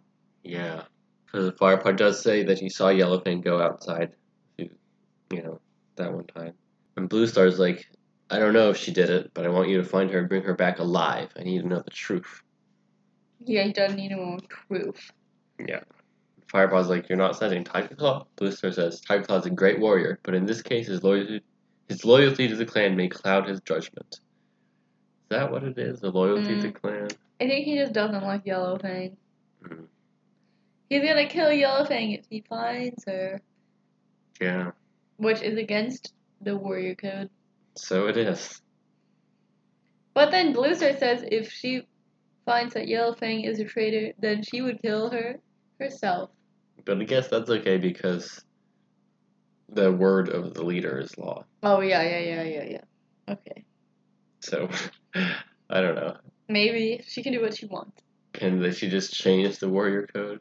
Yeah. 0.44 0.84
Because 1.26 1.46
the 1.46 1.54
Firepaw 1.54 1.96
does 1.96 2.22
say 2.22 2.44
that 2.44 2.60
he 2.60 2.70
saw 2.70 2.88
Yellowfang 2.88 3.44
go 3.44 3.62
outside, 3.62 4.12
you 4.58 4.70
know, 5.32 5.62
that 5.96 6.14
one 6.14 6.28
time. 6.28 6.54
And 6.96 7.08
Blue 7.08 7.28
Star's 7.28 7.60
like, 7.60 7.86
I 8.30 8.40
don't 8.40 8.54
know 8.54 8.70
if 8.70 8.78
she 8.78 8.92
did 8.92 9.10
it, 9.10 9.32
but 9.34 9.46
I 9.46 9.50
want 9.50 9.70
you 9.70 9.78
to 9.78 9.84
find 9.84 10.10
her 10.12 10.20
and 10.20 10.28
bring 10.30 10.44
her 10.44 10.54
back 10.54 10.80
alive. 10.80 11.30
I 11.38 11.44
need 11.44 11.62
to 11.62 11.68
know 11.68 11.80
the 11.82 11.92
truth. 11.92 12.42
Yeah, 13.40 13.64
he 13.64 13.72
doesn't 13.72 13.96
need 13.98 14.14
more 14.16 14.40
proof. 14.50 15.12
Yeah. 15.66 15.82
Firepaw's 16.54 16.90
like, 16.90 17.08
You're 17.10 17.18
not 17.18 17.38
sending 17.38 17.64
Tiger 17.64 17.96
Claw? 17.96 18.26
Blue 18.36 18.52
Star 18.52 18.72
says, 18.72 19.00
Tiger 19.02 19.24
Claw's 19.24 19.46
a 19.46 19.50
great 19.50 19.80
warrior, 19.80 20.20
but 20.24 20.34
in 20.34 20.46
this 20.46 20.62
case, 20.62 20.88
his 20.88 21.04
loyalty, 21.04 21.42
his 21.88 22.04
loyalty 22.04 22.48
to 22.48 22.56
the 22.56 22.66
clan 22.66 22.96
may 22.96 23.08
cloud 23.08 23.48
his 23.48 23.62
judgment. 23.62 24.08
Is 24.12 24.20
that 25.30 25.52
what 25.52 25.64
it 25.64 25.78
is? 25.78 26.00
The 26.02 26.10
loyalty 26.10 26.56
to 26.56 26.62
the 26.62 26.72
clan? 26.72 27.08
I 27.40 27.48
think 27.48 27.66
he 27.66 27.76
just 27.78 27.94
doesn't 27.94 28.24
like 28.24 28.46
Yellowfang. 28.46 29.16
Hmm. 29.66 29.84
He's 30.90 31.04
gonna 31.04 31.28
kill 31.28 31.48
Yellowfang 31.50 32.18
if 32.18 32.26
he 32.30 32.42
finds 32.48 33.04
her, 33.06 33.42
Yeah. 34.40 34.72
which 35.18 35.42
is 35.42 35.58
against 35.58 36.14
the 36.42 36.56
warrior 36.56 36.96
code. 36.96 37.30
So 37.78 38.08
it 38.08 38.18
is. 38.18 38.62
But 40.14 40.32
then 40.32 40.52
Blue 40.52 40.74
Star 40.74 40.98
says 40.98 41.24
if 41.32 41.52
she 41.52 41.84
finds 42.46 42.74
that 42.74 42.88
Yellowfang 42.88 43.48
is 43.48 43.60
a 43.60 43.66
traitor, 43.66 44.14
then 44.20 44.42
she 44.42 44.62
would 44.62 44.82
kill 44.82 45.12
her 45.12 45.40
herself. 45.80 46.32
But 46.86 47.00
I 47.00 47.04
guess 47.04 47.28
that's 47.28 47.50
okay 47.50 47.78
because 47.78 48.44
the 49.70 49.92
word 49.92 50.30
of 50.30 50.54
the 50.54 50.64
leader 50.64 51.00
is 51.00 51.16
law. 51.18 51.46
Oh 51.62 51.82
yeah, 51.82 52.02
yeah, 52.02 52.20
yeah, 52.20 52.44
yeah, 52.44 52.64
yeah. 52.64 53.34
Okay. 53.34 53.66
So 54.40 54.70
I 55.16 55.82
don't 55.82 55.96
know. 55.96 56.16
Maybe 56.50 57.04
she 57.06 57.22
can 57.22 57.34
do 57.34 57.42
what 57.42 57.56
she 57.56 57.66
wants. 57.68 58.02
Can 58.34 58.62
they, 58.62 58.72
she 58.72 58.90
just 58.90 59.14
change 59.14 59.60
the 59.60 59.70
warrior 59.70 60.08
code 60.14 60.40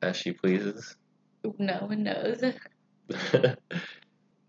as 0.00 0.16
she 0.16 0.32
pleases? 0.32 0.96
No 1.58 1.84
one 1.86 2.02
knows. 2.04 2.42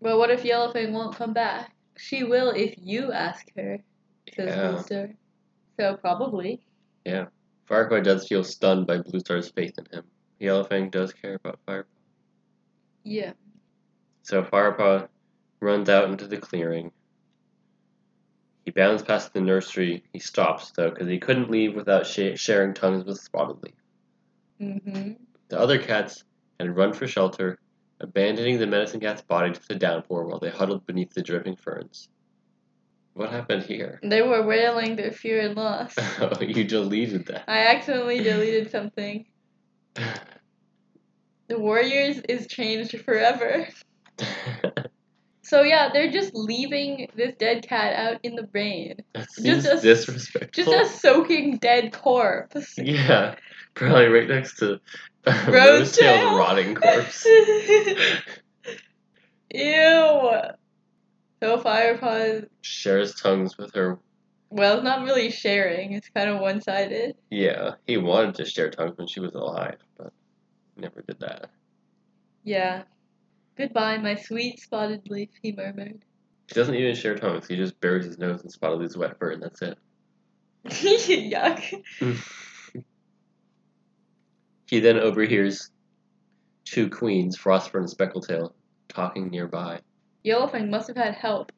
But 0.06 0.18
what 0.18 0.30
if 0.30 0.44
Yellowfang 0.44 0.92
won't 0.92 1.16
come 1.16 1.32
back? 1.32 1.72
She 1.96 2.22
will 2.22 2.50
if 2.50 2.76
you 2.80 3.10
ask 3.10 3.44
her, 3.56 3.80
says 4.32 4.54
Yeah. 4.54 4.70
Blue 4.70 4.82
Star. 4.84 5.08
So 5.80 5.96
probably. 5.96 6.60
Yeah. 7.04 7.24
Firepaw 7.68 8.04
does 8.04 8.28
feel 8.28 8.44
stunned 8.44 8.86
by 8.86 8.98
Blue 8.98 9.18
Star's 9.18 9.48
faith 9.48 9.76
in 9.76 9.86
him. 9.86 10.04
Yellowfang 10.40 10.92
does 10.92 11.12
care 11.12 11.34
about 11.34 11.58
Firepaw. 11.66 11.98
Yeah. 13.02 13.32
So 14.22 14.44
Firepaw 14.44 15.08
runs 15.58 15.88
out 15.88 16.08
into 16.08 16.28
the 16.28 16.36
clearing. 16.36 16.92
He 18.64 18.70
bounds 18.70 19.02
past 19.02 19.34
the 19.34 19.40
nursery. 19.40 20.04
He 20.12 20.20
stops, 20.20 20.70
though, 20.70 20.90
because 20.90 21.08
he 21.08 21.18
couldn't 21.18 21.50
leave 21.50 21.74
without 21.74 22.06
sh- 22.06 22.36
sharing 22.36 22.74
tongues 22.74 23.04
with 23.04 23.18
Spotted 23.18 23.60
Leaf. 23.60 23.74
Mm-hmm. 24.60 25.12
The 25.48 25.58
other 25.58 25.80
cats 25.80 26.22
had 26.60 26.76
run 26.76 26.92
for 26.92 27.08
shelter, 27.08 27.58
abandoning 28.00 28.58
the 28.58 28.66
medicine 28.66 29.00
cat's 29.00 29.22
body 29.22 29.52
to 29.52 29.68
the 29.68 29.74
downpour 29.74 30.24
while 30.26 30.38
they 30.38 30.50
huddled 30.50 30.86
beneath 30.86 31.14
the 31.14 31.22
dripping 31.22 31.56
ferns. 31.56 32.08
What 33.14 33.30
happened 33.30 33.62
here? 33.62 33.98
They 34.02 34.22
were 34.22 34.46
wailing 34.46 34.96
their 34.96 35.12
fear 35.12 35.40
and 35.40 35.56
loss. 35.56 35.94
Oh, 36.20 36.40
you 36.40 36.64
deleted 36.64 37.26
that. 37.26 37.44
I 37.48 37.66
accidentally 37.74 38.22
deleted 38.22 38.70
something. 38.70 39.26
The 41.48 41.60
Warriors 41.60 42.18
is 42.28 42.48
changed 42.48 43.00
forever. 43.02 43.68
So 45.48 45.62
yeah, 45.62 45.90
they're 45.92 46.10
just 46.10 46.34
leaving 46.34 47.08
this 47.14 47.34
dead 47.38 47.66
cat 47.68 47.94
out 47.94 48.18
in 48.24 48.34
the 48.34 48.48
rain. 48.52 48.96
that 49.14 49.30
seems 49.30 49.64
a- 49.64 49.80
disrespectful. 49.80 50.64
Just 50.64 50.96
a 50.96 50.98
soaking 50.98 51.58
dead 51.58 51.92
corpse. 51.92 52.74
Yeah, 52.76 53.36
probably 53.74 54.06
right 54.08 54.28
next 54.28 54.56
to 54.58 54.80
Rosetail. 55.26 55.52
Rosetail's 55.52 56.36
rotting 56.38 56.74
corpse. 56.74 57.24
Ew. 59.54 60.32
So 61.42 61.58
Firepaw, 61.62 62.48
Shares 62.62 63.14
tongues 63.14 63.56
with 63.58 63.72
her. 63.74 63.98
well, 64.50 64.76
it's 64.76 64.84
not 64.84 65.04
really 65.04 65.30
sharing. 65.30 65.92
It's 65.92 66.08
kind 66.08 66.30
of 66.30 66.40
one-sided. 66.40 67.14
Yeah, 67.30 67.74
he 67.86 67.98
wanted 67.98 68.34
to 68.36 68.44
share 68.46 68.70
tongues 68.70 68.96
when 68.98 69.06
she 69.06 69.20
was 69.20 69.34
alive, 69.34 69.76
but 69.98 70.12
never 70.76 71.02
did 71.02 71.20
that. 71.20 71.50
Yeah. 72.42 72.82
Goodbye, 73.56 73.98
my 73.98 74.14
sweet 74.14 74.60
spotted 74.60 75.08
leaf, 75.08 75.30
he 75.42 75.52
murmured. 75.52 76.04
He 76.48 76.54
doesn't 76.54 76.74
even 76.74 76.94
share 76.94 77.16
tongues. 77.16 77.46
He 77.46 77.56
just 77.56 77.80
buries 77.80 78.04
his 78.04 78.18
nose 78.18 78.42
in 78.42 78.50
Spotted 78.50 78.78
Leaf's 78.80 78.96
wet 78.96 79.18
fur, 79.18 79.32
and 79.32 79.42
that's 79.42 79.62
it. 79.62 79.78
Yuck. 80.66 81.82
He 84.68 84.80
then 84.80 84.98
overhears 84.98 85.70
two 86.64 86.90
queens, 86.90 87.38
Frostfur 87.38 87.78
and 87.78 87.88
Speckletail, 87.88 88.52
talking 88.88 89.30
nearby. 89.30 89.80
Yellowfang 90.24 90.68
must 90.68 90.88
have 90.88 90.96
had 90.96 91.14
help. 91.14 91.52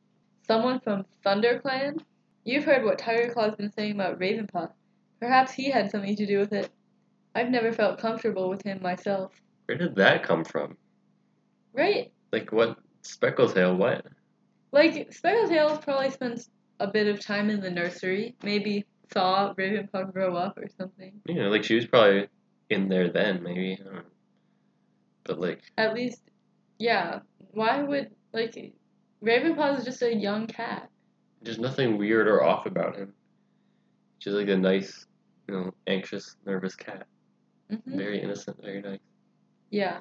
Someone 0.47 0.79
from 0.81 1.07
ThunderClan? 1.25 2.03
You've 2.45 2.65
heard 2.65 2.85
what 2.85 2.99
Tiger 2.99 3.33
Claw's 3.33 3.57
been 3.57 3.73
saying 3.73 3.93
about 3.93 4.19
Ravenpaw. 4.19 4.71
Perhaps 5.21 5.53
he 5.53 5.71
had 5.71 5.91
something 5.91 6.17
to 6.17 6.27
do 6.27 6.39
with 6.39 6.53
it. 6.53 6.71
I've 7.35 7.51
never 7.51 7.73
felt 7.73 7.99
comfortable 7.99 8.51
with 8.51 8.63
him 8.63 8.83
myself. 8.83 9.33
Where 9.67 9.79
did 9.79 9.97
that 9.97 10.23
come 10.23 10.45
from? 10.45 10.77
Right? 11.79 12.13
Like 12.33 12.51
what? 12.53 12.77
Speckletail? 13.05 13.77
What? 13.77 14.05
Like, 14.73 15.11
Speckletail 15.13 15.81
probably 15.83 16.11
spends 16.11 16.51
a 16.81 16.87
bit 16.89 17.07
of 17.07 17.21
time 17.21 17.49
in 17.49 17.61
the 17.61 17.71
nursery. 17.71 18.35
Maybe 18.43 18.85
saw 19.13 19.55
Ravenpaw 19.55 20.13
grow 20.13 20.37
up 20.37 20.59
or 20.59 20.69
something. 20.77 21.13
You 21.27 21.37
know, 21.37 21.49
like 21.49 21.65
she 21.65 21.75
was 21.77 21.87
probably 21.87 22.27
in 22.69 22.89
there 22.89 23.09
then, 23.11 23.43
maybe. 23.43 23.79
But 25.25 25.41
like, 25.41 25.63
At 25.79 25.95
least, 25.95 26.21
yeah. 26.79 27.21
Why 27.53 27.83
would, 27.83 28.11
like, 28.35 28.55
Ravenpaw 29.25 29.79
is 29.79 29.85
just 29.85 30.03
a 30.03 30.15
young 30.15 30.47
cat. 30.49 30.91
there's 31.43 31.59
nothing 31.59 31.97
weird 31.97 32.27
or 32.29 32.43
off 32.45 32.67
about 32.67 32.97
him. 32.97 33.15
Just 34.19 34.37
like 34.37 34.49
a 34.49 34.57
nice, 34.57 35.07
you 35.49 35.55
know, 35.55 35.71
anxious, 35.87 36.37
nervous 36.45 36.75
cat. 36.75 37.07
hmm 37.71 37.97
Very 37.97 38.21
innocent, 38.21 38.61
very 38.61 38.83
nice. 38.83 38.99
Yeah. 39.71 40.01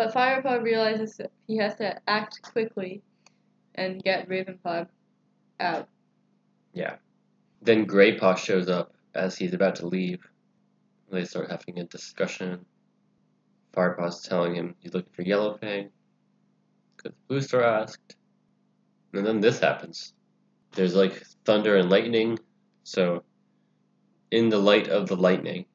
But 0.00 0.14
Firepaw 0.14 0.62
realizes 0.62 1.18
that 1.18 1.30
he 1.46 1.58
has 1.58 1.74
to 1.74 2.00
act 2.08 2.40
quickly 2.40 3.02
and 3.74 4.02
get 4.02 4.30
Ravenpaw 4.30 4.86
out. 5.60 5.88
Yeah. 6.72 6.94
Then 7.60 7.86
Greypaw 7.86 8.38
shows 8.38 8.70
up 8.70 8.94
as 9.14 9.36
he's 9.36 9.52
about 9.52 9.74
to 9.74 9.86
leave. 9.86 10.26
They 11.12 11.26
start 11.26 11.50
having 11.50 11.80
a 11.80 11.84
discussion. 11.84 12.64
Firepaw's 13.76 14.22
telling 14.22 14.54
him 14.54 14.74
he's 14.78 14.94
looking 14.94 15.12
for 15.12 15.22
Yellowfang 15.22 15.90
because 16.96 17.12
Blue 17.28 17.42
Star 17.42 17.62
asked. 17.62 18.16
And 19.12 19.26
then 19.26 19.42
this 19.42 19.60
happens. 19.60 20.14
There's 20.72 20.94
like 20.94 21.22
thunder 21.44 21.76
and 21.76 21.90
lightning. 21.90 22.38
So, 22.84 23.22
in 24.30 24.48
the 24.48 24.60
light 24.60 24.88
of 24.88 25.08
the 25.08 25.16
lightning, 25.16 25.66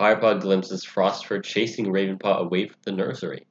Firepaw 0.00 0.40
glimpses 0.40 0.82
Frostfur 0.82 1.44
chasing 1.44 1.84
Ravenpaw 1.84 2.38
away 2.38 2.68
from 2.68 2.78
the 2.84 2.92
nursery. 2.92 3.46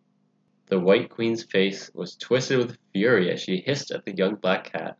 The 0.66 0.80
White 0.80 1.12
Queen's 1.12 1.44
face 1.44 1.92
was 1.94 2.16
twisted 2.16 2.58
with 2.58 2.78
fury 2.92 3.32
as 3.32 3.40
she 3.40 3.58
hissed 3.58 3.92
at 3.92 4.04
the 4.04 4.16
young 4.16 4.34
black 4.34 4.72
cat 4.72 4.98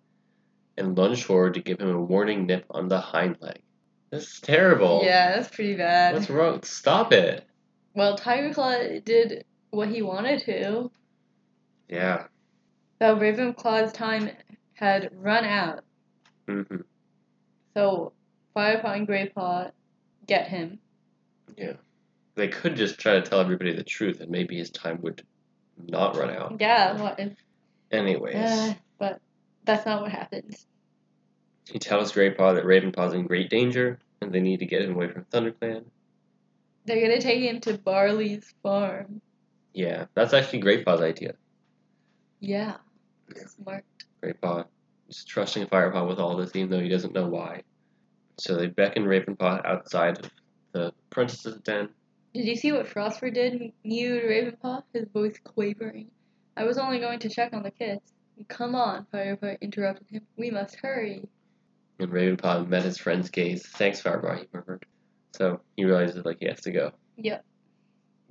and 0.78 0.96
lunged 0.96 1.24
forward 1.24 1.56
to 1.56 1.62
give 1.62 1.80
him 1.80 1.90
a 1.90 2.00
warning 2.00 2.46
nip 2.46 2.66
on 2.70 2.88
the 2.88 3.00
hind 3.00 3.38
leg. 3.42 3.64
This 4.12 4.28
is 4.32 4.40
terrible. 4.42 5.02
Yeah, 5.04 5.36
that's 5.36 5.48
pretty 5.50 5.76
bad. 5.76 6.14
What's 6.14 6.30
wrong? 6.30 6.62
Stop 6.62 7.14
it. 7.14 7.48
Well, 7.96 8.16
Tiger 8.16 8.54
Claw 8.54 9.00
did 9.04 9.44
what 9.72 9.90
he 9.90 10.04
wanted 10.04 10.44
to. 10.44 10.92
Yeah. 11.88 12.28
Though 13.00 13.16
Ravenclaw's 13.16 13.92
time 13.92 14.30
had 14.74 15.10
run 15.16 15.46
out. 15.46 15.84
hmm 16.48 16.62
So 17.74 18.14
Firepaw 18.56 18.98
and 18.98 19.08
Greypaw 19.08 19.72
get 20.28 20.48
him. 20.48 20.78
Yeah. 21.58 21.74
They 22.36 22.48
could 22.48 22.76
just 22.76 23.00
try 23.00 23.14
to 23.14 23.22
tell 23.22 23.40
everybody 23.40 23.74
the 23.74 23.84
truth 23.84 24.22
and 24.22 24.30
maybe 24.32 24.58
his 24.58 24.70
time 24.70 25.00
would 25.02 25.24
not 25.78 26.16
run 26.16 26.30
out. 26.30 26.58
Yeah, 26.60 27.00
what? 27.02 27.20
Anyways, 27.92 28.36
Uh, 28.36 28.74
but 28.98 29.20
that's 29.66 29.86
not 29.86 30.02
what 30.02 30.12
happens. 30.12 30.66
he 31.72 31.80
tells 31.80 32.12
Greypaw 32.14 32.56
that 32.56 32.64
Ravenpaw's 32.66 33.14
in 33.14 33.28
great 33.28 33.50
danger 33.50 34.00
and 34.22 34.32
they 34.34 34.40
need 34.40 34.60
to 34.60 34.66
get 34.66 34.82
him 34.84 34.96
away 34.96 35.10
from 35.12 35.26
ThunderClan. 35.26 35.84
They're 36.86 37.02
gonna 37.02 37.22
take 37.22 37.42
him 37.42 37.60
to 37.62 37.78
Barley's 37.78 38.54
farm. 38.64 39.22
Yeah, 39.74 40.06
that's 40.16 40.34
actually 40.34 40.62
Greypaw's 40.62 41.02
idea. 41.02 41.34
Yeah. 42.40 42.78
Yeah. 43.36 43.46
Smart. 43.48 43.84
Greypaw 44.24 44.66
is 45.10 45.24
trusting 45.24 45.68
Firepaw 45.68 46.08
with 46.08 46.20
all 46.20 46.36
this, 46.38 46.56
even 46.56 46.70
though 46.70 46.80
he 46.80 46.90
doesn't 46.90 47.14
know 47.14 47.28
why. 47.28 47.62
So 48.40 48.56
they 48.56 48.68
beckon 48.68 49.04
Ravenpaw 49.04 49.66
outside 49.66 50.20
of 50.20 50.32
the 50.72 50.94
princess's 51.10 51.58
den. 51.62 51.90
Did 52.34 52.46
you 52.46 52.56
see 52.56 52.72
what 52.72 52.88
Frostfur 52.88 53.34
did? 53.34 53.74
Mewed 53.84 54.24
Ravenpaw, 54.24 54.84
his 54.94 55.08
voice 55.14 55.40
quavering. 55.44 56.12
I 56.56 56.64
was 56.64 56.78
only 56.78 57.00
going 57.00 57.20
to 57.20 57.30
check 57.30 57.54
on 57.54 57.64
the 57.64 57.72
kids. 57.72 58.14
Come 58.48 58.76
on, 58.76 59.06
Firepaw 59.14 59.60
interrupted 59.62 60.08
him. 60.10 60.22
We 60.38 60.52
must 60.52 60.76
hurry. 60.76 61.28
And 62.00 62.10
Ravenpaw 62.12 62.68
met 62.68 62.84
his 62.84 62.98
friend's 62.98 63.30
gaze. 63.30 63.66
Thanks, 63.66 64.02
Firepaw, 64.02 64.40
he 64.40 64.48
murmured. 64.54 64.86
So 65.34 65.60
he 65.76 65.86
realizes 65.86 66.24
like 66.24 66.38
he 66.40 66.48
has 66.48 66.62
to 66.62 66.72
go. 66.72 66.92
Yep. 67.18 67.44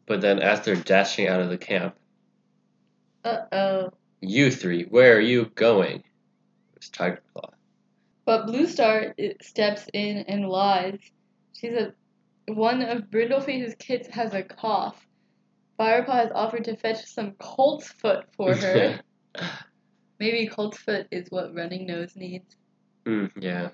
But 0.07 0.21
then 0.21 0.39
as 0.39 0.61
they're 0.63 0.77
dashing 0.77 1.29
out 1.29 1.41
of 1.41 1.51
the 1.51 1.59
camp, 1.59 1.97
Uh 3.25 3.45
oh. 3.53 3.91
you 4.21 4.51
three, 4.51 4.85
where 4.85 5.17
are 5.17 5.21
you 5.21 5.47
going? 5.55 6.03
It's 6.77 6.89
Tiger 6.89 7.21
Claw. 7.35 7.51
But 8.25 8.47
Blue 8.47 8.67
Star 8.67 9.15
steps 9.43 9.87
in 9.93 10.19
and 10.29 10.49
lies. 10.49 10.99
She 11.55 11.69
said 11.69 11.95
one 12.49 12.83
of 12.83 13.11
Brindleface's 13.11 13.75
kids 13.79 14.09
has 14.09 14.35
a 14.35 14.43
cough. 14.43 15.07
Firepaw 15.79 16.15
has 16.15 16.31
offered 16.35 16.65
to 16.65 16.77
fetch 16.77 17.05
some 17.07 17.33
coltsfoot 17.33 18.25
for 18.37 18.55
her. 18.55 19.01
Maybe 20.19 20.49
coltsfoot 20.49 21.07
is 21.11 21.31
what 21.31 21.55
Running 21.55 21.87
Nose 21.87 22.17
needs. 22.17 22.57
Mm, 23.05 23.31
yeah. 23.39 23.69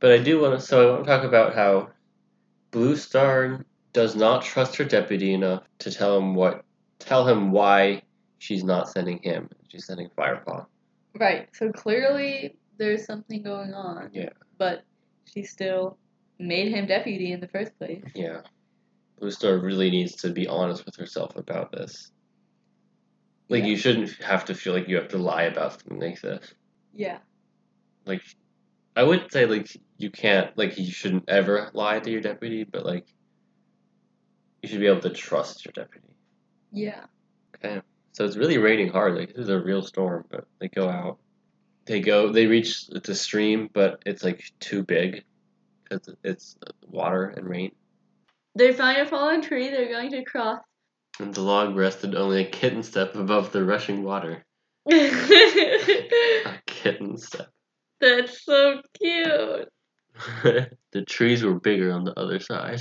But 0.00 0.12
I 0.12 0.18
do 0.18 0.40
want 0.40 0.60
to. 0.60 0.64
So 0.64 0.88
I 0.88 0.92
want 0.92 1.04
to 1.04 1.10
talk 1.10 1.24
about 1.24 1.54
how 1.54 1.88
Blue 2.70 2.96
Star 2.96 3.64
does 3.92 4.14
not 4.14 4.42
trust 4.42 4.76
her 4.76 4.84
deputy 4.84 5.32
enough 5.32 5.64
to 5.78 5.90
tell 5.90 6.18
him 6.18 6.34
what, 6.34 6.64
tell 6.98 7.26
him 7.26 7.50
why 7.50 8.02
she's 8.38 8.62
not 8.62 8.88
sending 8.90 9.20
him. 9.22 9.48
She's 9.68 9.86
sending 9.86 10.10
Firepaw. 10.16 10.66
Right. 11.18 11.48
So 11.54 11.72
clearly 11.72 12.56
there's 12.76 13.06
something 13.06 13.42
going 13.42 13.72
on. 13.72 14.10
Yeah. 14.12 14.30
But 14.58 14.84
she 15.24 15.42
still 15.42 15.98
made 16.38 16.72
him 16.72 16.86
deputy 16.86 17.32
in 17.32 17.40
the 17.40 17.48
first 17.48 17.76
place. 17.78 18.04
Yeah. 18.14 18.42
Blue 19.18 19.30
Star 19.30 19.58
really 19.58 19.90
needs 19.90 20.16
to 20.16 20.30
be 20.30 20.46
honest 20.46 20.84
with 20.86 20.96
herself 20.96 21.36
about 21.36 21.72
this. 21.72 22.10
Like 23.48 23.62
Yeah. 23.62 23.68
you 23.70 23.76
shouldn't 23.76 24.10
have 24.22 24.44
to 24.46 24.54
feel 24.54 24.72
like 24.72 24.88
you 24.88 24.96
have 24.96 25.08
to 25.08 25.18
lie 25.18 25.44
about 25.44 25.72
something 25.72 25.98
like 25.98 26.20
this. 26.20 26.54
Yeah. 26.94 27.18
Like, 28.06 28.22
I 28.94 29.02
would 29.02 29.30
say 29.32 29.46
like 29.46 29.68
you 29.96 30.10
can't 30.10 30.56
like 30.56 30.78
you 30.78 30.90
shouldn't 30.90 31.24
ever 31.28 31.70
lie 31.72 31.98
to 31.98 32.10
your 32.10 32.20
deputy, 32.20 32.64
but 32.64 32.84
like 32.84 33.06
you 34.62 34.68
should 34.68 34.80
be 34.80 34.86
able 34.86 35.00
to 35.00 35.10
trust 35.10 35.64
your 35.64 35.72
deputy. 35.72 36.14
Yeah. 36.72 37.04
Okay. 37.56 37.80
So 38.12 38.24
it's 38.24 38.36
really 38.36 38.58
raining 38.58 38.88
hard. 38.88 39.14
Like 39.16 39.28
this 39.28 39.44
is 39.44 39.48
a 39.48 39.60
real 39.60 39.82
storm, 39.82 40.24
but 40.30 40.46
they 40.60 40.68
go 40.68 40.88
out. 40.88 41.18
They 41.86 42.00
go. 42.00 42.32
They 42.32 42.46
reach 42.46 42.86
the 42.88 43.14
stream, 43.14 43.70
but 43.72 44.02
it's 44.04 44.22
like 44.24 44.52
too 44.60 44.82
big 44.82 45.24
because 45.88 46.14
it's 46.24 46.56
water 46.86 47.34
and 47.36 47.48
rain. 47.48 47.72
They 48.54 48.72
find 48.72 48.98
a 48.98 49.06
fallen 49.06 49.42
tree 49.42 49.68
they're 49.70 49.88
going 49.88 50.10
to 50.10 50.24
cross. 50.24 50.60
And 51.20 51.34
the 51.34 51.42
log 51.42 51.76
rested 51.76 52.14
only 52.14 52.42
a 52.42 52.48
kitten 52.48 52.82
step 52.82 53.14
above 53.14 53.52
the 53.52 53.64
rushing 53.64 54.02
water. 54.02 54.44
A 54.90 56.58
kitten 56.66 57.18
step. 57.18 57.50
That's 58.00 58.44
so 58.44 58.80
cute. 59.00 59.68
the 60.92 61.04
trees 61.06 61.42
were 61.42 61.58
bigger 61.60 61.92
on 61.92 62.04
the 62.04 62.18
other 62.18 62.40
side. 62.40 62.80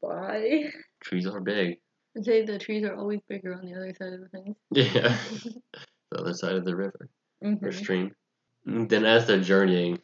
Why? 0.00 0.70
trees 1.00 1.26
are 1.26 1.40
big. 1.40 1.78
I'd 2.16 2.24
say 2.24 2.44
the 2.44 2.58
trees 2.58 2.84
are 2.84 2.96
always 2.96 3.20
bigger 3.28 3.54
on 3.54 3.66
the 3.66 3.74
other 3.74 3.92
side 3.94 4.12
of 4.12 4.20
the 4.20 4.28
thing. 4.28 4.54
Yeah. 4.70 5.16
the 6.10 6.18
other 6.18 6.34
side 6.34 6.54
of 6.54 6.64
the 6.64 6.74
river 6.76 7.08
or 7.42 7.50
Mhm. 7.50 7.74
stream. 7.74 8.14
And 8.64 8.88
then 8.88 9.04
as 9.04 9.26
they're 9.26 9.40
journeying, 9.40 9.98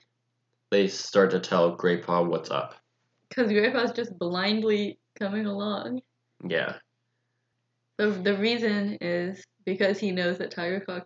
they 0.71 0.89
start 0.89 1.31
to 1.31 1.41
tell 1.41 1.77
Greypaw 1.77 2.27
what's 2.27 2.51
up. 2.51 2.75
Because 3.29 3.51
Greypaw's 3.51 3.93
just 3.93 4.19
blindly 4.19 4.99
coming 5.19 5.47
along. 5.47 6.01
Yeah. 6.47 6.77
The, 7.97 8.11
the 8.11 8.37
reason 8.37 8.99
is 9.01 9.45
because 9.65 9.99
he 9.99 10.11
knows 10.11 10.39
that 10.39 10.51
Tiger 10.51 10.81
Claw 10.81 11.01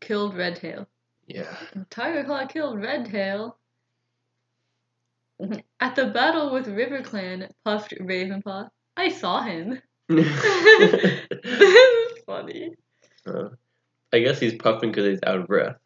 killed 0.00 0.36
Redtail. 0.36 0.86
Yeah. 1.26 1.56
Tiger 1.90 2.24
Claw 2.24 2.46
killed 2.46 2.80
Redtail. 2.80 3.56
At 5.80 5.96
the 5.96 6.06
battle 6.06 6.52
with 6.52 6.68
River 6.68 7.02
Clan, 7.02 7.48
puffed 7.64 7.94
Ravenpaw. 8.00 8.68
I 8.96 9.08
saw 9.08 9.42
him. 9.42 9.80
this 10.08 11.28
is 11.44 12.22
funny. 12.26 12.74
Uh, 13.26 13.48
I 14.12 14.20
guess 14.20 14.38
he's 14.38 14.54
puffing 14.54 14.90
because 14.90 15.06
he's 15.06 15.20
out 15.26 15.38
of 15.38 15.46
breath. 15.46 15.76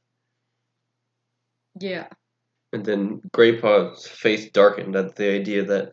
Yeah. 1.78 2.08
And 2.72 2.84
then 2.84 3.20
Greypaw's 3.34 4.06
face 4.06 4.50
darkened 4.50 4.96
at 4.96 5.16
the 5.16 5.30
idea 5.30 5.64
that 5.64 5.92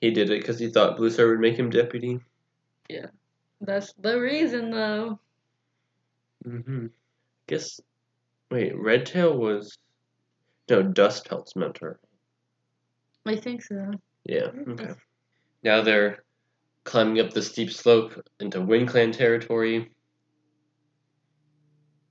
he 0.00 0.10
did 0.10 0.30
it 0.30 0.40
because 0.40 0.58
he 0.58 0.68
thought 0.68 0.96
Blue 0.96 1.10
Star 1.10 1.28
would 1.28 1.40
make 1.40 1.58
him 1.58 1.70
deputy. 1.70 2.18
Yeah. 2.88 3.06
That's 3.60 3.92
the 3.94 4.18
reason, 4.20 4.70
though. 4.70 5.18
Mm-hmm. 6.46 6.86
Guess. 7.46 7.80
Wait, 8.50 8.76
Redtail 8.76 9.36
was. 9.36 9.76
No, 10.70 10.82
Dustpelt's 10.82 11.56
mentor. 11.56 11.98
I 13.26 13.36
think 13.36 13.62
so. 13.62 13.90
Yeah, 14.24 14.48
okay. 14.68 14.92
Now 15.62 15.82
they're 15.82 16.24
climbing 16.84 17.20
up 17.20 17.30
the 17.32 17.42
steep 17.42 17.72
slope 17.72 18.22
into 18.40 18.58
WindClan 18.58 19.16
territory. 19.16 19.90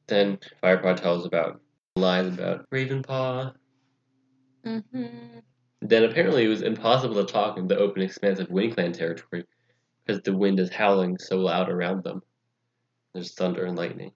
Then 0.07 0.39
Firepaw 0.63 0.97
tells 0.97 1.25
about 1.25 1.61
lies 1.95 2.27
about 2.27 2.69
Ravenpaw. 2.71 3.53
Mm-hmm. 4.67 5.39
Then 5.81 6.03
apparently 6.03 6.45
it 6.45 6.49
was 6.49 6.61
impossible 6.61 7.15
to 7.15 7.31
talk 7.31 7.57
in 7.57 7.67
the 7.67 7.77
open 7.77 8.01
expanse 8.01 8.39
of 8.39 8.49
Windclan 8.49 8.93
territory 8.93 9.45
because 10.05 10.21
the 10.23 10.35
wind 10.35 10.59
is 10.59 10.71
howling 10.71 11.17
so 11.17 11.37
loud 11.37 11.69
around 11.69 12.03
them. 12.03 12.21
There's 13.13 13.33
thunder 13.33 13.65
and 13.65 13.77
lightning. 13.77 14.11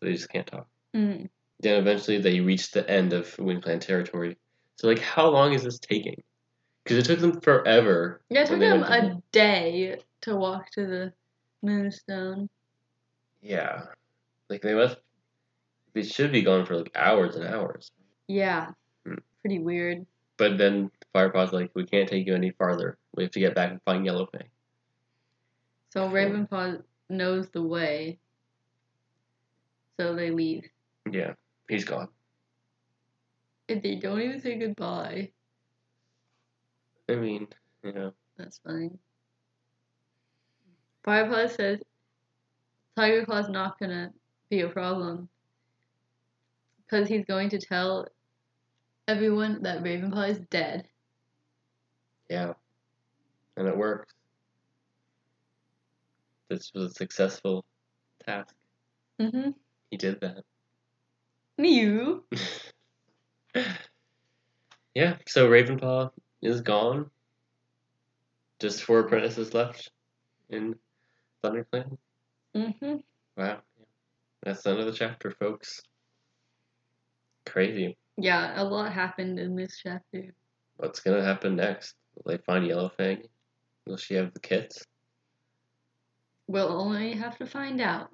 So 0.00 0.06
they 0.06 0.12
just 0.12 0.30
can't 0.30 0.46
talk. 0.46 0.66
Mm. 0.94 1.28
Then 1.60 1.78
eventually 1.78 2.20
they 2.20 2.40
reach 2.40 2.70
the 2.70 2.88
end 2.88 3.12
of 3.12 3.26
Windclan 3.36 3.80
territory. 3.80 4.36
So 4.76 4.88
like 4.88 5.00
how 5.00 5.28
long 5.28 5.52
is 5.52 5.64
this 5.64 5.78
taking? 5.78 6.22
Because 6.82 6.98
it 6.98 7.04
took 7.04 7.20
them 7.20 7.40
forever. 7.40 8.20
Yeah, 8.30 8.42
it 8.42 8.48
took 8.48 8.60
them 8.60 8.80
to 8.80 8.92
a 8.92 9.22
day 9.32 9.98
to 10.22 10.36
walk 10.36 10.70
to 10.72 10.86
the 10.86 11.12
moonstone. 11.62 12.48
Yeah. 13.42 13.82
Like 14.48 14.62
they 14.62 14.74
must 14.74 14.98
they 15.94 16.02
should 16.02 16.32
be 16.32 16.42
gone 16.42 16.66
for 16.66 16.76
like 16.76 16.92
hours 16.94 17.36
and 17.36 17.46
hours. 17.46 17.90
Yeah. 18.28 18.70
Pretty 19.44 19.58
weird. 19.58 20.06
But 20.38 20.56
then 20.56 20.90
Firepaw's 21.14 21.52
like, 21.52 21.70
we 21.74 21.84
can't 21.84 22.08
take 22.08 22.26
you 22.26 22.34
any 22.34 22.50
farther. 22.52 22.96
We 23.14 23.24
have 23.24 23.32
to 23.32 23.40
get 23.40 23.54
back 23.54 23.70
and 23.70 23.82
find 23.82 24.06
Yellowfang. 24.06 24.48
So 25.90 26.08
Ravenpaw 26.08 26.82
knows 27.10 27.50
the 27.50 27.62
way. 27.62 28.18
So 30.00 30.14
they 30.14 30.30
leave. 30.30 30.64
Yeah, 31.10 31.34
he's 31.68 31.84
gone. 31.84 32.08
And 33.68 33.82
they 33.82 33.96
don't 33.96 34.20
even 34.20 34.40
say 34.40 34.56
goodbye. 34.56 35.30
I 37.10 37.16
mean, 37.16 37.46
yeah. 37.82 38.10
That's 38.38 38.58
fine. 38.64 38.98
Firepaw 41.06 41.54
says 41.54 41.80
Tiger 42.96 43.26
Claw's 43.26 43.50
not 43.50 43.78
gonna 43.78 44.10
be 44.48 44.62
a 44.62 44.68
problem. 44.68 45.28
Because 46.84 47.08
he's 47.08 47.26
going 47.26 47.50
to 47.50 47.58
tell 47.58 48.08
everyone 49.06 49.62
that 49.62 49.82
Ravenpaw 49.82 50.28
is 50.30 50.40
dead. 50.50 50.86
yeah. 52.28 52.54
And 53.56 53.68
it 53.68 53.76
works. 53.76 54.12
This 56.48 56.72
was 56.74 56.90
a 56.90 56.94
successful 56.94 57.64
task. 58.26 58.54
Mm-hmm. 59.20 59.50
He 59.90 59.96
did 59.96 60.20
that. 60.20 60.44
Mew. 61.56 62.24
yeah, 64.94 65.16
so 65.26 65.48
Ravenpaw 65.48 66.10
is 66.42 66.62
gone. 66.62 67.10
Just 68.58 68.82
four 68.82 69.00
apprentices 69.00 69.54
left 69.54 69.90
in 70.50 70.74
ThunderClan. 71.44 71.96
Mm-hmm. 72.56 72.96
Wow. 73.36 73.58
That's 74.42 74.62
the 74.62 74.70
end 74.70 74.80
of 74.80 74.86
the 74.86 74.92
chapter, 74.92 75.30
folks. 75.30 75.80
Crazy. 77.46 77.96
Yeah, 78.16 78.60
a 78.60 78.64
lot 78.64 78.92
happened 78.92 79.38
in 79.38 79.56
this 79.56 79.80
chapter. 79.82 80.34
What's 80.76 81.00
gonna 81.00 81.22
happen 81.22 81.56
next? 81.56 81.94
Will 82.14 82.32
they 82.32 82.42
find 82.42 82.64
Yellowfang? 82.64 83.26
Will 83.86 83.96
she 83.96 84.14
have 84.14 84.32
the 84.32 84.40
kits? 84.40 84.84
We'll 86.46 86.80
only 86.80 87.12
have 87.14 87.38
to 87.38 87.46
find 87.46 87.80
out. 87.80 88.10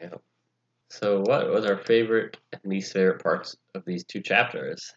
Yeah. 0.00 0.14
So, 0.88 1.20
what 1.20 1.50
was 1.50 1.64
our 1.66 1.78
favorite 1.78 2.36
and 2.52 2.60
least 2.64 2.92
favorite 2.92 3.22
parts 3.22 3.56
of 3.74 3.84
these 3.84 4.04
two 4.04 4.20
chapters? 4.20 4.94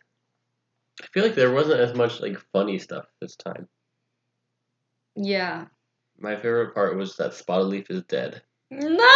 I 1.02 1.08
feel 1.08 1.24
like 1.24 1.36
there 1.36 1.52
wasn't 1.52 1.80
as 1.80 1.96
much 1.96 2.20
like 2.20 2.38
funny 2.54 2.78
stuff 2.78 3.06
this 3.22 3.36
time. 3.36 3.68
Yeah. 5.16 5.66
My 6.20 6.36
favorite 6.36 6.74
part 6.74 6.98
was 6.98 7.16
that 7.18 7.34
Spotted 7.34 7.68
Leaf 7.68 7.90
is 7.90 8.04
dead. 8.04 8.42
No! 8.72 8.98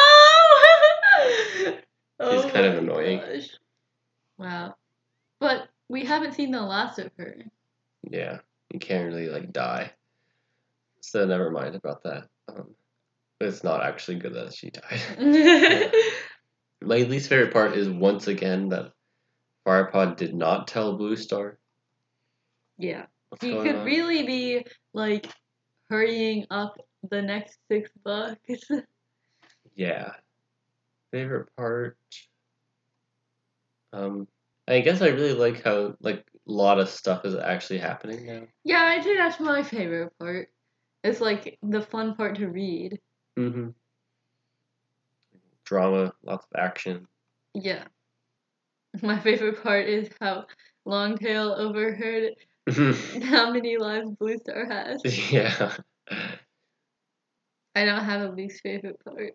She's 2.32 2.52
kind 2.52 2.66
of 2.66 2.76
oh 2.76 2.78
annoying. 2.80 3.20
gosh. 3.20 3.50
Wow. 4.38 4.76
But 5.44 5.68
we 5.89 6.06
haven't 6.06 6.36
seen 6.36 6.52
the 6.52 6.62
last 6.62 7.00
of 7.00 7.12
her. 7.18 7.36
Yeah, 8.10 8.38
you 8.72 8.80
can't 8.80 9.06
really 9.06 9.28
like 9.28 9.52
die. 9.52 9.91
So 11.02 11.26
never 11.26 11.52
mind 11.52 11.76
about 11.76 12.04
that. 12.04 12.30
Um, 12.48 12.74
it's 13.41 13.62
not 13.62 13.84
actually 13.84 14.20
good 14.20 14.36
that 14.36 14.54
she 14.54 14.70
died. 14.70 15.02
My 16.82 17.00
least 17.00 17.28
favorite 17.28 17.52
part 17.52 17.76
is 17.76 17.89
once 17.89 18.28
again 18.28 18.70
that 18.70 18.94
Firepaw 19.68 20.16
did 20.16 20.34
not 20.34 20.66
tell 20.70 20.96
Blue 20.96 21.18
Star 21.18 21.58
yeah. 22.78 23.08
what's 23.28 23.44
He 23.44 23.52
could 23.52 23.76
on. 23.76 23.86
really 23.86 24.24
be 24.24 24.66
like 24.94 25.28
hurrying 25.89 26.46
up 26.52 26.78
the 27.10 27.22
next 27.22 27.58
six 27.70 27.89
bucks. 28.04 28.39
Yeah. 29.76 30.12
Favorite 31.12 31.48
part. 31.58 31.98
Um, 33.91 34.28
I 34.68 34.80
guess 34.80 35.01
I 35.01 35.09
really 35.09 35.34
like 35.34 35.64
how 35.64 35.95
like 35.99 36.26
a 36.47 36.51
lot 36.51 36.80
of 36.80 36.89
stuff 36.89 37.26
is 37.26 37.36
actually 37.36 37.80
happening 37.80 38.26
now. 38.26 38.43
yeah, 38.64 38.84
I'd 38.84 39.03
say 39.03 39.18
that's 39.18 39.39
my 39.39 39.64
favorite 39.64 40.14
part. 40.20 40.49
It's 41.03 41.20
like 41.20 41.57
the 41.61 41.82
fun 41.82 42.16
part 42.16 42.38
to 42.38 42.47
read. 42.47 42.99
Mm-hmm. 43.38 43.70
Drama, 45.66 46.14
lots 46.24 46.45
of 46.45 46.59
action. 46.59 47.07
Yeah. 47.53 47.84
My 49.01 49.20
favorite 49.20 49.64
part 49.64 49.88
is 49.88 50.09
how 50.22 50.45
Longtail 50.86 51.55
overheard 51.57 52.34
how 53.24 53.51
many 53.51 53.78
lives 53.78 54.11
Blue 54.11 54.38
Star 54.38 54.66
has. 54.66 55.32
yeah. 55.32 55.76
I 57.76 57.86
don't 57.86 58.05
have 58.05 58.22
a 58.22 58.30
least 58.32 58.61
favorite 58.61 59.03
part. 59.03 59.34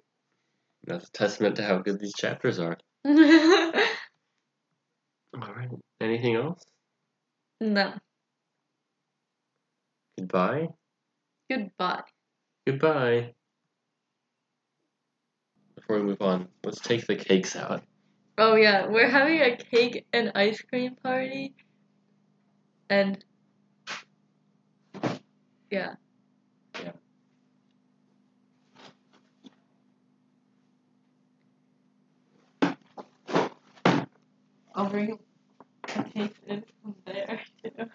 That's 0.85 1.09
a 1.09 1.13
testament 1.13 1.57
to 1.57 1.65
how 1.65 1.79
good 1.79 1.99
these 1.99 2.15
chapters 2.15 2.59
are. 2.61 2.79
No. 5.39 5.47
Alright. 5.47 5.71
Anything 6.01 6.37
else? 6.37 6.65
No. 7.61 7.95
Goodbye. 10.19 10.69
Goodbye. 11.51 12.03
Goodbye. 12.67 13.35
Before 15.75 15.99
we 15.99 16.03
move 16.03 16.23
on, 16.23 16.49
let's 16.65 16.81
take 16.81 17.07
the 17.07 17.17
cakes 17.17 17.57
out. 17.57 17.83
Oh 18.37 18.55
yeah, 18.55 18.87
we're 18.87 19.09
having 19.09 19.41
a 19.41 19.57
cake 19.57 20.07
and 20.13 20.33
ice 20.35 20.61
cream 20.61 20.97
party. 21.03 21.55
And 22.91 23.25
yeah. 25.71 25.95
Yeah. 26.81 26.93
I'll 34.75 34.89
bring 34.89 35.19
a 35.97 36.03
cake 36.05 36.37
in 36.49 36.65
from 36.83 36.95
there 37.07 37.41
too. 37.65 37.89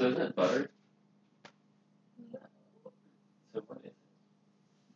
So 0.00 0.06
is 0.06 0.16
that 0.16 0.34
butter? 0.34 0.70
No. 2.32 2.38
So 3.52 3.62
what 3.66 3.84
is 3.84 3.92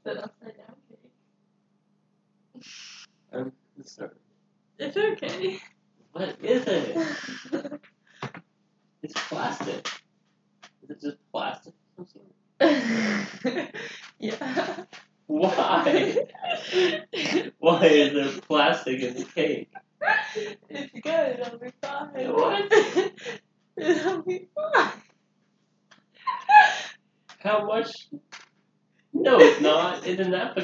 The 0.02 0.24
upside 0.24 0.56
down 0.56 0.76
cake. 0.88 1.12
um, 3.34 3.52
let's. 3.76 3.98
It's 4.78 4.96
okay. 4.96 5.60
What 6.12 6.38
is 6.42 6.64
it? 6.66 6.96
It's 9.02 9.12
plastic. 9.28 9.86
Is 10.82 10.88
it 10.88 11.00
just 11.02 11.18
plastic? 11.30 11.74
of 11.98 12.08
some 12.08 12.24
sort? 12.62 13.68
yeah. 14.18 14.84
Why? 15.26 16.16
Why 17.58 17.84
is 17.84 18.14
there 18.14 18.40
plastic 18.40 19.02
in 19.02 19.14
the 19.16 19.24
cake? 19.24 19.70
It's 20.70 20.92
good, 21.02 21.40
it'll 21.40 21.58
be 21.58 21.72
fine. 21.82 22.32
What? 22.32 22.72
it'll 23.76 24.22
be 24.22 24.48
fine. 24.54 24.92
How 27.40 27.66
much? 27.66 28.08
No, 29.12 29.38
it's 29.38 29.60
not. 30.28 30.56
It's 30.56 30.63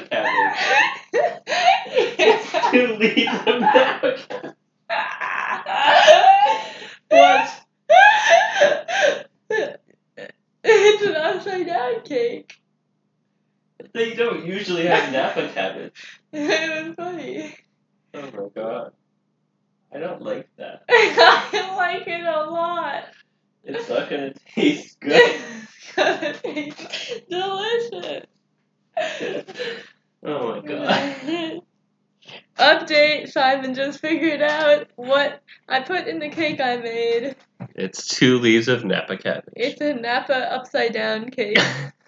two 38.21 38.37
leaves 38.37 38.67
of 38.67 38.85
Napa 38.85 39.17
cabbage. 39.17 39.51
It's 39.55 39.81
a 39.81 39.95
Napa 39.95 40.53
upside 40.53 40.93
down 40.93 41.31
cake. 41.31 41.57